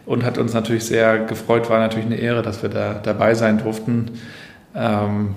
und 0.04 0.24
hat 0.24 0.36
uns 0.36 0.52
natürlich 0.52 0.84
sehr 0.84 1.20
gefreut. 1.20 1.70
War 1.70 1.78
natürlich 1.78 2.06
eine 2.06 2.16
Ehre, 2.16 2.42
dass 2.42 2.62
wir 2.62 2.70
da 2.70 2.94
dabei 2.94 3.34
sein 3.34 3.58
durften. 3.58 4.10
Ähm, 4.74 5.36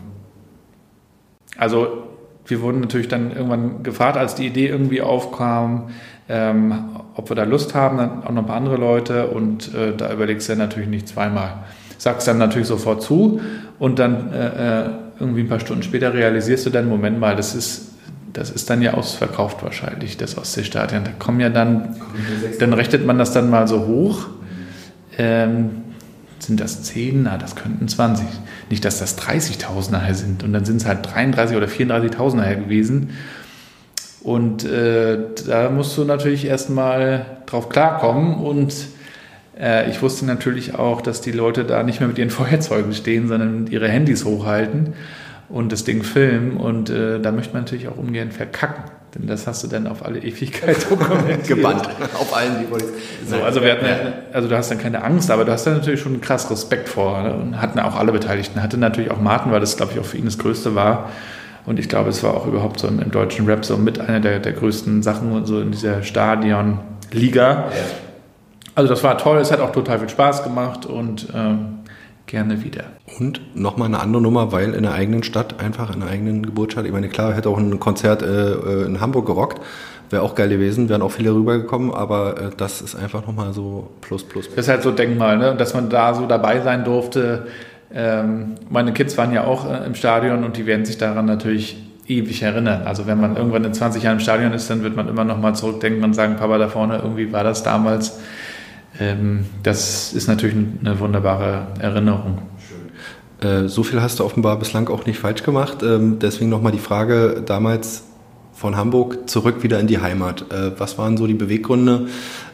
also 1.56 2.04
wir 2.48 2.62
wurden 2.62 2.82
natürlich 2.82 3.08
dann 3.08 3.32
irgendwann 3.32 3.84
gefragt, 3.84 4.18
als 4.18 4.34
die 4.34 4.48
Idee 4.48 4.68
irgendwie 4.68 5.02
aufkam, 5.02 5.92
ähm, 6.30 6.74
ob 7.14 7.30
wir 7.30 7.36
da 7.36 7.44
Lust 7.44 7.76
haben, 7.76 7.98
dann 7.98 8.24
auch 8.24 8.32
noch 8.32 8.42
ein 8.42 8.48
paar 8.48 8.58
andere 8.58 8.78
Leute 8.78 9.28
und 9.28 9.74
äh, 9.76 9.96
da 9.96 10.12
überlegst 10.12 10.50
du 10.50 10.56
natürlich 10.56 10.90
nicht 10.90 11.08
zweimal. 11.08 11.66
Sagst 12.00 12.28
dann 12.28 12.40
natürlich 12.40 12.68
sofort 12.68 13.04
zu 13.04 13.40
und 13.78 14.00
dann 14.00 14.34
äh, 14.34 14.86
äh 14.86 14.90
irgendwie 15.20 15.42
ein 15.42 15.50
paar 15.50 15.60
Stunden 15.60 15.84
später 15.84 16.14
realisierst 16.14 16.66
du 16.66 16.70
dann, 16.70 16.88
Moment 16.88 17.20
mal, 17.20 17.36
das 17.36 17.56
ist, 17.56 17.94
das 18.34 18.50
ist 18.50 18.70
dann 18.70 18.82
ja 18.82 18.94
ausverkauft 18.94 19.64
wahrscheinlich, 19.64 20.18
das 20.18 20.38
Ostseestadion. 20.38 21.04
Da 21.04 21.12
kommen 21.12 21.40
ja 21.40 21.50
dann, 21.50 21.96
dann 22.60 22.74
rechnet 22.74 23.06
man 23.06 23.18
das 23.18 23.32
dann 23.32 23.50
mal 23.50 23.68
so 23.68 23.88
hoch. 23.88 24.28
Ähm, 25.18 25.84
sind 26.40 26.60
das 26.60 26.84
10? 26.84 27.24
Na, 27.24 27.38
das 27.38 27.56
könnten 27.56 27.88
20. 27.88 28.26
Nicht, 28.70 28.86
dass 28.86 29.00
das 29.00 29.18
30.000 29.18 29.92
nachher 29.92 30.14
sind. 30.14 30.44
Und 30.44 30.54
dann 30.54 30.66
sind 30.66 30.78
es 30.78 30.86
halt 30.86 31.00
33 31.14 31.58
oder 31.58 31.68
34.000 31.68 32.36
nachher 32.36 32.56
gewesen. 32.56 33.10
Und 34.22 34.66
äh, 34.66 35.18
da 35.48 35.70
musst 35.70 35.98
du 35.98 36.04
natürlich 36.04 36.46
erstmal 36.46 37.26
drauf 37.46 37.70
klarkommen 37.70 38.36
und 38.36 38.74
ich 39.90 40.02
wusste 40.02 40.26
natürlich 40.26 40.76
auch, 40.76 41.02
dass 41.02 41.22
die 41.22 41.32
Leute 41.32 41.64
da 41.64 41.84
nicht 41.84 42.00
mehr 42.00 42.08
mit 42.08 42.18
ihren 42.18 42.30
Feuerzeugen 42.32 42.94
stehen, 42.94 43.28
sondern 43.28 43.68
ihre 43.68 43.88
Handys 43.88 44.26
hochhalten 44.26 44.94
und 45.50 45.72
das 45.72 45.84
Ding 45.84 46.04
filmen. 46.04 46.58
Und 46.58 46.90
äh, 46.90 47.20
da 47.20 47.32
möchte 47.32 47.54
man 47.54 47.64
natürlich 47.64 47.88
auch 47.88 47.98
ungern 47.98 48.32
verkacken. 48.32 48.84
Denn 49.16 49.26
das 49.26 49.48
hast 49.48 49.64
du 49.64 49.68
dann 49.68 49.88
auf 49.88 50.06
alle 50.06 50.20
Ewigkeit 50.20 50.78
dokumentiert. 50.90 51.48
Gebannt. 51.48 51.88
auf 52.20 52.36
allen 52.36 52.60
Devices. 52.60 52.92
So, 53.26 53.42
also, 53.42 53.62
wir 53.64 53.72
hatten, 53.72 53.86
also 54.34 54.48
du 54.48 54.58
hast 54.58 54.70
dann 54.70 54.80
keine 54.80 55.04
Angst, 55.04 55.32
aber 55.32 55.46
du 55.46 55.52
hast 55.52 55.66
dann 55.66 55.78
natürlich 55.78 56.02
schon 56.02 56.20
krass 56.22 56.52
Respekt 56.52 56.90
vor. 56.90 57.24
Ne? 57.24 57.34
Und 57.34 57.62
hatten 57.62 57.80
auch 57.80 57.96
alle 57.96 58.12
Beteiligten. 58.12 58.62
Hatte 58.62 58.78
natürlich 58.78 59.10
auch 59.10 59.20
Martin, 59.20 59.52
weil 59.52 59.62
das, 59.62 59.78
glaube 59.78 59.94
ich, 59.94 60.00
auch 60.00 60.06
für 60.06 60.18
ihn 60.18 60.26
das 60.26 60.38
Größte 60.38 60.76
war. 60.76 61.10
Und 61.66 61.80
ich 61.80 61.90
glaube, 61.90 62.10
es 62.10 62.24
war 62.24 62.34
auch 62.34 62.46
überhaupt 62.48 62.80
so 62.80 62.88
im, 62.88 63.00
im 63.00 63.12
deutschen 63.12 63.46
Rap 63.46 63.66
so 63.66 63.78
mit 63.78 64.00
einer 64.00 64.20
der, 64.20 64.40
der 64.40 64.54
größten 64.54 65.04
Sachen 65.04 65.46
so 65.46 65.62
in 65.62 65.72
dieser 65.72 66.04
Stadion-Liga. 66.04 67.50
Ja. 67.50 68.07
Also 68.78 68.90
das 68.90 69.04
war 69.04 69.18
toll, 69.18 69.40
es 69.40 69.52
hat 69.52 69.60
auch 69.60 69.72
total 69.72 69.98
viel 69.98 70.08
Spaß 70.08 70.44
gemacht 70.44 70.86
und 70.86 71.30
ähm, 71.34 71.80
gerne 72.28 72.64
wieder. 72.64 72.84
Und 73.18 73.42
nochmal 73.56 73.88
eine 73.88 74.00
andere 74.00 74.22
Nummer, 74.22 74.52
weil 74.52 74.76
in 74.76 74.84
der 74.84 74.94
eigenen 74.94 75.24
Stadt, 75.24 75.60
einfach 75.60 75.92
in 75.92 76.02
der 76.02 76.10
eigenen 76.10 76.46
Geburtsstadt, 76.46 76.86
ich 76.86 76.92
meine, 76.92 77.10
klar, 77.10 77.34
hätte 77.34 77.50
auch 77.50 77.58
ein 77.58 77.80
Konzert 77.80 78.22
äh, 78.22 78.52
äh 78.52 78.86
in 78.86 79.02
Hamburg 79.02 79.26
gerockt, 79.26 79.60
wäre 80.12 80.22
auch 80.22 80.36
geil 80.36 80.50
gewesen, 80.50 80.90
wären 80.90 81.02
auch 81.02 81.10
viele 81.10 81.34
rübergekommen, 81.34 81.92
aber 81.92 82.40
äh, 82.40 82.50
das 82.56 82.82
ist 82.82 82.96
einfach 82.96 83.26
nochmal 83.26 83.52
so 83.52 83.90
plus, 84.02 84.24
plus, 84.24 84.46
plus. 84.46 84.56
Das 84.56 84.66
ist 84.66 84.70
halt 84.70 84.84
so 84.84 84.92
Denkmal, 84.92 85.40
ne? 85.40 85.56
dass 85.56 85.74
man 85.74 85.90
da 85.90 86.14
so 86.14 86.28
dabei 86.28 86.62
sein 86.62 86.84
durfte. 86.84 87.48
Ähm, 87.92 88.58
meine 88.70 88.94
Kids 88.94 89.18
waren 89.18 89.34
ja 89.34 89.46
auch 89.46 89.68
äh, 89.68 89.88
im 89.88 89.96
Stadion 89.96 90.44
und 90.44 90.56
die 90.56 90.68
werden 90.68 90.86
sich 90.86 91.00
daran 91.00 91.26
natürlich 91.26 91.84
ewig 92.08 92.44
erinnern. 92.44 92.84
Also 92.86 93.08
wenn 93.08 93.20
man 93.20 93.38
irgendwann 93.38 93.64
in 93.64 93.74
20 93.74 94.04
Jahren 94.04 94.18
im 94.18 94.20
Stadion 94.20 94.54
ist, 94.54 94.70
dann 94.70 94.84
wird 94.84 94.96
man 94.96 95.08
immer 95.08 95.24
noch 95.24 95.40
mal 95.40 95.56
zurückdenken 95.56 96.04
und 96.04 96.14
sagen, 96.14 96.36
Papa 96.36 96.60
da 96.60 96.68
vorne, 96.68 97.00
irgendwie 97.00 97.34
war 97.34 97.44
das 97.44 97.64
damals 97.64 98.20
das 99.64 100.14
ist 100.14 100.28
natürlich 100.28 100.56
eine 100.82 101.00
wunderbare 101.00 101.68
Erinnerung. 101.80 102.40
Äh, 103.42 103.68
so 103.68 103.84
viel 103.84 104.02
hast 104.02 104.20
du 104.20 104.26
offenbar 104.26 104.58
bislang 104.58 104.90
auch 104.90 105.06
nicht 105.06 105.20
falsch 105.20 105.44
gemacht. 105.44 105.84
Ähm, 105.84 106.20
deswegen 106.20 106.50
nochmal 106.50 106.72
die 106.72 106.80
Frage 106.80 107.44
damals 107.46 108.04
von 108.54 108.76
Hamburg 108.76 109.30
zurück 109.30 109.62
wieder 109.62 109.80
in 109.80 109.88
die 109.88 110.00
Heimat. 110.00 110.52
Äh, 110.52 110.80
was 110.80 110.98
waren 110.98 111.18
so 111.18 111.28
die 111.28 111.36
Beweggründe, 111.36 112.08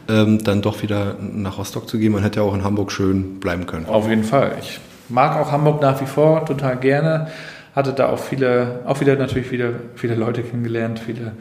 ähm, 0.09 0.43
dann 0.43 0.61
doch 0.61 0.81
wieder 0.81 1.15
nach 1.19 1.57
Rostock 1.57 1.87
zu 1.87 1.97
gehen? 1.97 2.11
Man 2.11 2.23
hätte 2.23 2.41
ja 2.41 2.45
auch 2.45 2.53
in 2.53 2.63
Hamburg 2.63 2.91
schön 2.91 3.39
bleiben 3.39 3.65
können. 3.65 3.85
Auf 3.85 4.09
jeden 4.09 4.25
Fall. 4.25 4.57
Ich 4.59 4.79
mag 5.07 5.37
auch 5.37 5.51
Hamburg 5.51 5.81
nach 5.81 6.01
wie 6.01 6.05
vor 6.05 6.45
total 6.45 6.77
gerne. 6.77 7.27
Hatte 7.73 7.93
da 7.93 8.09
auch 8.09 8.19
viele, 8.19 8.81
auch 8.85 8.99
wieder 8.99 9.15
natürlich 9.15 9.51
wieder 9.51 9.69
viele 9.95 10.15
Leute 10.15 10.43
kennengelernt, 10.43 10.99
viele 10.99 11.31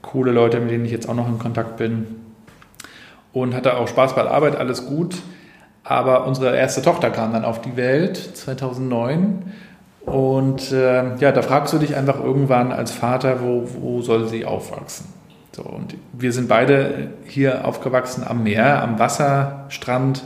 coole 0.00 0.32
Leute, 0.32 0.60
mit 0.60 0.70
denen 0.70 0.84
ich 0.84 0.92
jetzt 0.92 1.08
auch 1.08 1.14
noch 1.14 1.28
in 1.28 1.38
Kontakt 1.38 1.76
bin. 1.76 2.06
Und 3.34 3.54
hatte 3.54 3.76
auch 3.76 3.88
Spaß 3.88 4.14
bei 4.14 4.22
der 4.22 4.30
Arbeit, 4.30 4.56
alles 4.56 4.86
gut. 4.86 5.16
Aber 5.82 6.26
unsere 6.26 6.56
erste 6.56 6.80
Tochter 6.80 7.10
kam 7.10 7.34
dann 7.34 7.44
auf 7.44 7.60
die 7.60 7.76
Welt 7.76 8.16
2009. 8.16 9.52
Und 10.06 10.72
äh, 10.72 11.16
ja, 11.16 11.32
da 11.32 11.42
fragst 11.42 11.74
du 11.74 11.78
dich 11.78 11.96
einfach 11.96 12.22
irgendwann 12.22 12.72
als 12.72 12.90
Vater, 12.92 13.42
wo, 13.42 13.68
wo 13.80 14.00
soll 14.00 14.28
sie 14.28 14.46
aufwachsen? 14.46 15.06
So, 15.52 15.62
und 15.62 15.94
wir 16.12 16.32
sind 16.32 16.48
beide 16.48 17.10
hier 17.26 17.66
aufgewachsen 17.66 18.24
am 18.26 18.42
Meer, 18.42 18.82
am 18.82 18.98
Wasserstrand 18.98 20.24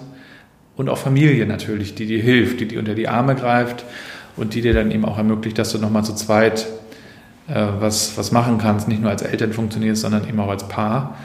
und 0.77 0.89
auch 0.89 0.99
Familie 0.99 1.45
natürlich, 1.47 1.95
die 1.95 2.07
dir 2.07 2.23
hilft, 2.23 2.61
die 2.61 2.69
dir 2.69 2.79
unter 2.79 2.95
die 2.95 3.09
Arme 3.09 3.35
greift 3.35 3.85
und 4.37 4.55
die 4.55 4.63
dir 4.63 4.73
dann 4.73 4.91
eben 4.91 5.05
auch 5.05 5.19
ermöglicht, 5.19 5.59
dass 5.59 5.73
du 5.73 5.79
nochmal 5.79 6.05
zu 6.05 6.15
zweit 6.15 6.67
äh, 7.49 7.67
was, 7.79 8.17
was 8.17 8.33
machen 8.33 8.59
kannst, 8.59 8.89
nicht 8.89 9.03
nur 9.03 9.11
als 9.11 9.23
Eltern 9.23 9.53
funktionierst, 9.53 10.03
sondern 10.03 10.29
eben 10.29 10.39
auch 10.41 10.49
als 10.49 10.67
Paar. 10.69 11.17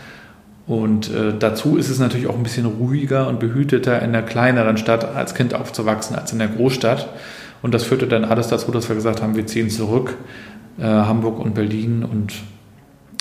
Und 0.65 1.13
äh, 1.13 1.33
dazu 1.37 1.77
ist 1.77 1.89
es 1.89 1.99
natürlich 1.99 2.27
auch 2.27 2.35
ein 2.35 2.43
bisschen 2.43 2.65
ruhiger 2.65 3.27
und 3.27 3.39
behüteter 3.39 4.01
in 4.01 4.13
der 4.13 4.21
kleineren 4.21 4.77
Stadt 4.77 5.03
als 5.03 5.35
Kind 5.35 5.53
aufzuwachsen 5.53 6.15
als 6.15 6.31
in 6.31 6.39
der 6.39 6.47
Großstadt. 6.47 7.09
Und 7.61 7.73
das 7.73 7.83
führte 7.83 8.07
dann 8.07 8.23
alles 8.25 8.47
dazu, 8.47 8.71
dass 8.71 8.87
wir 8.87 8.95
gesagt 8.95 9.21
haben, 9.21 9.35
wir 9.35 9.45
ziehen 9.45 9.69
zurück, 9.69 10.17
äh, 10.79 10.83
Hamburg 10.83 11.39
und 11.39 11.53
Berlin 11.53 12.05
und 12.09 12.33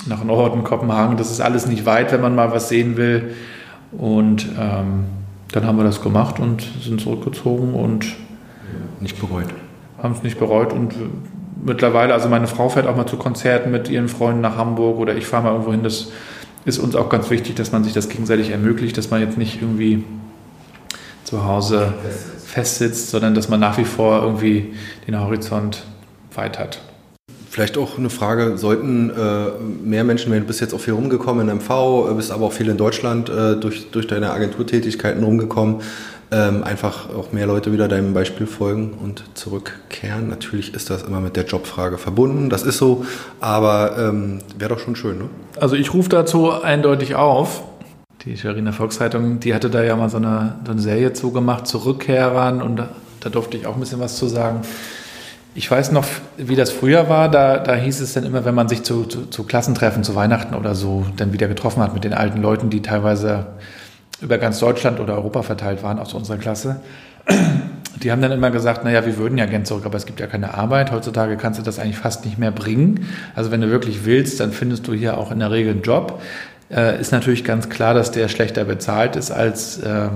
nach 0.07 0.23
Norden, 0.23 0.63
Kopenhagen. 0.63 1.17
Das 1.17 1.31
ist 1.31 1.41
alles 1.41 1.65
nicht 1.65 1.85
weit, 1.85 2.11
wenn 2.11 2.21
man 2.21 2.35
mal 2.35 2.51
was 2.51 2.69
sehen 2.69 2.97
will. 2.97 3.33
Und 3.91 4.47
ähm, 4.59 5.05
dann 5.51 5.65
haben 5.65 5.77
wir 5.77 5.83
das 5.83 6.01
gemacht 6.01 6.39
und 6.39 6.63
sind 6.81 6.99
zurückgezogen 6.99 7.73
und 7.73 8.05
nicht 8.99 9.19
bereut. 9.19 9.47
Haben 10.01 10.13
es 10.13 10.23
nicht 10.23 10.39
bereut 10.39 10.73
und 10.73 10.95
mittlerweile, 11.63 12.13
also 12.13 12.27
meine 12.27 12.47
Frau 12.47 12.69
fährt 12.69 12.87
auch 12.87 12.95
mal 12.95 13.05
zu 13.05 13.17
Konzerten 13.17 13.71
mit 13.71 13.89
ihren 13.89 14.07
Freunden 14.07 14.41
nach 14.41 14.57
Hamburg 14.57 14.97
oder 14.99 15.15
ich 15.15 15.25
fahre 15.25 15.43
mal 15.43 15.51
irgendwo 15.51 15.71
hin. 15.71 15.83
Das 15.83 16.11
ist 16.65 16.79
uns 16.79 16.95
auch 16.95 17.09
ganz 17.09 17.29
wichtig, 17.29 17.55
dass 17.55 17.71
man 17.71 17.83
sich 17.83 17.93
das 17.93 18.09
gegenseitig 18.09 18.49
ermöglicht, 18.49 18.97
dass 18.97 19.09
man 19.09 19.21
jetzt 19.21 19.37
nicht 19.37 19.61
irgendwie 19.61 20.03
zu 21.23 21.45
Hause 21.45 21.93
festsitzt, 22.45 23.09
sondern 23.09 23.33
dass 23.33 23.49
man 23.49 23.59
nach 23.59 23.77
wie 23.77 23.85
vor 23.85 24.21
irgendwie 24.21 24.73
den 25.07 25.19
Horizont 25.19 25.83
weit 26.35 26.59
hat. 26.59 26.81
Vielleicht 27.49 27.77
auch 27.77 27.99
eine 27.99 28.09
Frage, 28.09 28.57
sollten 28.57 29.11
äh, 29.11 29.51
mehr 29.83 30.03
Menschen, 30.03 30.31
wenn 30.31 30.39
du 30.39 30.47
bist 30.47 30.59
jetzt 30.59 30.73
auch 30.73 30.79
viel 30.79 30.93
rumgekommen 30.93 31.47
in 31.47 31.57
MV, 31.57 32.09
äh, 32.09 32.13
bist 32.15 32.31
aber 32.31 32.47
auch 32.47 32.51
viel 32.51 32.67
in 32.67 32.77
Deutschland 32.77 33.29
äh, 33.29 33.55
durch, 33.57 33.91
durch 33.91 34.07
deine 34.07 34.31
Agenturtätigkeiten 34.31 35.23
rumgekommen, 35.23 35.81
ähm, 36.31 36.63
einfach 36.63 37.09
auch 37.09 37.31
mehr 37.31 37.45
Leute 37.45 37.71
wieder 37.71 37.87
deinem 37.87 38.13
Beispiel 38.13 38.47
folgen 38.47 38.93
und 39.01 39.23
zurückkehren. 39.35 40.29
Natürlich 40.29 40.73
ist 40.73 40.89
das 40.89 41.03
immer 41.03 41.19
mit 41.19 41.35
der 41.35 41.45
Jobfrage 41.45 41.97
verbunden, 41.97 42.49
das 42.49 42.63
ist 42.63 42.77
so, 42.77 43.05
aber 43.39 43.97
ähm, 43.97 44.39
wäre 44.57 44.69
doch 44.73 44.79
schon 44.79 44.95
schön, 44.95 45.17
ne? 45.19 45.29
Also 45.59 45.75
ich 45.75 45.93
rufe 45.93 46.09
dazu 46.09 46.51
eindeutig 46.51 47.15
auf. 47.15 47.63
Die 48.25 48.37
Schweriner 48.37 48.73
Volkszeitung, 48.73 49.39
die 49.39 49.53
hatte 49.53 49.69
da 49.69 49.83
ja 49.83 49.95
mal 49.95 50.09
so 50.09 50.17
eine, 50.17 50.55
so 50.65 50.71
eine 50.71 50.81
Serie 50.81 51.13
zugemacht, 51.13 51.67
zu 51.67 51.79
Rückkehrern 51.79 52.61
und 52.61 52.77
da, 52.77 52.89
da 53.19 53.29
durfte 53.29 53.57
ich 53.57 53.67
auch 53.67 53.75
ein 53.75 53.81
bisschen 53.81 53.99
was 53.99 54.15
zu 54.15 54.27
sagen. 54.27 54.61
Ich 55.55 55.69
weiß 55.69 55.91
noch, 55.91 56.05
wie 56.37 56.55
das 56.55 56.71
früher 56.71 57.09
war. 57.09 57.29
Da, 57.29 57.59
da 57.59 57.75
hieß 57.75 58.01
es 58.01 58.13
dann 58.13 58.23
immer, 58.23 58.43
wenn 58.43 58.55
man 58.55 58.69
sich 58.69 58.81
zu, 58.83 59.03
zu, 59.03 59.27
zu 59.27 59.43
Klassentreffen, 59.43 60.03
zu 60.03 60.15
Weihnachten 60.15 60.55
oder 60.55 60.73
so, 60.73 61.05
dann 61.17 61.31
wieder 61.31 61.47
getroffen 61.47 61.83
hat 61.83 61.93
mit 61.93 62.03
den 62.03 62.13
alten 62.13 62.41
Leuten, 62.41 62.71
die 62.71 62.81
teilweise 62.81 63.45
über 64.23 64.37
ganz 64.37 64.59
Deutschland 64.59 64.99
oder 64.99 65.15
Europa 65.15 65.43
verteilt 65.43 65.83
waren 65.83 65.99
aus 65.99 66.13
unserer 66.13 66.37
Klasse. 66.37 66.81
Die 68.01 68.11
haben 68.11 68.21
dann 68.21 68.31
immer 68.31 68.51
gesagt, 68.51 68.83
naja, 68.83 69.05
wir 69.05 69.17
würden 69.17 69.37
ja 69.37 69.45
gern 69.45 69.65
zurück, 69.65 69.85
aber 69.85 69.95
es 69.95 70.05
gibt 70.05 70.19
ja 70.19 70.27
keine 70.27 70.55
Arbeit. 70.55 70.91
Heutzutage 70.91 71.37
kannst 71.37 71.59
du 71.59 71.63
das 71.63 71.79
eigentlich 71.79 71.97
fast 71.97 72.25
nicht 72.25 72.37
mehr 72.37 72.51
bringen. 72.51 73.05
Also 73.35 73.51
wenn 73.51 73.61
du 73.61 73.69
wirklich 73.69 74.05
willst, 74.05 74.39
dann 74.39 74.51
findest 74.51 74.87
du 74.87 74.93
hier 74.93 75.17
auch 75.17 75.31
in 75.31 75.39
der 75.39 75.51
Regel 75.51 75.73
einen 75.73 75.83
Job. 75.83 76.21
Äh, 76.69 76.99
ist 76.99 77.11
natürlich 77.11 77.43
ganz 77.43 77.69
klar, 77.69 77.93
dass 77.93 78.11
der 78.11 78.27
schlechter 78.27 78.65
bezahlt 78.65 79.15
ist 79.15 79.31
als 79.31 79.77
äh, 79.77 80.07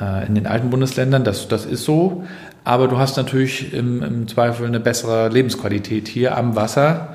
äh, 0.00 0.26
in 0.26 0.34
den 0.34 0.46
alten 0.46 0.70
Bundesländern. 0.70 1.24
Das, 1.24 1.46
das 1.48 1.66
ist 1.66 1.84
so. 1.84 2.24
Aber 2.64 2.88
du 2.88 2.98
hast 2.98 3.16
natürlich 3.16 3.74
im, 3.74 4.02
im 4.02 4.26
Zweifel 4.26 4.66
eine 4.66 4.80
bessere 4.80 5.28
Lebensqualität 5.28 6.08
hier 6.08 6.36
am 6.36 6.56
Wasser. 6.56 7.14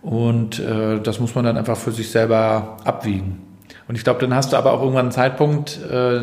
Und 0.00 0.60
äh, 0.60 1.00
das 1.00 1.18
muss 1.18 1.34
man 1.34 1.44
dann 1.44 1.56
einfach 1.56 1.76
für 1.76 1.90
sich 1.90 2.10
selber 2.10 2.76
abwiegen. 2.84 3.42
Und 3.88 3.96
ich 3.96 4.04
glaube, 4.04 4.20
dann 4.20 4.34
hast 4.34 4.52
du 4.52 4.56
aber 4.56 4.72
auch 4.72 4.80
irgendwann 4.80 5.06
einen 5.06 5.12
Zeitpunkt, 5.12 5.78
äh, 5.90 6.20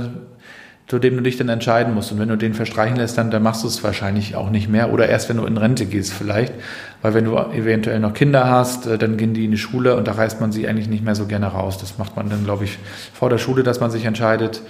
zu 0.87 0.99
dem 0.99 1.15
du 1.15 1.23
dich 1.23 1.37
dann 1.37 1.47
entscheiden 1.47 1.93
musst. 1.93 2.11
Und 2.11 2.19
wenn 2.19 2.27
du 2.27 2.35
den 2.35 2.53
verstreichen 2.53 2.97
lässt, 2.97 3.17
dann, 3.17 3.31
dann 3.31 3.43
machst 3.43 3.63
du 3.63 3.67
es 3.67 3.81
wahrscheinlich 3.83 4.35
auch 4.35 4.49
nicht 4.49 4.67
mehr. 4.67 4.91
Oder 4.91 5.07
erst, 5.07 5.29
wenn 5.29 5.37
du 5.37 5.45
in 5.45 5.55
Rente 5.55 5.85
gehst 5.85 6.11
vielleicht. 6.11 6.53
Weil 7.01 7.13
wenn 7.13 7.23
du 7.23 7.37
eventuell 7.37 7.99
noch 7.99 8.13
Kinder 8.13 8.49
hast, 8.49 8.87
äh, 8.87 8.97
dann 8.97 9.15
gehen 9.15 9.33
die 9.33 9.45
in 9.45 9.51
die 9.51 9.57
Schule 9.57 9.95
und 9.95 10.07
da 10.07 10.13
reißt 10.13 10.41
man 10.41 10.51
sie 10.51 10.67
eigentlich 10.67 10.89
nicht 10.89 11.03
mehr 11.03 11.15
so 11.15 11.27
gerne 11.27 11.47
raus. 11.47 11.77
Das 11.77 11.97
macht 11.97 12.17
man 12.17 12.29
dann, 12.29 12.43
glaube 12.43 12.65
ich, 12.65 12.77
vor 13.13 13.29
der 13.29 13.37
Schule, 13.37 13.63
dass 13.63 13.79
man 13.79 13.91
sich 13.91 14.05
entscheidet. 14.05 14.61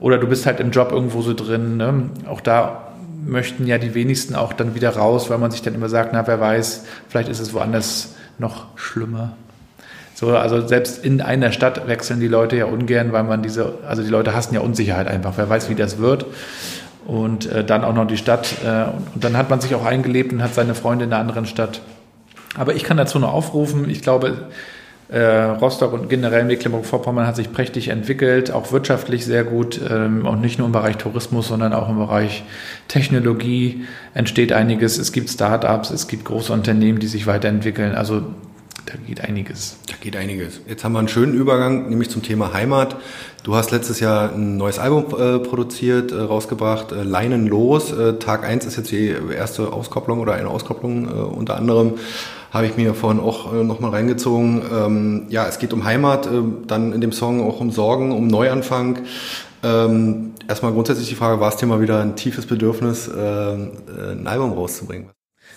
Oder 0.00 0.18
du 0.18 0.28
bist 0.28 0.46
halt 0.46 0.60
im 0.60 0.70
Job 0.70 0.92
irgendwo 0.92 1.22
so 1.22 1.34
drin. 1.34 1.76
Ne? 1.76 2.10
Auch 2.28 2.40
da 2.40 2.88
möchten 3.26 3.66
ja 3.66 3.78
die 3.78 3.94
wenigsten 3.94 4.36
auch 4.36 4.52
dann 4.52 4.74
wieder 4.74 4.90
raus, 4.90 5.28
weil 5.28 5.38
man 5.38 5.50
sich 5.50 5.62
dann 5.62 5.74
immer 5.74 5.88
sagt, 5.88 6.12
na, 6.12 6.26
wer 6.26 6.40
weiß, 6.40 6.84
vielleicht 7.08 7.28
ist 7.28 7.40
es 7.40 7.52
woanders 7.52 8.14
noch 8.38 8.66
schlimmer. 8.76 9.36
So, 10.18 10.36
also 10.36 10.66
selbst 10.66 11.04
in 11.04 11.20
einer 11.20 11.52
Stadt 11.52 11.86
wechseln 11.86 12.18
die 12.18 12.26
Leute 12.26 12.56
ja 12.56 12.64
ungern, 12.64 13.12
weil 13.12 13.22
man 13.22 13.40
diese, 13.40 13.74
also 13.86 14.02
die 14.02 14.08
Leute 14.08 14.34
hassen 14.34 14.52
ja 14.52 14.60
Unsicherheit 14.60 15.06
einfach. 15.06 15.34
Wer 15.36 15.48
weiß, 15.48 15.70
wie 15.70 15.76
das 15.76 15.98
wird. 15.98 16.26
Und 17.06 17.46
äh, 17.46 17.62
dann 17.62 17.84
auch 17.84 17.94
noch 17.94 18.04
die 18.04 18.16
Stadt. 18.16 18.56
Äh, 18.66 18.86
und 19.14 19.22
dann 19.22 19.36
hat 19.36 19.48
man 19.48 19.60
sich 19.60 19.76
auch 19.76 19.84
eingelebt 19.84 20.32
und 20.32 20.42
hat 20.42 20.54
seine 20.54 20.74
Freunde 20.74 21.04
in 21.04 21.12
einer 21.12 21.20
anderen 21.20 21.46
Stadt. 21.46 21.82
Aber 22.56 22.74
ich 22.74 22.82
kann 22.82 22.96
dazu 22.96 23.20
nur 23.20 23.32
aufrufen, 23.32 23.88
ich 23.88 24.02
glaube, 24.02 24.48
äh, 25.08 25.20
Rostock 25.20 25.92
und 25.92 26.10
generell 26.10 26.44
Mecklenburg-Vorpommern 26.46 27.24
hat 27.24 27.36
sich 27.36 27.52
prächtig 27.52 27.86
entwickelt, 27.86 28.50
auch 28.50 28.72
wirtschaftlich 28.72 29.24
sehr 29.24 29.44
gut 29.44 29.80
ähm, 29.88 30.26
und 30.26 30.40
nicht 30.40 30.58
nur 30.58 30.66
im 30.66 30.72
Bereich 30.72 30.96
Tourismus, 30.96 31.46
sondern 31.46 31.72
auch 31.72 31.88
im 31.88 31.96
Bereich 31.96 32.42
Technologie 32.88 33.84
entsteht 34.14 34.52
einiges. 34.52 34.98
Es 34.98 35.12
gibt 35.12 35.30
Start-ups, 35.30 35.90
es 35.90 36.08
gibt 36.08 36.24
große 36.24 36.52
Unternehmen, 36.52 36.98
die 36.98 37.06
sich 37.06 37.28
weiterentwickeln. 37.28 37.94
Also 37.94 38.22
da 38.88 38.94
geht 39.06 39.20
einiges. 39.20 39.76
Da 39.86 39.94
geht 40.00 40.16
einiges. 40.16 40.60
Jetzt 40.66 40.82
haben 40.82 40.92
wir 40.92 40.98
einen 40.98 41.08
schönen 41.08 41.34
Übergang, 41.34 41.90
nämlich 41.90 42.08
zum 42.08 42.22
Thema 42.22 42.54
Heimat. 42.54 42.96
Du 43.42 43.54
hast 43.54 43.70
letztes 43.70 44.00
Jahr 44.00 44.32
ein 44.32 44.56
neues 44.56 44.78
Album 44.78 45.04
äh, 45.18 45.38
produziert, 45.38 46.10
äh, 46.10 46.20
rausgebracht, 46.20 46.92
äh, 46.92 47.02
Leinen 47.02 47.46
los. 47.46 47.92
Äh, 47.92 48.14
Tag 48.14 48.44
1 48.44 48.64
ist 48.64 48.76
jetzt 48.76 48.90
die 48.90 49.14
erste 49.36 49.74
Auskopplung 49.74 50.20
oder 50.20 50.34
eine 50.34 50.48
Auskopplung 50.48 51.06
äh, 51.06 51.10
unter 51.10 51.56
anderem. 51.56 51.94
Habe 52.50 52.66
ich 52.66 52.78
mir 52.78 52.94
vorhin 52.94 53.20
auch 53.20 53.52
äh, 53.52 53.62
nochmal 53.62 53.90
reingezogen. 53.90 54.62
Ähm, 54.72 55.26
ja, 55.28 55.46
es 55.46 55.58
geht 55.58 55.74
um 55.74 55.84
Heimat, 55.84 56.26
äh, 56.26 56.30
dann 56.66 56.94
in 56.94 57.02
dem 57.02 57.12
Song 57.12 57.46
auch 57.46 57.60
um 57.60 57.70
Sorgen, 57.70 58.12
um 58.12 58.26
Neuanfang. 58.26 59.00
Ähm, 59.62 60.32
erstmal 60.48 60.72
grundsätzlich 60.72 61.10
die 61.10 61.14
Frage, 61.14 61.40
war 61.40 61.50
es 61.50 61.56
dir 61.56 61.66
mal 61.66 61.82
wieder 61.82 62.00
ein 62.00 62.16
tiefes 62.16 62.46
Bedürfnis, 62.46 63.10
ein 63.10 64.26
Album 64.26 64.52
rauszubringen? 64.52 65.10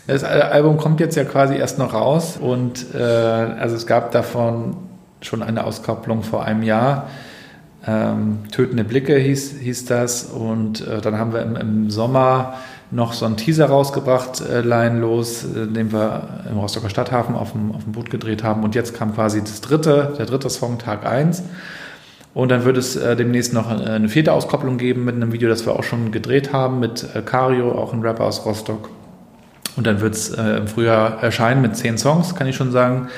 Das 0.08 0.24
Album 0.24 0.78
kommt 0.78 1.00
jetzt 1.00 1.16
ja 1.16 1.24
quasi 1.24 1.56
erst 1.56 1.78
noch 1.78 1.94
raus 1.94 2.38
und 2.38 2.94
äh, 2.96 2.98
also 2.98 3.76
es 3.76 3.86
gab 3.86 4.12
davon 4.12 4.76
schon 5.22 5.44
eine 5.44 5.64
Auskopplung 5.64 6.24
vor 6.24 6.44
einem 6.44 6.64
Jahr. 6.64 7.08
Ähm, 7.86 8.40
Tötende 8.52 8.84
Blicke 8.84 9.16
hieß, 9.16 9.56
hieß 9.60 9.86
das 9.86 10.26
und 10.26 10.86
äh, 10.88 11.02
dann 11.02 11.18
haben 11.18 11.34
wir 11.34 11.42
im, 11.42 11.56
im, 11.56 11.90
Sommer 11.90 12.56
noch 12.92 13.14
so 13.14 13.26
einen 13.26 13.38
Teaser 13.38 13.68
rausgebracht, 13.68 14.42
äh, 14.42 14.62
Laienlos, 14.62 15.46
äh, 15.46 15.66
den 15.68 15.92
wir 15.92 16.46
im 16.50 16.60
Rostocker 16.60 16.90
Stadthafen 16.90 17.36
auf 17.36 17.54
dem, 17.54 17.72
auf 17.72 17.84
dem 17.84 17.94
Boot 17.94 18.12
gedreht 18.12 18.44
haben 18.44 18.64
und 18.64 18.76
jetzt 18.76 18.96
kam 18.96 19.16
quasi 19.16 19.42
das 19.42 19.62
dritte, 19.62 20.14
der 20.18 20.28
dritte 20.28 20.50
Song, 20.50 20.78
Tag 20.78 21.06
1. 21.06 21.44
Und 22.34 22.50
dann 22.50 22.66
wird 22.66 22.78
es 22.78 22.96
äh, 22.96 23.16
demnächst 23.16 23.54
noch 23.54 23.72
äh, 23.72 23.84
eine 23.84 24.10
vierte 24.10 24.32
Auskopplung 24.34 24.78
geben 24.78 25.04
mit 25.04 25.16
einem 25.16 25.32
Video, 25.32 25.50
das 25.50 25.66
wir 25.66 25.74
auch 25.74 25.84
schon 25.84 26.12
gedreht 26.12 26.54
haben 26.54 26.80
mit 26.80 27.08
äh, 27.16 27.22
Cario, 27.22 27.72
auch 27.72 27.94
ein 27.94 28.02
Rapper 28.02 28.26
aus 28.26 28.46
Rostock. 28.46 28.90
Und 29.76 29.88
dann 29.88 30.02
wird 30.02 30.16
es 30.16 30.30
äh, 30.30 30.58
im 30.58 30.68
Frühjahr 30.68 31.24
erscheinen 31.24 31.62
mit 31.62 31.76
zehn 31.76 31.98
Songs, 31.98 32.36
kann 32.36 32.48
ich 32.48 32.56
schon 32.56 32.72
sagen. 32.72 33.10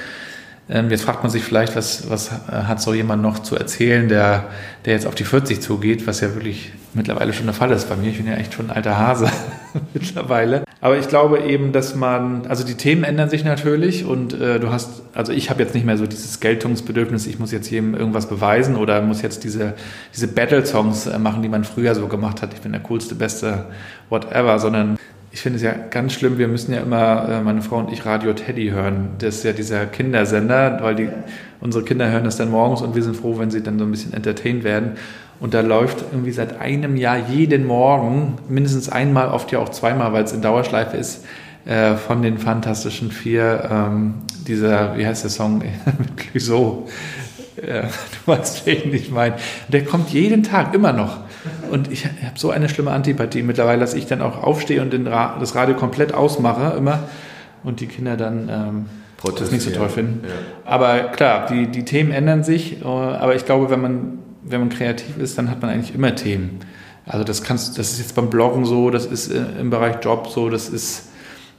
Ähm, 0.69 0.89
jetzt 0.89 1.03
fragt 1.03 1.23
man 1.23 1.31
sich 1.31 1.43
vielleicht, 1.43 1.75
was, 1.75 2.09
was 2.09 2.29
äh, 2.29 2.51
hat 2.51 2.81
so 2.81 2.93
jemand 2.93 3.21
noch 3.21 3.39
zu 3.39 3.55
erzählen, 3.57 4.07
der, 4.07 4.45
der 4.85 4.93
jetzt 4.93 5.05
auf 5.05 5.15
die 5.15 5.25
40 5.25 5.61
zugeht, 5.61 6.07
was 6.07 6.21
ja 6.21 6.33
wirklich 6.35 6.71
mittlerweile 6.93 7.33
schon 7.33 7.47
der 7.47 7.53
Fall 7.53 7.71
ist 7.71 7.89
bei 7.89 7.97
mir. 7.97 8.09
Ich 8.09 8.17
bin 8.17 8.27
ja 8.27 8.35
echt 8.35 8.53
schon 8.53 8.69
ein 8.69 8.75
alter 8.75 8.97
Hase 8.97 9.29
mittlerweile. 9.93 10.63
Aber 10.79 10.97
ich 10.97 11.09
glaube 11.09 11.39
eben, 11.39 11.73
dass 11.73 11.95
man, 11.95 12.45
also 12.47 12.63
die 12.63 12.75
Themen 12.75 13.03
ändern 13.03 13.29
sich 13.29 13.43
natürlich 13.43 14.05
und 14.05 14.33
äh, 14.33 14.59
du 14.59 14.71
hast, 14.71 15.01
also 15.13 15.33
ich 15.33 15.49
habe 15.49 15.61
jetzt 15.61 15.73
nicht 15.73 15.85
mehr 15.85 15.97
so 15.97 16.07
dieses 16.07 16.39
Geltungsbedürfnis, 16.39 17.27
ich 17.27 17.39
muss 17.39 17.51
jetzt 17.51 17.69
jedem 17.69 17.93
irgendwas 17.93 18.29
beweisen 18.29 18.77
oder 18.77 19.01
muss 19.01 19.21
jetzt 19.21 19.43
diese, 19.43 19.73
diese 20.13 20.27
Battle-Songs 20.27 21.07
äh, 21.07 21.19
machen, 21.19 21.41
die 21.41 21.49
man 21.49 21.65
früher 21.65 21.93
so 21.93 22.07
gemacht 22.07 22.41
hat. 22.41 22.53
Ich 22.53 22.61
bin 22.61 22.71
der 22.71 22.81
coolste, 22.81 23.15
beste, 23.15 23.65
whatever, 24.09 24.59
sondern 24.59 24.97
ich 25.33 25.41
finde 25.41 25.57
es 25.57 25.63
ja 25.63 25.73
ganz 25.89 26.13
schlimm, 26.13 26.37
wir 26.37 26.47
müssen 26.47 26.73
ja 26.73 26.81
immer, 26.81 27.27
äh, 27.27 27.41
meine 27.41 27.63
Frau 27.63 27.79
und 27.79 27.91
ich, 27.91 28.05
Radio 28.05 28.33
Teddy 28.33 28.69
hören. 28.69 29.09
Das 29.17 29.37
ist 29.37 29.43
ja 29.43 29.51
dieser 29.51 29.87
Kindersender, 29.87 30.77
weil 30.81 30.93
die, 30.93 31.09
unsere 31.59 31.83
Kinder 31.83 32.07
hören 32.11 32.23
das 32.23 32.37
dann 32.37 32.51
morgens 32.51 32.83
und 32.83 32.93
wir 32.93 33.01
sind 33.01 33.17
froh, 33.17 33.39
wenn 33.39 33.49
sie 33.49 33.63
dann 33.63 33.79
so 33.79 33.85
ein 33.85 33.89
bisschen 33.89 34.13
entertained 34.13 34.63
werden. 34.63 34.91
Und 35.39 35.55
da 35.55 35.61
läuft 35.61 36.05
irgendwie 36.11 36.31
seit 36.31 36.61
einem 36.61 36.95
Jahr 36.97 37.17
jeden 37.17 37.65
Morgen, 37.65 38.35
mindestens 38.47 38.89
einmal, 38.89 39.29
oft 39.29 39.51
ja 39.51 39.57
auch 39.57 39.69
zweimal, 39.69 40.13
weil 40.13 40.23
es 40.23 40.33
in 40.33 40.43
Dauerschleife 40.43 40.97
ist, 40.97 41.25
äh, 41.65 41.95
von 41.95 42.21
den 42.21 42.37
Fantastischen 42.37 43.09
Vier, 43.09 43.67
ähm, 43.71 44.13
dieser, 44.45 44.95
wie 44.99 45.07
heißt 45.07 45.23
der 45.23 45.31
Song, 45.31 45.57
mit 45.97 46.15
Clouseau. 46.15 46.87
Äh, 47.57 47.81
du 47.81 48.31
weißt, 48.31 48.67
welchen 48.67 48.93
ich 48.93 49.09
meine. 49.09 49.37
Der 49.67 49.83
kommt 49.83 50.09
jeden 50.09 50.43
Tag, 50.43 50.75
immer 50.75 50.93
noch. 50.93 51.21
Und 51.71 51.91
ich 51.91 52.05
habe 52.05 52.15
so 52.35 52.51
eine 52.51 52.69
schlimme 52.69 52.91
Antipathie 52.91 53.43
mittlerweile, 53.43 53.79
dass 53.79 53.93
ich 53.93 54.05
dann 54.05 54.21
auch 54.21 54.41
aufstehe 54.41 54.81
und 54.81 54.93
Ra 55.07 55.37
das 55.39 55.55
Radio 55.55 55.75
komplett 55.75 56.13
ausmache, 56.13 56.77
immer. 56.77 56.99
Und 57.63 57.79
die 57.79 57.87
Kinder 57.87 58.17
dann 58.17 58.49
ähm, 58.49 58.85
das 59.37 59.51
nicht 59.51 59.61
so 59.61 59.71
toll 59.71 59.89
finden. 59.89 60.21
Ja. 60.27 60.33
Aber 60.65 60.99
klar, 61.11 61.47
die, 61.47 61.67
die 61.67 61.85
Themen 61.85 62.11
ändern 62.11 62.43
sich. 62.43 62.81
Äh, 62.81 62.85
aber 62.85 63.35
ich 63.35 63.45
glaube, 63.45 63.69
wenn 63.69 63.81
man 63.81 64.19
wenn 64.43 64.59
man 64.59 64.69
kreativ 64.69 65.17
ist, 65.17 65.37
dann 65.37 65.49
hat 65.49 65.61
man 65.61 65.71
eigentlich 65.71 65.95
immer 65.95 66.15
Themen. 66.15 66.59
Also 67.05 67.23
das 67.23 67.43
kannst, 67.43 67.77
das 67.77 67.91
ist 67.91 67.99
jetzt 67.99 68.15
beim 68.15 68.29
Bloggen 68.29 68.65
so, 68.65 68.89
das 68.89 69.05
ist 69.05 69.31
äh, 69.31 69.43
im 69.59 69.69
Bereich 69.69 69.97
Job 70.03 70.27
so, 70.27 70.49
das 70.49 70.69
ist, 70.69 71.09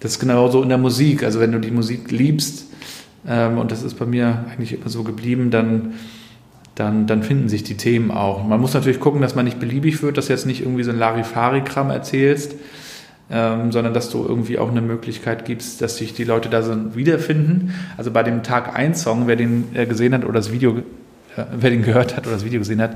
das 0.01 0.13
ist 0.13 0.21
genauso 0.21 0.63
in 0.63 0.69
der 0.69 0.79
Musik. 0.79 1.23
Also 1.23 1.41
wenn 1.41 1.53
du 1.53 1.61
die 1.61 1.71
Musik 1.71 2.11
liebst, 2.11 2.67
ähm, 3.27 3.59
und 3.59 3.71
das 3.71 3.83
ist 3.83 3.99
bei 3.99 4.07
mir 4.07 4.45
eigentlich 4.51 4.73
immer 4.73 4.89
so 4.89 5.03
geblieben, 5.03 5.51
dann, 5.51 5.95
dann, 6.75 7.07
dann 7.07 7.23
finden 7.23 7.49
sich 7.49 7.63
die 7.63 7.77
Themen 7.77 8.11
auch. 8.11 8.45
Man 8.45 8.61
muss 8.61 8.75
natürlich 8.75 9.01
gucken, 9.01 9.21
dass 9.21 9.35
man 9.35 9.45
nicht 9.45 9.61
beliebig 9.61 10.03
wird, 10.03 10.17
dass 10.17 10.27
du 10.27 10.33
jetzt 10.33 10.47
nicht 10.47 10.61
irgendwie 10.61 10.83
so 10.83 10.91
ein 10.91 10.99
Larifari-Kram 10.99 11.91
erzählst, 11.91 12.55
ähm, 13.31 13.71
sondern 13.73 13.95
dass 13.95 14.11
du 14.11 14.25
irgendwie 14.27 14.59
auch 14.59 14.71
eine 14.71 14.81
Möglichkeit 14.81 15.45
gibst, 15.45 15.81
dass 15.81 15.97
sich 15.97 16.15
die 16.15 16.25
Leute 16.25 16.49
da 16.49 16.63
so 16.63 16.97
wiederfinden. 16.97 17.75
Also 17.97 18.11
bei 18.11 18.23
dem 18.23 18.43
Tag 18.43 18.77
1 18.77 19.03
Song, 19.03 19.27
wer 19.27 19.37
den 19.37 19.69
äh, 19.75 19.87
gesehen 19.87 20.15
hat 20.15 20.25
oder 20.25 20.35
das 20.35 20.53
Video 20.53 20.83
wer 21.37 21.71
den 21.71 21.83
gehört 21.83 22.17
hat 22.17 22.27
oder 22.27 22.37
das 22.37 22.45
Video 22.45 22.61
gesehen 22.61 22.81
hat, 22.81 22.93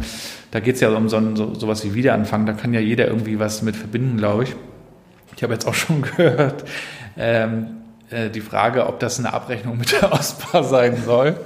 da 0.50 0.60
geht 0.60 0.76
es 0.76 0.80
ja 0.80 0.90
um 0.90 1.08
so, 1.08 1.34
so 1.34 1.54
sowas 1.54 1.84
wie 1.84 1.94
Wiederanfang. 1.94 2.46
Da 2.46 2.52
kann 2.52 2.72
ja 2.72 2.80
jeder 2.80 3.08
irgendwie 3.08 3.38
was 3.38 3.62
mit 3.62 3.76
verbinden, 3.76 4.16
glaube 4.16 4.44
ich. 4.44 4.54
Ich 5.36 5.42
habe 5.42 5.52
jetzt 5.52 5.66
auch 5.66 5.74
schon 5.74 6.02
gehört, 6.16 6.64
ähm, 7.16 7.52
äh, 7.52 7.87
die 8.10 8.40
Frage, 8.40 8.86
ob 8.86 9.00
das 9.00 9.18
eine 9.18 9.32
Abrechnung 9.32 9.76
mit 9.76 9.92
der 9.92 10.12
OSPA 10.12 10.62
sein 10.62 10.96
soll, 11.04 11.36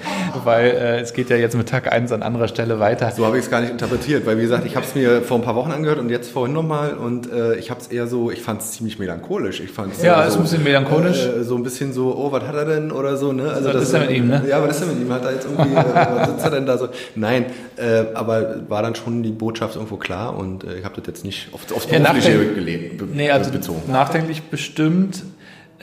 weil 0.45 0.67
äh, 0.67 1.01
es 1.01 1.13
geht 1.13 1.29
ja 1.31 1.37
jetzt 1.37 1.57
mit 1.57 1.69
Tag 1.69 1.93
1 1.93 2.13
an 2.13 2.23
anderer 2.23 2.49
Stelle 2.49 2.79
weiter. 2.79 3.11
So 3.11 3.27
habe 3.27 3.39
ich 3.39 3.45
es 3.45 3.51
gar 3.51 3.61
nicht 3.61 3.71
interpretiert, 3.71 4.27
weil 4.27 4.39
wie 4.39 4.43
gesagt, 4.43 4.65
ich 4.65 4.77
habe 4.77 4.87
es 4.87 4.95
mir 4.95 5.23
vor 5.23 5.39
ein 5.39 5.43
paar 5.43 5.57
Wochen 5.57 5.73
angehört 5.73 5.99
und 5.99 6.09
jetzt 6.09 6.31
vorhin 6.31 6.55
nochmal 6.55 6.95
und 6.95 7.31
äh, 7.33 7.57
ich 7.57 7.71
habe 7.71 7.81
es 7.81 7.89
eher 7.89 8.07
so, 8.07 8.31
ich 8.31 8.43
fand 8.43 8.63
es 8.63 8.73
ziemlich 8.73 8.99
melancholisch. 8.99 9.61
Ich 9.61 9.71
fand's 9.71 10.03
ja, 10.03 10.23
ist 10.23 10.35
so, 10.35 10.39
ein 10.39 10.43
bisschen 10.45 10.63
melancholisch. 10.63 11.27
Äh, 11.27 11.43
so 11.43 11.57
ein 11.57 11.63
bisschen 11.63 11.93
so, 11.93 12.17
oh, 12.17 12.31
was 12.31 12.45
hat 12.45 12.55
er 12.55 12.65
denn 12.65 12.93
oder 12.93 13.17
so, 13.17 13.33
ne? 13.33 13.51
Also 13.51 13.69
was 13.69 13.75
das 13.75 13.83
ist 13.85 13.95
er 13.95 14.01
mit 14.01 14.11
ihm, 14.11 14.29
ne? 14.29 14.45
Ja, 14.49 14.63
was 14.63 14.77
ist 14.77 14.83
er 14.83 14.95
mit 14.95 15.01
ihm? 15.01 15.13
Hat 15.13 15.25
er 15.25 15.33
jetzt 15.33 15.47
irgendwie, 15.47 15.75
äh, 15.75 15.85
was 15.95 16.29
sitzt 16.29 16.45
er 16.45 16.51
denn 16.51 16.67
da 16.67 16.79
so? 16.79 16.89
Nein, 17.15 17.47
äh, 17.77 18.05
aber 18.15 18.69
war 18.69 18.83
dann 18.83 18.95
schon 18.95 19.23
die 19.23 19.33
Botschaft 19.33 19.75
irgendwo 19.75 19.97
klar 19.97 20.37
und 20.37 20.65
ich 20.65 20.85
habe 20.85 20.95
das 21.01 21.07
jetzt 21.07 21.25
nicht 21.25 21.49
aufs, 21.53 21.73
aufs 21.73 21.89
ja, 21.91 21.99
Berufliche 21.99 22.55
gelegt, 22.55 22.99
be 22.99 23.07
nee, 23.13 23.31
also 23.31 23.51
bezogen. 23.51 23.91
Nachdenklich 23.91 24.43
bestimmt. 24.45 25.25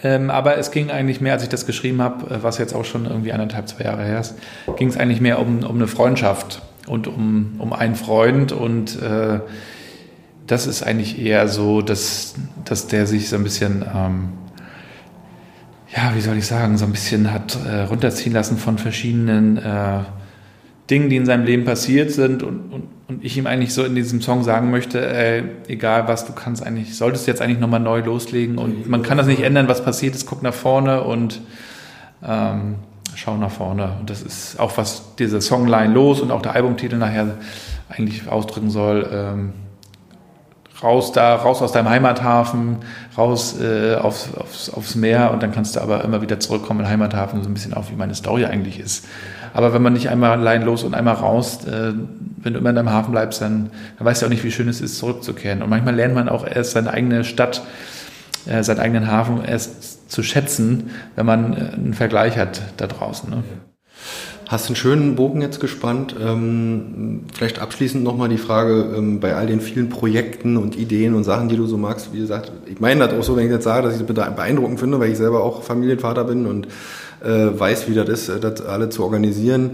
Ähm, 0.04 0.30
aber 0.30 0.58
es 0.58 0.72
ging 0.72 0.92
eigentlich 0.92 1.20
mehr, 1.20 1.34
als 1.34 1.44
ich 1.44 1.50
das 1.50 1.66
geschrieben 1.66 2.02
habe, 2.02 2.34
äh, 2.34 2.44
was 2.44 2.58
jetzt 2.58 2.74
auch 2.74 2.86
schon 2.86 3.06
irgendwie 3.06 3.34
anderthalb, 3.34 3.68
zwei 3.68 3.84
Jahre 3.84 4.04
her 4.04 4.20
ist, 4.20 4.36
ging 4.78 4.88
es 4.88 4.98
eigentlich 4.98 5.22
mehr 5.22 5.40
um, 5.40 5.64
um 5.64 5.76
eine 5.76 5.88
Freundschaft 5.88 6.62
und 6.88 7.08
um, 7.08 7.56
um 7.60 7.74
einen 7.74 7.96
Freund. 7.96 8.52
Und 8.52 9.02
äh, 9.02 9.40
das 10.48 10.68
ist 10.68 10.84
eigentlich 10.84 11.20
eher 11.20 11.48
so, 11.48 11.82
dass, 11.82 12.36
dass 12.66 12.88
der 12.88 13.08
sich 13.08 13.30
so 13.30 13.36
ein 13.36 13.44
bisschen, 13.44 13.84
ähm, 13.94 14.30
ja, 15.96 16.16
wie 16.16 16.22
soll 16.22 16.38
ich 16.38 16.48
sagen, 16.48 16.78
so 16.78 16.86
ein 16.86 16.92
bisschen 16.92 17.34
hat 17.34 17.58
äh, 17.66 17.82
runterziehen 17.82 18.34
lassen 18.34 18.58
von 18.58 18.78
verschiedenen 18.78 19.58
äh, 19.58 20.00
Dingen, 20.90 21.10
die 21.10 21.16
in 21.16 21.26
seinem 21.26 21.46
Leben 21.46 21.66
passiert 21.66 22.12
sind 22.12 22.44
und, 22.44 22.72
und, 22.72 22.84
und 23.08 23.24
ich 23.24 23.38
ihm 23.38 23.48
eigentlich 23.48 23.74
so 23.74 23.84
in 23.84 23.96
diesem 23.96 24.22
Song 24.22 24.44
sagen 24.44 24.72
möchte, 24.72 25.06
ey, 25.06 25.44
egal 25.68 26.08
was, 26.08 26.26
du 26.26 26.34
kannst 26.34 26.66
eigentlich, 26.66 26.96
solltest 26.98 27.28
jetzt 27.28 27.42
eigentlich 27.42 27.60
nochmal 27.60 27.80
neu 27.80 28.02
loslegen 28.02 28.58
und 28.58 28.90
man 28.90 29.04
kann 29.04 29.18
das 29.18 29.28
nicht 29.28 29.42
ändern, 29.42 29.68
was 29.68 29.84
passiert 29.84 30.16
ist, 30.16 30.26
guck 30.26 30.42
nach 30.42 30.54
vorne 30.54 31.04
und 31.04 31.42
ähm, 32.28 32.76
schau 33.16 33.38
nach 33.38 33.52
vorne. 33.52 33.98
Und 34.00 34.10
das 34.10 34.22
ist 34.22 34.60
auch, 34.60 34.78
was 34.78 35.16
diese 35.18 35.42
Songline 35.42 35.94
los 35.94 36.22
und 36.22 36.32
auch 36.32 36.42
der 36.42 36.56
Albumtitel 36.56 36.98
nachher 36.98 37.38
eigentlich 37.90 38.28
ausdrücken 38.28 38.70
soll. 38.70 39.10
Ähm, 39.12 39.54
raus 40.82 41.12
da, 41.12 41.36
raus 41.36 41.62
aus 41.62 41.72
deinem 41.72 41.90
Heimathafen, 41.90 42.78
raus 43.18 43.60
äh, 43.60 43.96
aufs, 43.96 44.30
aufs, 44.36 44.70
aufs 44.70 44.96
Meer 44.96 45.32
und 45.32 45.44
dann 45.44 45.52
kannst 45.52 45.76
du 45.76 45.82
aber 45.82 46.04
immer 46.04 46.22
wieder 46.22 46.40
zurückkommen 46.40 46.80
in 46.80 46.86
den 46.86 46.92
Heimathafen, 46.92 47.44
so 47.44 47.50
ein 47.50 47.54
bisschen 47.54 47.74
auch 47.74 47.90
wie 47.90 47.96
meine 47.96 48.16
Story 48.16 48.46
eigentlich 48.46 48.80
ist. 48.80 49.06
Aber 49.54 49.74
wenn 49.74 49.82
man 49.82 49.94
nicht 49.94 50.10
einmal 50.10 50.32
allein 50.32 50.62
los 50.62 50.84
und 50.84 50.94
einmal 50.94 51.16
raus, 51.16 51.66
äh, 51.66 51.94
wenn 52.38 52.54
du 52.54 52.60
immer 52.60 52.70
in 52.70 52.76
deinem 52.76 52.92
Hafen 52.92 53.12
bleibst, 53.12 53.42
dann, 53.42 53.72
dann 53.98 54.06
weißt 54.06 54.22
du 54.22 54.26
auch 54.28 54.30
nicht, 54.30 54.44
wie 54.44 54.52
schön 54.52 54.70
es 54.70 54.80
ist, 54.80 54.98
zurückzukehren. 54.98 55.62
Und 55.62 55.70
manchmal 55.70 55.96
lernt 55.96 56.16
man 56.16 56.30
auch 56.30 56.46
erst 56.46 56.72
seine 56.72 56.92
eigene 56.92 57.24
Stadt, 57.24 57.62
äh, 58.46 58.64
seinen 58.64 58.80
eigenen 58.80 59.12
Hafen 59.12 59.44
erst 59.44 60.10
zu 60.10 60.24
schätzen, 60.24 60.92
wenn 61.16 61.26
man 61.26 61.54
äh, 61.54 61.74
einen 61.76 61.94
Vergleich 61.94 62.38
hat 62.38 62.62
da 62.78 62.88
draußen. 62.88 63.30
Ne? 63.30 63.44
Hast 64.50 64.66
einen 64.66 64.76
schönen 64.76 65.16
Bogen 65.16 65.44
jetzt 65.44 65.60
gespannt. 65.60 66.16
Ähm, 66.20 67.26
vielleicht 67.32 67.60
abschließend 67.60 68.04
nochmal 68.04 68.30
die 68.30 68.40
Frage, 68.40 68.96
ähm, 68.98 69.20
bei 69.20 69.36
all 69.36 69.46
den 69.46 69.62
vielen 69.62 69.90
Projekten 69.90 70.58
und 70.58 70.76
Ideen 70.76 71.14
und 71.14 71.24
Sachen, 71.24 71.50
die 71.50 71.56
du 71.56 71.68
so 71.68 71.78
magst, 71.78 72.14
wie 72.14 72.20
gesagt, 72.20 72.52
ich 72.66 72.80
meine 72.80 73.08
das 73.08 73.14
auch 73.14 73.24
so, 73.24 73.36
wenn 73.36 73.46
ich 73.46 73.52
jetzt 73.52 73.66
sage, 73.66 73.84
dass 73.84 74.02
ich 74.02 74.08
das 74.08 74.36
beeindruckend 74.36 74.80
finde, 74.80 75.00
weil 75.00 75.12
ich 75.12 75.20
selber 75.20 75.44
auch 75.44 75.62
Familienvater 75.62 76.24
bin 76.24 76.48
und 76.48 76.68
äh, 77.24 77.60
weiß, 77.60 77.88
wie 77.90 77.94
das 77.94 78.10
ist, 78.10 78.44
das 78.44 78.62
alle 78.62 78.90
zu 78.90 79.04
organisieren. 79.04 79.72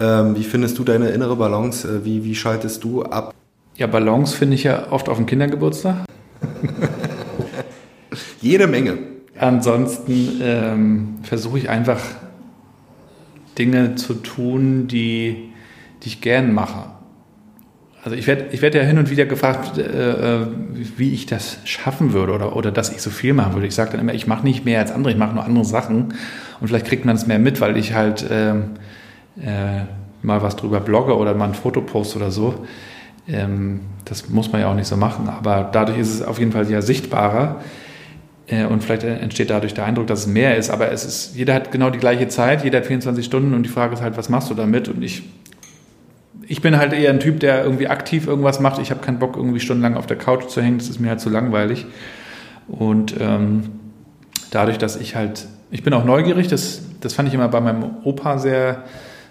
Ähm, 0.00 0.34
wie 0.34 0.42
findest 0.42 0.76
du 0.78 0.82
deine 0.82 1.10
innere 1.10 1.36
Balance? 1.36 1.86
Äh, 1.86 2.04
wie, 2.04 2.24
wie 2.24 2.34
schaltest 2.34 2.82
du 2.82 3.04
ab? 3.04 3.32
Ja, 3.76 3.86
Balance 3.86 4.36
finde 4.36 4.56
ich 4.56 4.64
ja 4.64 4.88
oft 4.90 5.08
auf 5.08 5.18
dem 5.18 5.26
Kindergeburtstag. 5.26 5.98
Jede 8.40 8.66
Menge. 8.66 8.98
Ansonsten 9.38 10.40
ähm, 10.42 11.14
versuche 11.22 11.58
ich 11.58 11.68
einfach 11.68 12.00
Dinge 13.58 13.94
zu 13.94 14.14
tun, 14.14 14.86
die, 14.88 15.50
die 16.02 16.08
ich 16.08 16.20
gern 16.20 16.52
mache. 16.52 16.90
Also 18.04 18.16
ich 18.16 18.28
werde 18.28 18.46
ich 18.52 18.62
werd 18.62 18.76
ja 18.76 18.82
hin 18.82 18.98
und 18.98 19.10
wieder 19.10 19.26
gefragt, 19.26 19.78
äh, 19.78 20.42
äh, 20.42 20.46
wie 20.96 21.12
ich 21.12 21.26
das 21.26 21.58
schaffen 21.64 22.12
würde 22.12 22.34
oder, 22.34 22.54
oder 22.54 22.70
dass 22.70 22.92
ich 22.92 23.02
so 23.02 23.10
viel 23.10 23.34
machen 23.34 23.54
würde. 23.54 23.66
Ich 23.66 23.74
sage 23.74 23.90
dann 23.92 24.00
immer, 24.00 24.14
ich 24.14 24.28
mache 24.28 24.44
nicht 24.44 24.64
mehr 24.64 24.78
als 24.78 24.92
andere, 24.92 25.12
ich 25.12 25.18
mache 25.18 25.34
nur 25.34 25.44
andere 25.44 25.64
Sachen. 25.64 26.14
Und 26.60 26.68
vielleicht 26.68 26.86
kriegt 26.86 27.04
man 27.04 27.16
es 27.16 27.26
mehr 27.26 27.40
mit, 27.40 27.60
weil 27.60 27.76
ich 27.76 27.94
halt 27.94 28.24
ähm, 28.30 28.74
äh, 29.42 29.86
mal 30.22 30.42
was 30.42 30.56
drüber 30.56 30.80
blogge 30.80 31.16
oder 31.16 31.34
mal 31.34 31.48
ein 31.48 31.54
Foto 31.54 31.80
poste 31.80 32.18
oder 32.18 32.30
so. 32.30 32.66
Ähm, 33.28 33.80
das 34.04 34.28
muss 34.28 34.52
man 34.52 34.60
ja 34.60 34.70
auch 34.70 34.74
nicht 34.74 34.86
so 34.86 34.96
machen, 34.96 35.28
aber 35.28 35.68
dadurch 35.72 35.98
ist 35.98 36.14
es 36.14 36.22
auf 36.22 36.38
jeden 36.38 36.52
Fall 36.52 36.70
ja 36.70 36.82
sichtbarer. 36.82 37.60
Äh, 38.46 38.66
und 38.66 38.82
vielleicht 38.82 39.04
entsteht 39.04 39.50
dadurch 39.50 39.74
der 39.74 39.84
Eindruck, 39.84 40.06
dass 40.06 40.20
es 40.20 40.26
mehr 40.26 40.56
ist. 40.56 40.70
Aber 40.70 40.90
es 40.90 41.04
ist, 41.04 41.36
jeder 41.36 41.54
hat 41.54 41.72
genau 41.72 41.90
die 41.90 41.98
gleiche 41.98 42.28
Zeit, 42.28 42.64
jeder 42.64 42.78
hat 42.78 42.86
24 42.86 43.24
Stunden 43.24 43.54
und 43.54 43.62
die 43.62 43.68
Frage 43.68 43.94
ist 43.94 44.02
halt, 44.02 44.16
was 44.16 44.28
machst 44.28 44.50
du 44.50 44.54
damit? 44.54 44.88
Und 44.88 45.02
ich, 45.02 45.24
ich 46.46 46.62
bin 46.62 46.76
halt 46.76 46.92
eher 46.92 47.10
ein 47.10 47.20
Typ, 47.20 47.40
der 47.40 47.64
irgendwie 47.64 47.88
aktiv 47.88 48.26
irgendwas 48.26 48.60
macht. 48.60 48.80
Ich 48.80 48.90
habe 48.90 49.00
keinen 49.00 49.18
Bock, 49.18 49.36
irgendwie 49.36 49.60
stundenlang 49.60 49.96
auf 49.96 50.06
der 50.06 50.16
Couch 50.16 50.48
zu 50.48 50.62
hängen. 50.62 50.78
Das 50.78 50.88
ist 50.88 51.00
mir 51.00 51.10
halt 51.10 51.20
zu 51.20 51.30
langweilig. 51.30 51.86
Und 52.68 53.14
ähm, 53.20 53.64
dadurch, 54.50 54.78
dass 54.78 54.96
ich 54.96 55.16
halt, 55.16 55.46
ich 55.70 55.82
bin 55.82 55.92
auch 55.92 56.04
neugierig, 56.04 56.48
das, 56.48 56.82
das 57.00 57.14
fand 57.14 57.28
ich 57.28 57.34
immer 57.34 57.48
bei 57.48 57.60
meinem 57.60 57.84
Opa 58.04 58.38
sehr, 58.38 58.84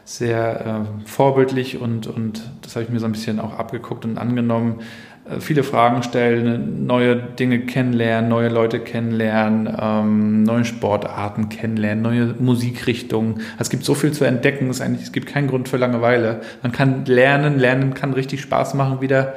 sehr 0.03 0.85
äh, 0.85 1.07
vorbildlich 1.07 1.81
und, 1.81 2.07
und 2.07 2.43
das 2.61 2.75
habe 2.75 2.83
ich 2.83 2.91
mir 2.91 2.99
so 2.99 3.07
ein 3.07 3.11
bisschen 3.11 3.39
auch 3.39 3.57
abgeguckt 3.57 4.05
und 4.05 4.17
angenommen. 4.17 4.81
Äh, 5.29 5.39
viele 5.39 5.63
Fragen 5.63 6.03
stellen, 6.03 6.85
neue 6.85 7.15
Dinge 7.15 7.59
kennenlernen, 7.61 8.29
neue 8.29 8.49
Leute 8.49 8.79
kennenlernen, 8.79 9.73
ähm, 9.79 10.43
neue 10.43 10.65
Sportarten 10.65 11.49
kennenlernen, 11.49 12.03
neue 12.03 12.35
Musikrichtungen. 12.39 13.41
Es 13.59 13.69
gibt 13.69 13.83
so 13.83 13.95
viel 13.95 14.11
zu 14.11 14.25
entdecken, 14.25 14.69
es, 14.69 14.81
eigentlich, 14.81 15.03
es 15.03 15.11
gibt 15.11 15.27
keinen 15.27 15.47
Grund 15.47 15.67
für 15.69 15.77
Langeweile. 15.77 16.41
Man 16.61 16.71
kann 16.71 17.05
lernen, 17.05 17.59
lernen 17.59 17.93
kann 17.93 18.13
richtig 18.13 18.41
Spaß 18.41 18.75
machen 18.75 19.01
wieder. 19.01 19.33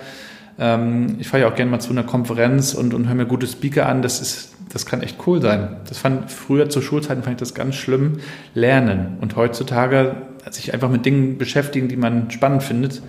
Ähm, 0.58 1.16
ich 1.18 1.28
fahre 1.28 1.44
ja 1.44 1.50
auch 1.50 1.54
gerne 1.54 1.70
mal 1.70 1.80
zu 1.80 1.90
einer 1.90 2.04
Konferenz 2.04 2.74
und, 2.74 2.92
und 2.92 3.08
höre 3.08 3.14
mir 3.14 3.26
gute 3.26 3.46
Speaker 3.46 3.88
an. 3.88 4.02
Das 4.02 4.20
ist, 4.20 4.54
das 4.72 4.84
kann 4.84 5.02
echt 5.02 5.16
cool 5.26 5.40
sein. 5.40 5.76
Das 5.88 5.98
fand 5.98 6.30
früher 6.30 6.68
zu 6.68 6.82
Schulzeiten 6.82 7.22
fand 7.22 7.36
ich 7.36 7.40
das 7.40 7.54
ganz 7.54 7.76
schlimm. 7.76 8.18
Lernen 8.54 9.16
und 9.20 9.36
heutzutage 9.36 10.16
sich 10.50 10.72
einfach 10.72 10.88
mit 10.88 11.04
Dingen 11.04 11.36
beschäftigen, 11.36 11.88
die 11.88 11.96
man 11.96 12.30
spannend 12.30 12.62
findet 12.62 13.02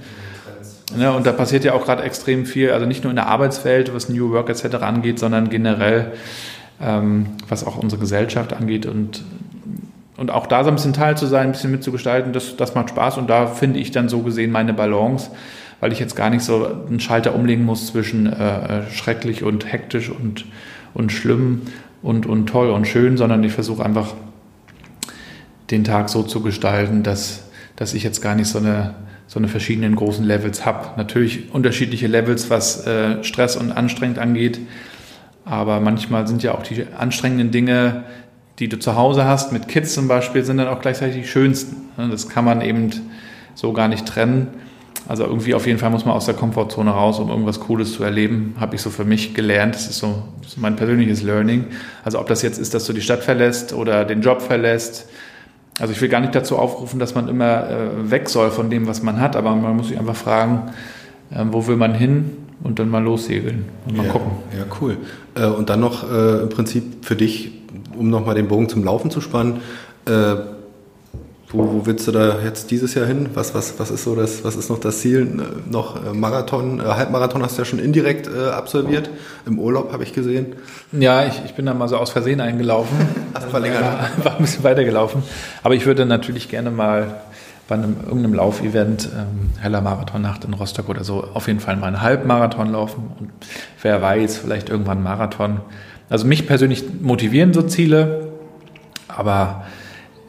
Ne, 0.95 1.11
und 1.11 1.25
da 1.27 1.31
passiert 1.31 1.63
ja 1.63 1.73
auch 1.73 1.85
gerade 1.85 2.03
extrem 2.03 2.45
viel, 2.45 2.71
also 2.71 2.85
nicht 2.85 3.03
nur 3.03 3.11
in 3.11 3.15
der 3.15 3.27
Arbeitswelt, 3.27 3.93
was 3.93 4.09
New 4.09 4.31
Work 4.31 4.49
etc. 4.49 4.75
angeht, 4.77 5.19
sondern 5.19 5.49
generell, 5.49 6.13
ähm, 6.81 7.27
was 7.47 7.65
auch 7.65 7.77
unsere 7.77 7.99
Gesellschaft 7.99 8.53
angeht. 8.53 8.87
Und, 8.87 9.23
und 10.17 10.31
auch 10.31 10.47
da 10.47 10.63
so 10.63 10.69
ein 10.69 10.75
bisschen 10.75 10.93
Teil 10.93 11.15
zu 11.15 11.27
sein, 11.27 11.47
ein 11.47 11.51
bisschen 11.51 11.71
mitzugestalten, 11.71 12.33
das, 12.33 12.57
das 12.57 12.73
macht 12.73 12.89
Spaß. 12.89 13.17
Und 13.17 13.29
da 13.29 13.45
finde 13.45 13.79
ich 13.79 13.91
dann 13.91 14.09
so 14.09 14.21
gesehen 14.23 14.51
meine 14.51 14.73
Balance, 14.73 15.29
weil 15.79 15.91
ich 15.91 15.99
jetzt 15.99 16.15
gar 16.15 16.31
nicht 16.31 16.43
so 16.43 16.67
einen 16.87 16.99
Schalter 16.99 17.35
umlegen 17.35 17.65
muss 17.65 17.87
zwischen 17.87 18.25
äh, 18.25 18.79
äh 18.79 18.91
schrecklich 18.91 19.43
und 19.43 19.71
hektisch 19.71 20.09
und, 20.09 20.45
und 20.95 21.11
schlimm 21.11 21.61
und, 22.01 22.25
und 22.25 22.47
toll 22.47 22.71
und 22.71 22.87
schön, 22.87 23.15
sondern 23.15 23.43
ich 23.43 23.53
versuche 23.53 23.85
einfach 23.85 24.15
den 25.69 25.83
Tag 25.83 26.09
so 26.09 26.23
zu 26.23 26.41
gestalten, 26.41 27.03
dass, 27.03 27.43
dass 27.75 27.93
ich 27.93 28.03
jetzt 28.03 28.21
gar 28.21 28.33
nicht 28.33 28.47
so 28.47 28.57
eine 28.57 28.95
so 29.29 29.37
eine 29.37 29.47
verschiedenen 29.47 29.95
großen 29.95 30.25
Levels 30.25 30.65
habe. 30.65 30.97
Natürlich 30.97 31.53
unterschiedliche 31.53 32.07
Levels, 32.07 32.49
was 32.49 32.87
äh, 32.87 33.23
Stress 33.23 33.55
und 33.55 33.71
anstrengend 33.71 34.17
angeht, 34.17 34.59
aber 35.45 35.79
manchmal 35.79 36.27
sind 36.27 36.41
ja 36.41 36.55
auch 36.55 36.63
die 36.63 36.83
anstrengenden 36.97 37.51
Dinge, 37.51 38.05
die 38.57 38.67
du 38.67 38.79
zu 38.79 38.95
Hause 38.95 39.25
hast, 39.25 39.53
mit 39.53 39.67
Kids 39.67 39.93
zum 39.93 40.07
Beispiel, 40.07 40.43
sind 40.43 40.57
dann 40.57 40.67
auch 40.67 40.81
gleichzeitig 40.81 41.21
die 41.21 41.27
schönsten. 41.27 41.75
Das 41.95 42.27
kann 42.27 42.43
man 42.43 42.61
eben 42.61 42.89
so 43.53 43.71
gar 43.71 43.87
nicht 43.87 44.07
trennen. 44.07 44.47
Also 45.07 45.23
irgendwie 45.23 45.53
auf 45.53 45.67
jeden 45.67 45.77
Fall 45.77 45.91
muss 45.91 46.05
man 46.05 46.15
aus 46.15 46.25
der 46.25 46.33
Komfortzone 46.33 46.89
raus, 46.89 47.19
um 47.19 47.29
irgendwas 47.29 47.59
Cooles 47.59 47.93
zu 47.93 48.03
erleben, 48.03 48.55
habe 48.59 48.75
ich 48.75 48.81
so 48.81 48.89
für 48.89 49.05
mich 49.05 49.35
gelernt. 49.35 49.75
Das 49.75 49.87
ist 49.87 49.99
so, 49.99 50.23
das 50.41 50.53
ist 50.53 50.57
mein 50.57 50.75
persönliches 50.75 51.21
Learning. 51.21 51.65
Also 52.03 52.19
ob 52.19 52.27
das 52.27 52.41
jetzt 52.41 52.57
ist, 52.57 52.73
dass 52.73 52.85
du 52.85 52.93
die 52.93 53.01
Stadt 53.01 53.23
verlässt 53.23 53.73
oder 53.73 54.05
den 54.05 54.21
Job 54.21 54.41
verlässt 54.41 55.07
also 55.79 55.93
ich 55.93 56.01
will 56.01 56.09
gar 56.09 56.19
nicht 56.19 56.35
dazu 56.35 56.57
aufrufen, 56.57 56.99
dass 56.99 57.15
man 57.15 57.27
immer 57.27 57.69
äh, 57.69 58.11
weg 58.11 58.29
soll 58.29 58.51
von 58.51 58.69
dem, 58.69 58.87
was 58.87 59.01
man 59.01 59.19
hat, 59.19 59.35
aber 59.35 59.55
man 59.55 59.75
muss 59.77 59.87
sich 59.87 59.97
einfach 59.97 60.15
fragen, 60.15 60.71
äh, 61.31 61.43
wo 61.51 61.65
will 61.67 61.77
man 61.77 61.93
hin 61.93 62.31
und 62.63 62.79
dann 62.79 62.89
mal 62.89 63.03
lossegeln 63.03 63.65
und 63.87 63.97
mal 63.97 64.05
ja, 64.05 64.11
gucken. 64.11 64.31
Ja, 64.57 64.65
cool. 64.81 64.97
Äh, 65.35 65.45
und 65.45 65.69
dann 65.69 65.79
noch 65.79 66.09
äh, 66.09 66.41
im 66.43 66.49
Prinzip 66.49 67.05
für 67.05 67.15
dich, 67.15 67.51
um 67.97 68.09
nochmal 68.09 68.35
den 68.35 68.47
Bogen 68.47 68.69
zum 68.69 68.83
Laufen 68.83 69.09
zu 69.09 69.21
spannen, 69.21 69.61
äh, 70.05 70.35
wo, 71.51 71.63
wo 71.73 71.85
willst 71.85 72.07
du 72.07 72.11
da 72.11 72.39
jetzt 72.43 72.69
dieses 72.69 72.93
Jahr 72.93 73.07
hin? 73.07 73.29
Was, 73.33 73.55
was, 73.55 73.79
was 73.79 73.89
ist 73.89 74.03
so 74.03 74.15
das, 74.15 74.43
was 74.43 74.55
ist 74.55 74.69
noch 74.69 74.79
das 74.79 74.99
Ziel? 74.99 75.21
Äh, 75.21 75.71
noch 75.71 76.05
äh, 76.05 76.13
Marathon, 76.13 76.79
äh, 76.79 76.83
Halbmarathon 76.83 77.41
hast 77.41 77.57
du 77.57 77.61
ja 77.61 77.65
schon 77.65 77.79
indirekt 77.79 78.27
äh, 78.27 78.49
absolviert. 78.49 79.09
Im 79.47 79.57
Urlaub 79.57 79.91
habe 79.91 80.03
ich 80.03 80.13
gesehen. 80.13 80.55
Ja, 80.91 81.25
ich, 81.25 81.41
ich 81.45 81.55
bin 81.55 81.65
da 81.65 81.73
mal 81.73 81.87
so 81.87 81.97
aus 81.97 82.11
Versehen 82.11 82.39
eingelaufen. 82.39 82.95
Ach, 83.33 83.47
verlängert. 83.47 83.81
War, 83.81 84.09
war 84.25 84.35
ein 84.35 84.43
bisschen 84.43 84.63
weitergelaufen. 84.63 85.23
Aber 85.63 85.73
ich 85.73 85.87
würde 85.87 86.05
natürlich 86.05 86.49
gerne 86.49 86.69
mal 86.69 87.21
bei 87.67 87.75
einem 87.75 87.97
irgendeinem 88.03 88.35
Laufevent, 88.35 89.09
ähm, 89.15 89.51
Heller 89.59 89.81
Marathonnacht 89.81 90.43
in 90.45 90.53
Rostock 90.53 90.89
oder 90.89 91.03
so, 91.03 91.23
auf 91.33 91.47
jeden 91.47 91.59
Fall 91.59 91.77
mal 91.77 91.87
einen 91.87 92.01
Halbmarathon 92.01 92.71
laufen. 92.71 93.11
Und 93.19 93.29
wer 93.81 94.01
weiß, 94.01 94.37
vielleicht 94.37 94.69
irgendwann 94.69 95.01
Marathon. 95.01 95.61
Also 96.09 96.25
mich 96.25 96.47
persönlich 96.47 96.83
motivieren 97.01 97.53
so 97.53 97.61
Ziele, 97.63 98.29
aber 99.07 99.65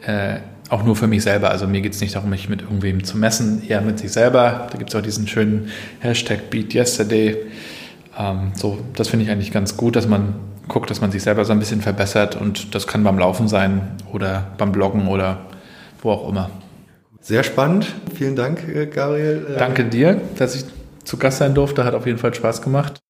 äh, 0.05 0.37
auch 0.71 0.83
nur 0.83 0.95
für 0.95 1.07
mich 1.07 1.23
selber. 1.23 1.51
Also 1.51 1.67
mir 1.67 1.81
geht 1.81 1.93
es 1.93 2.01
nicht 2.01 2.15
darum, 2.15 2.29
mich 2.29 2.47
mit 2.47 2.61
irgendwem 2.61 3.03
zu 3.03 3.17
messen, 3.17 3.61
eher 3.67 3.81
mit 3.81 3.99
sich 3.99 4.11
selber. 4.11 4.67
Da 4.71 4.77
gibt 4.77 4.89
es 4.89 4.95
auch 4.95 5.01
diesen 5.01 5.27
schönen 5.27 5.69
Hashtag 5.99 6.49
Beat 6.49 6.73
Yesterday. 6.73 7.37
Ähm, 8.17 8.53
so, 8.55 8.79
das 8.95 9.09
finde 9.09 9.25
ich 9.25 9.31
eigentlich 9.31 9.51
ganz 9.51 9.75
gut, 9.75 9.97
dass 9.97 10.07
man 10.07 10.35
guckt, 10.69 10.89
dass 10.89 11.01
man 11.01 11.11
sich 11.11 11.23
selber 11.23 11.43
so 11.43 11.51
ein 11.51 11.59
bisschen 11.59 11.81
verbessert 11.81 12.37
und 12.37 12.73
das 12.73 12.87
kann 12.87 13.03
beim 13.03 13.19
Laufen 13.19 13.49
sein 13.49 13.81
oder 14.13 14.47
beim 14.57 14.71
Bloggen 14.71 15.07
oder 15.07 15.41
wo 16.01 16.11
auch 16.11 16.29
immer. 16.29 16.49
Sehr 17.19 17.43
spannend. 17.43 17.93
Vielen 18.15 18.37
Dank, 18.37 18.65
äh, 18.67 18.85
Gabriel. 18.85 19.55
Danke 19.59 19.83
dir, 19.83 20.21
dass 20.37 20.55
ich 20.55 20.63
zu 21.03 21.17
Gast 21.17 21.39
sein 21.39 21.53
durfte. 21.53 21.83
Hat 21.83 21.93
auf 21.93 22.05
jeden 22.05 22.17
Fall 22.17 22.33
Spaß 22.33 22.61
gemacht. 22.61 23.01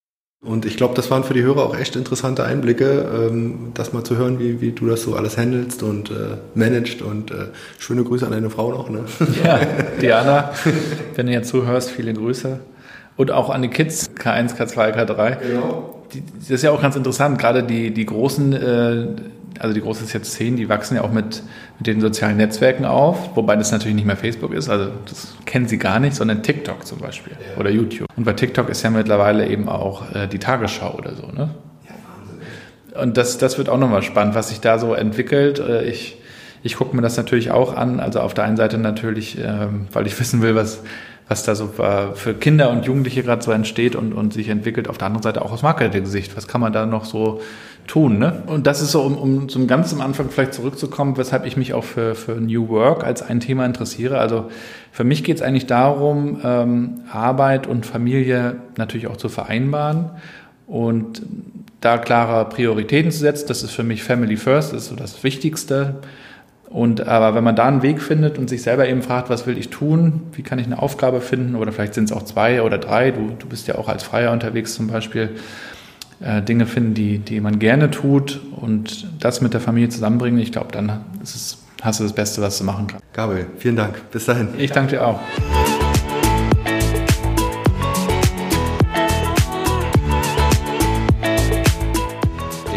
Und 0.44 0.66
ich 0.66 0.76
glaube, 0.76 0.94
das 0.94 1.08
waren 1.08 1.22
für 1.22 1.34
die 1.34 1.42
Hörer 1.42 1.64
auch 1.64 1.78
echt 1.78 1.94
interessante 1.94 2.42
Einblicke, 2.42 3.08
ähm, 3.30 3.70
das 3.74 3.92
mal 3.92 4.02
zu 4.02 4.16
hören, 4.16 4.40
wie, 4.40 4.60
wie 4.60 4.72
du 4.72 4.88
das 4.88 5.02
so 5.02 5.14
alles 5.14 5.38
handelst 5.38 5.84
und 5.84 6.10
äh, 6.10 6.36
managst. 6.56 7.00
Und 7.00 7.30
äh, 7.30 7.46
schöne 7.78 8.02
Grüße 8.02 8.26
an 8.26 8.32
deine 8.32 8.50
Frau 8.50 8.72
noch. 8.72 8.90
Ne? 8.90 9.04
Ja, 9.44 9.60
Diana, 10.00 10.50
wenn 11.14 11.26
du 11.26 11.32
jetzt 11.32 11.48
zuhörst, 11.48 11.90
viele 11.90 12.12
Grüße. 12.12 12.58
Und 13.16 13.30
auch 13.30 13.50
an 13.50 13.62
die 13.62 13.68
Kids, 13.68 14.10
K1, 14.18 14.56
K2, 14.56 14.96
K3. 14.96 15.36
Genau. 15.36 16.02
Die, 16.12 16.24
das 16.40 16.50
ist 16.50 16.62
ja 16.62 16.72
auch 16.72 16.82
ganz 16.82 16.96
interessant, 16.96 17.38
gerade 17.38 17.62
die, 17.62 17.92
die 17.92 18.04
großen 18.04 18.52
äh, 18.52 19.06
also 19.58 19.74
die 19.74 19.80
große 19.80 20.04
ist 20.04 20.12
jetzt 20.12 20.32
10, 20.32 20.56
die 20.56 20.68
wachsen 20.68 20.96
ja 20.96 21.02
auch 21.02 21.12
mit, 21.12 21.42
mit 21.78 21.86
den 21.86 22.00
sozialen 22.00 22.36
Netzwerken 22.36 22.84
auf, 22.84 23.36
wobei 23.36 23.56
das 23.56 23.72
natürlich 23.72 23.94
nicht 23.94 24.06
mehr 24.06 24.16
Facebook 24.16 24.52
ist, 24.52 24.68
also 24.68 24.90
das 25.06 25.34
kennen 25.44 25.68
sie 25.68 25.78
gar 25.78 26.00
nicht, 26.00 26.14
sondern 26.14 26.42
TikTok 26.42 26.86
zum 26.86 26.98
Beispiel 26.98 27.32
ja. 27.32 27.60
oder 27.60 27.70
YouTube. 27.70 28.08
Und 28.16 28.24
bei 28.24 28.32
TikTok 28.32 28.68
ist 28.68 28.82
ja 28.82 28.90
mittlerweile 28.90 29.48
eben 29.48 29.68
auch 29.68 30.14
äh, 30.14 30.26
die 30.26 30.38
Tagesschau 30.38 30.94
oder 30.96 31.14
so, 31.14 31.26
ne? 31.26 31.54
Ja, 31.84 31.94
Wahnsinn. 32.16 33.02
Und 33.02 33.16
das, 33.16 33.38
das 33.38 33.58
wird 33.58 33.68
auch 33.68 33.78
nochmal 33.78 34.02
spannend, 34.02 34.34
was 34.34 34.48
sich 34.48 34.60
da 34.60 34.78
so 34.78 34.94
entwickelt. 34.94 35.58
Äh, 35.58 35.84
ich, 35.84 36.18
ich 36.62 36.76
gucke 36.76 36.94
mir 36.94 37.02
das 37.02 37.16
natürlich 37.16 37.50
auch 37.50 37.76
an, 37.76 38.00
also 38.00 38.20
auf 38.20 38.34
der 38.34 38.44
einen 38.44 38.56
Seite 38.56 38.78
natürlich, 38.78 39.38
ähm, 39.38 39.88
weil 39.92 40.06
ich 40.06 40.18
wissen 40.20 40.42
will, 40.42 40.54
was 40.54 40.82
was 41.32 41.44
da 41.44 41.54
so 41.54 41.68
für 41.68 42.34
Kinder 42.34 42.68
und 42.70 42.84
Jugendliche 42.84 43.22
gerade 43.22 43.42
so 43.42 43.52
entsteht 43.52 43.96
und, 43.96 44.12
und 44.12 44.34
sich 44.34 44.48
entwickelt. 44.48 44.88
Auf 44.88 44.98
der 44.98 45.06
anderen 45.06 45.22
Seite 45.22 45.42
auch 45.42 45.52
aus 45.52 45.62
Marketing-Sicht. 45.62 46.36
Was 46.36 46.46
kann 46.46 46.60
man 46.60 46.72
da 46.72 46.84
noch 46.84 47.06
so 47.06 47.40
tun. 47.86 48.18
Ne? 48.18 48.42
Und 48.46 48.66
das 48.66 48.80
ist 48.80 48.92
so, 48.92 49.02
um, 49.02 49.16
um 49.16 49.48
zum 49.48 49.66
ganz 49.66 49.92
am 49.92 50.00
Anfang 50.00 50.30
vielleicht 50.30 50.54
zurückzukommen, 50.54 51.16
weshalb 51.16 51.46
ich 51.46 51.56
mich 51.56 51.74
auch 51.74 51.84
für, 51.84 52.14
für 52.14 52.32
New 52.32 52.68
Work 52.68 53.04
als 53.04 53.22
ein 53.22 53.40
Thema 53.40 53.66
interessiere. 53.66 54.18
Also 54.18 54.50
für 54.92 55.04
mich 55.04 55.24
geht 55.24 55.36
es 55.36 55.42
eigentlich 55.42 55.66
darum, 55.66 56.40
ähm, 56.44 57.00
Arbeit 57.10 57.66
und 57.66 57.86
Familie 57.86 58.56
natürlich 58.76 59.06
auch 59.06 59.16
zu 59.16 59.28
vereinbaren 59.28 60.10
und 60.66 61.22
da 61.80 61.98
klare 61.98 62.48
Prioritäten 62.48 63.10
zu 63.10 63.18
setzen. 63.18 63.46
Das 63.48 63.62
ist 63.62 63.72
für 63.72 63.82
mich 63.82 64.02
Family 64.02 64.36
First, 64.36 64.72
das 64.72 64.84
ist 64.84 64.88
so 64.88 64.96
das 64.96 65.22
Wichtigste. 65.24 65.96
Und 66.70 67.06
aber 67.06 67.34
wenn 67.34 67.44
man 67.44 67.54
da 67.54 67.66
einen 67.68 67.82
Weg 67.82 68.00
findet 68.00 68.38
und 68.38 68.48
sich 68.48 68.62
selber 68.62 68.88
eben 68.88 69.02
fragt, 69.02 69.28
was 69.28 69.46
will 69.46 69.58
ich 69.58 69.68
tun, 69.68 70.22
wie 70.32 70.42
kann 70.42 70.58
ich 70.58 70.64
eine 70.64 70.80
Aufgabe 70.80 71.20
finden, 71.20 71.54
oder 71.54 71.70
vielleicht 71.70 71.92
sind 71.92 72.04
es 72.04 72.12
auch 72.12 72.22
zwei 72.22 72.62
oder 72.62 72.78
drei, 72.78 73.10
du, 73.10 73.32
du 73.38 73.46
bist 73.46 73.68
ja 73.68 73.74
auch 73.74 73.88
als 73.88 74.02
Freier 74.02 74.32
unterwegs 74.32 74.74
zum 74.74 74.86
Beispiel, 74.86 75.30
äh, 76.24 76.42
Dinge 76.42 76.66
finden, 76.66 76.94
die, 76.94 77.18
die 77.18 77.40
man 77.40 77.58
gerne 77.58 77.90
tut 77.90 78.40
und 78.52 79.08
das 79.20 79.40
mit 79.40 79.54
der 79.54 79.60
Familie 79.60 79.88
zusammenbringen, 79.88 80.38
ich 80.40 80.52
glaube, 80.52 80.68
dann 80.72 81.04
es, 81.22 81.58
hast 81.82 82.00
du 82.00 82.04
das 82.04 82.12
Beste, 82.12 82.42
was 82.42 82.58
du 82.58 82.64
machen 82.64 82.86
kannst. 82.86 83.04
Gabriel, 83.12 83.46
vielen 83.58 83.76
Dank. 83.76 84.10
Bis 84.10 84.24
dahin. 84.26 84.48
Ich 84.58 84.70
danke 84.70 84.92
dir 84.92 85.06
auch. 85.06 85.20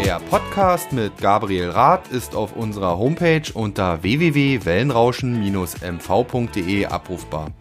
Der 0.04 0.18
Podcast 0.30 0.92
mit 0.92 1.16
Gabriel 1.18 1.70
Rath 1.70 2.08
ist 2.08 2.34
auf 2.34 2.56
unserer 2.56 2.98
Homepage 2.98 3.42
unter 3.54 4.02
www.wellenrauschen-mv.de 4.02 6.86
abrufbar. 6.86 7.52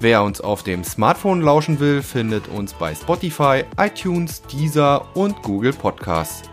Wer 0.00 0.22
uns 0.22 0.40
auf 0.40 0.62
dem 0.62 0.84
Smartphone 0.84 1.40
lauschen 1.40 1.80
will, 1.80 2.02
findet 2.02 2.48
uns 2.48 2.74
bei 2.74 2.94
Spotify, 2.94 3.64
iTunes, 3.78 4.42
Deezer 4.42 5.06
und 5.14 5.40
Google 5.42 5.72
Podcasts. 5.72 6.50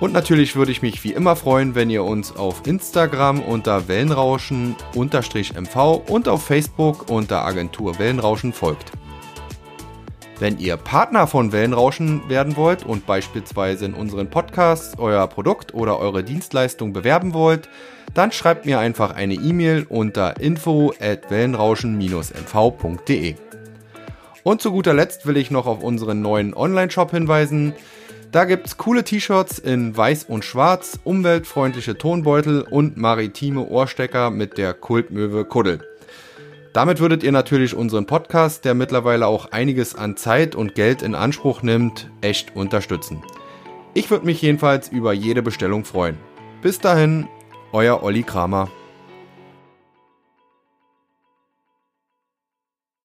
Und 0.00 0.12
natürlich 0.12 0.54
würde 0.54 0.72
ich 0.72 0.82
mich 0.82 1.02
wie 1.02 1.12
immer 1.12 1.34
freuen, 1.34 1.74
wenn 1.74 1.90
ihr 1.90 2.04
uns 2.04 2.36
auf 2.36 2.66
Instagram 2.66 3.40
unter 3.40 3.88
Wellenrauschen-MV 3.88 6.02
und 6.08 6.28
auf 6.28 6.44
Facebook 6.44 7.10
unter 7.10 7.44
Agentur 7.44 7.98
Wellenrauschen 7.98 8.52
folgt. 8.52 8.92
Wenn 10.38 10.58
ihr 10.58 10.76
Partner 10.76 11.26
von 11.26 11.50
Wellenrauschen 11.50 12.28
werden 12.28 12.54
wollt 12.56 12.86
und 12.86 13.06
beispielsweise 13.06 13.86
in 13.86 13.94
unseren 13.94 14.30
Podcasts 14.30 14.96
euer 14.96 15.26
Produkt 15.26 15.74
oder 15.74 15.98
eure 15.98 16.22
Dienstleistung 16.22 16.92
bewerben 16.92 17.34
wollt, 17.34 17.68
dann 18.14 18.32
schreibt 18.32 18.66
mir 18.66 18.78
einfach 18.78 19.14
eine 19.14 19.34
E-Mail 19.34 19.86
unter 19.88 20.40
info 20.40 20.92
at 21.00 21.30
wellenrauschen-mv.de. 21.30 23.34
Und 24.42 24.62
zu 24.62 24.72
guter 24.72 24.94
Letzt 24.94 25.26
will 25.26 25.36
ich 25.36 25.50
noch 25.50 25.66
auf 25.66 25.82
unseren 25.82 26.22
neuen 26.22 26.54
Online-Shop 26.54 27.10
hinweisen. 27.10 27.74
Da 28.32 28.44
gibt's 28.44 28.76
coole 28.76 29.04
T-Shirts 29.04 29.58
in 29.58 29.96
weiß 29.96 30.24
und 30.24 30.44
schwarz, 30.44 30.98
umweltfreundliche 31.04 31.98
Tonbeutel 31.98 32.62
und 32.62 32.96
maritime 32.96 33.66
Ohrstecker 33.66 34.30
mit 34.30 34.58
der 34.58 34.74
Kultmöwe 34.74 35.44
Kuddel. 35.44 35.80
Damit 36.72 37.00
würdet 37.00 37.22
ihr 37.22 37.32
natürlich 37.32 37.74
unseren 37.74 38.06
Podcast, 38.06 38.64
der 38.64 38.74
mittlerweile 38.74 39.26
auch 39.26 39.52
einiges 39.52 39.94
an 39.94 40.16
Zeit 40.16 40.54
und 40.54 40.74
Geld 40.74 41.02
in 41.02 41.14
Anspruch 41.14 41.62
nimmt, 41.62 42.10
echt 42.20 42.54
unterstützen. 42.54 43.22
Ich 43.94 44.10
würde 44.10 44.26
mich 44.26 44.42
jedenfalls 44.42 44.88
über 44.88 45.12
jede 45.12 45.42
Bestellung 45.42 45.84
freuen. 45.84 46.18
Bis 46.62 46.78
dahin, 46.78 47.28
euer 47.72 48.02
Olli 48.02 48.22
Kramer. 48.22 48.68